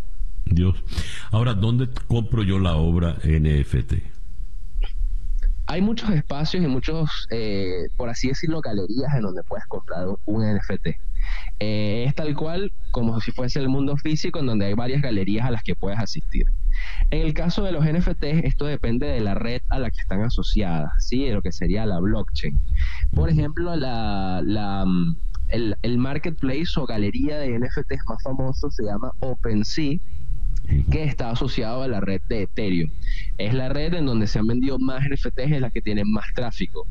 Dios. 0.45 0.77
Ahora, 1.31 1.55
¿dónde 1.55 1.89
compro 2.07 2.43
yo 2.43 2.59
la 2.59 2.77
obra 2.77 3.17
NFT? 3.25 4.14
Hay 5.67 5.81
muchos 5.81 6.11
espacios 6.11 6.63
y 6.63 6.67
muchos, 6.67 7.27
eh, 7.31 7.89
por 7.97 8.11
así 8.11 8.29
decirlo, 8.29 8.61
galerías 8.61 9.15
en 9.15 9.23
donde 9.23 9.43
puedes 9.45 9.67
comprar 9.67 10.07
un 10.27 10.45
NFT. 10.45 10.89
Eh, 11.59 12.05
es 12.07 12.15
tal 12.15 12.35
cual 12.35 12.73
como 12.91 13.19
si 13.21 13.33
fuese 13.33 13.59
el 13.61 13.69
mundo 13.69 13.97
físico 13.97 14.41
en 14.41 14.47
donde 14.47 14.67
hay 14.67 14.75
varias 14.75 15.01
galerías 15.01 15.47
a 15.47 15.51
las 15.51 15.63
que 15.63 15.75
puedes 15.75 15.99
asistir. 15.99 16.47
En 17.11 17.23
el 17.23 17.33
caso 17.33 17.63
de 17.63 17.73
los 17.73 17.85
NFTs, 17.85 18.45
esto 18.45 18.67
depende 18.67 19.07
de 19.07 19.21
la 19.21 19.35
red 19.35 19.63
a 19.71 19.79
la 19.79 19.91
que 19.91 20.01
están 20.01 20.23
asociadas, 20.23 20.91
¿sí? 20.99 21.25
de 21.25 21.33
lo 21.33 21.43
que 21.43 21.53
sería 21.53 21.87
la 21.87 21.99
blockchain. 21.99 22.59
Por 23.15 23.31
ejemplo, 23.31 23.75
la, 23.75 24.85
mm, 24.87 25.17
el, 25.49 25.77
el 25.83 25.99
marketplace 25.99 26.69
o 26.77 26.87
galería 26.87 27.39
de 27.39 27.59
NFTs 27.59 28.05
más 28.07 28.23
famoso 28.23 28.71
se 28.71 28.85
llama 28.85 29.13
OpenSea 29.21 29.99
que 30.91 31.05
está 31.05 31.31
asociado 31.31 31.83
a 31.83 31.89
la 31.89 32.01
red 32.01 32.21
de 32.29 32.43
Ethereum. 32.43 32.91
Es 33.39 33.55
la 33.55 33.69
red 33.69 33.95
en 33.95 34.07
donde 34.07 34.27
se 34.27 34.39
han 34.39 34.47
vendido 34.47 34.79
más 34.79 35.03
NFTs, 35.09 35.53
es 35.53 35.61
la 35.61 35.71
que 35.71 35.83
tiene 35.83 36.05
más 36.05 36.25
tráfico. 36.35 36.87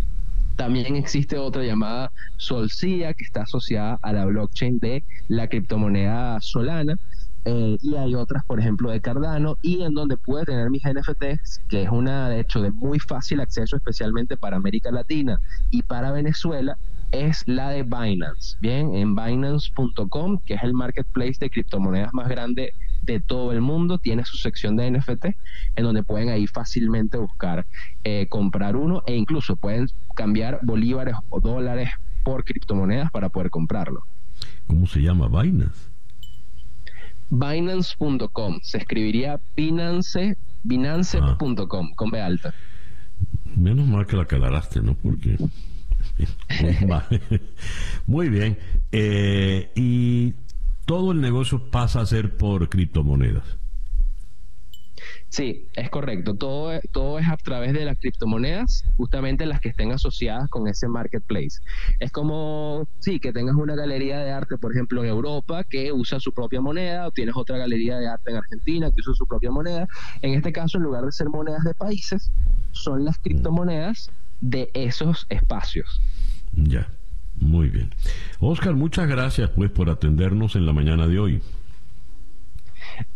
También 0.55 0.95
existe 0.95 1.37
otra 1.37 1.63
llamada 1.63 2.11
Solcia, 2.37 3.13
que 3.13 3.23
está 3.23 3.41
asociada 3.41 3.99
a 4.01 4.13
la 4.13 4.25
blockchain 4.25 4.77
de 4.79 5.03
la 5.27 5.47
criptomoneda 5.47 6.39
Solana. 6.41 6.95
Eh, 7.45 7.77
y 7.81 7.95
hay 7.95 8.15
otras, 8.15 8.45
por 8.45 8.59
ejemplo, 8.59 8.89
de 8.91 9.01
Cardano, 9.01 9.57
y 9.61 9.81
en 9.81 9.93
donde 9.93 10.15
puede 10.15 10.45
tener 10.45 10.69
mis 10.69 10.83
NFTs, 10.83 11.61
que 11.67 11.83
es 11.83 11.89
una, 11.89 12.29
de 12.29 12.39
hecho, 12.39 12.61
de 12.61 12.71
muy 12.71 12.99
fácil 12.99 13.41
acceso, 13.41 13.75
especialmente 13.75 14.37
para 14.37 14.55
América 14.55 14.91
Latina 14.91 15.39
y 15.69 15.81
para 15.81 16.11
Venezuela, 16.11 16.77
es 17.11 17.43
la 17.47 17.69
de 17.69 17.83
Binance. 17.83 18.57
Bien, 18.61 18.95
en 18.95 19.15
Binance.com, 19.15 20.39
que 20.45 20.53
es 20.53 20.63
el 20.63 20.73
marketplace 20.73 21.35
de 21.39 21.49
criptomonedas 21.49 22.13
más 22.13 22.29
grande 22.29 22.73
de 23.03 23.19
todo 23.19 23.51
el 23.51 23.61
mundo, 23.61 23.97
tiene 23.97 24.25
su 24.25 24.37
sección 24.37 24.75
de 24.75 24.89
NFT 24.91 25.25
en 25.75 25.83
donde 25.83 26.03
pueden 26.03 26.29
ahí 26.29 26.47
fácilmente 26.47 27.17
buscar 27.17 27.65
eh, 28.03 28.27
comprar 28.29 28.75
uno 28.75 29.03
e 29.05 29.15
incluso 29.15 29.55
pueden 29.55 29.87
cambiar 30.15 30.59
bolívares 30.63 31.15
o 31.29 31.39
dólares 31.39 31.89
por 32.23 32.43
criptomonedas 32.43 33.11
para 33.11 33.29
poder 33.29 33.49
comprarlo. 33.49 34.03
¿Cómo 34.67 34.87
se 34.87 35.01
llama 35.01 35.27
Binance? 35.27 35.89
Binance.com, 37.29 38.59
se 38.61 38.77
escribiría 38.77 39.39
Binance, 39.55 40.37
Binance.com, 40.63 41.93
con 41.95 42.11
B 42.11 42.21
alta. 42.21 42.53
Menos 43.55 43.87
mal 43.87 44.05
que 44.05 44.15
la 44.15 44.23
aclaraste, 44.23 44.81
¿no? 44.81 44.95
Porque... 44.95 45.37
Muy 48.07 48.29
bien. 48.29 48.57
Eh, 48.91 49.71
y 49.75 50.33
todo 50.85 51.11
el 51.11 51.21
negocio 51.21 51.69
pasa 51.69 52.01
a 52.01 52.05
ser 52.05 52.37
por 52.37 52.69
criptomonedas. 52.69 53.57
Sí, 55.29 55.67
es 55.73 55.89
correcto. 55.89 56.35
Todo, 56.35 56.79
todo 56.91 57.17
es 57.17 57.27
a 57.27 57.37
través 57.37 57.73
de 57.73 57.85
las 57.85 57.97
criptomonedas, 57.97 58.85
justamente 58.97 59.45
las 59.45 59.59
que 59.59 59.69
estén 59.69 59.91
asociadas 59.91 60.47
con 60.49 60.67
ese 60.67 60.87
marketplace. 60.87 61.59
Es 61.99 62.11
como, 62.11 62.87
sí, 62.99 63.19
que 63.19 63.33
tengas 63.33 63.55
una 63.55 63.75
galería 63.75 64.19
de 64.19 64.31
arte, 64.31 64.57
por 64.57 64.71
ejemplo, 64.71 65.03
en 65.03 65.09
Europa, 65.09 65.63
que 65.63 65.91
usa 65.91 66.19
su 66.19 66.33
propia 66.33 66.61
moneda, 66.61 67.07
o 67.07 67.11
tienes 67.11 67.35
otra 67.35 67.57
galería 67.57 67.97
de 67.97 68.07
arte 68.07 68.31
en 68.31 68.37
Argentina 68.37 68.91
que 68.91 69.01
usa 69.01 69.13
su 69.15 69.25
propia 69.25 69.49
moneda. 69.49 69.87
En 70.21 70.35
este 70.35 70.53
caso, 70.53 70.77
en 70.77 70.83
lugar 70.83 71.03
de 71.03 71.11
ser 71.11 71.29
monedas 71.29 71.63
de 71.63 71.73
países, 71.73 72.31
son 72.71 73.03
las 73.03 73.17
criptomonedas 73.17 74.11
de 74.39 74.69
esos 74.75 75.25
espacios. 75.29 75.99
Ya. 76.53 76.87
Muy 77.43 77.69
bien. 77.69 77.93
Oscar, 78.39 78.73
muchas 78.73 79.07
gracias 79.07 79.49
pues 79.49 79.69
por 79.69 79.89
atendernos 79.89 80.55
en 80.55 80.65
la 80.65 80.73
mañana 80.73 81.07
de 81.07 81.19
hoy. 81.19 81.41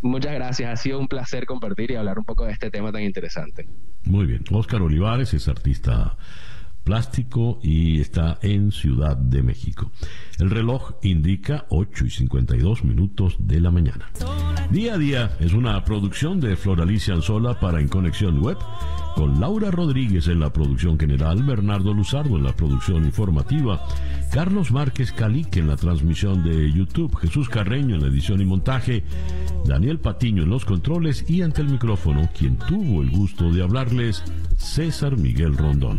Muchas 0.02 0.34
gracias, 0.34 0.72
ha 0.72 0.76
sido 0.76 1.00
un 1.00 1.08
placer 1.08 1.46
compartir 1.46 1.92
y 1.92 1.96
hablar 1.96 2.20
un 2.20 2.26
poco 2.26 2.46
de 2.46 2.52
este 2.52 2.72
tema 2.72 2.92
tan 2.92 3.04
interesante. 3.04 3.68
Muy 4.04 4.26
bien. 4.26 4.44
Oscar 4.52 4.82
Olivares 4.82 5.34
es 5.34 5.48
artista 5.48 6.18
plástico 6.88 7.60
y 7.62 8.00
está 8.00 8.40
en 8.42 8.72
Ciudad 8.72 9.18
de 9.18 9.44
México. 9.44 9.92
El 10.40 10.50
reloj 10.50 10.94
indica 11.02 11.66
8 11.68 12.06
y 12.06 12.10
52 12.10 12.86
minutos 12.86 13.36
de 13.40 13.60
la 13.60 13.72
mañana. 13.72 14.10
Día 14.72 14.94
a 14.94 14.98
día 14.98 15.38
es 15.42 15.52
una 15.52 15.84
producción 15.84 16.40
de 16.40 16.56
Floralicia 16.56 17.14
Anzola 17.14 17.60
para 17.60 17.82
En 17.82 17.90
Conexión 17.90 18.40
Web, 18.42 18.58
con 19.16 19.42
Laura 19.42 19.70
Rodríguez 19.70 20.30
en 20.30 20.40
la 20.40 20.54
producción 20.54 20.98
general, 20.98 21.44
Bernardo 21.44 21.94
Luzardo 21.94 22.38
en 22.38 22.44
la 22.44 22.56
producción 22.56 23.04
informativa, 23.04 23.86
Carlos 24.32 24.72
Márquez 24.72 25.12
Calique 25.12 25.60
en 25.60 25.68
la 25.68 25.76
transmisión 25.76 26.42
de 26.42 26.72
YouTube, 26.72 27.18
Jesús 27.18 27.50
Carreño 27.50 27.96
en 27.96 28.02
la 28.02 28.08
edición 28.08 28.40
y 28.40 28.46
montaje, 28.46 29.04
Daniel 29.66 30.00
Patiño 30.00 30.44
en 30.44 30.50
los 30.50 30.64
controles 30.64 31.30
y 31.30 31.42
ante 31.42 31.62
el 31.62 31.70
micrófono, 31.70 32.30
quien 32.38 32.58
tuvo 32.58 33.02
el 33.02 33.10
gusto 33.10 33.52
de 33.52 33.64
hablarles, 33.64 34.24
César 34.58 35.18
Miguel 35.18 35.58
Rondón. 35.58 35.96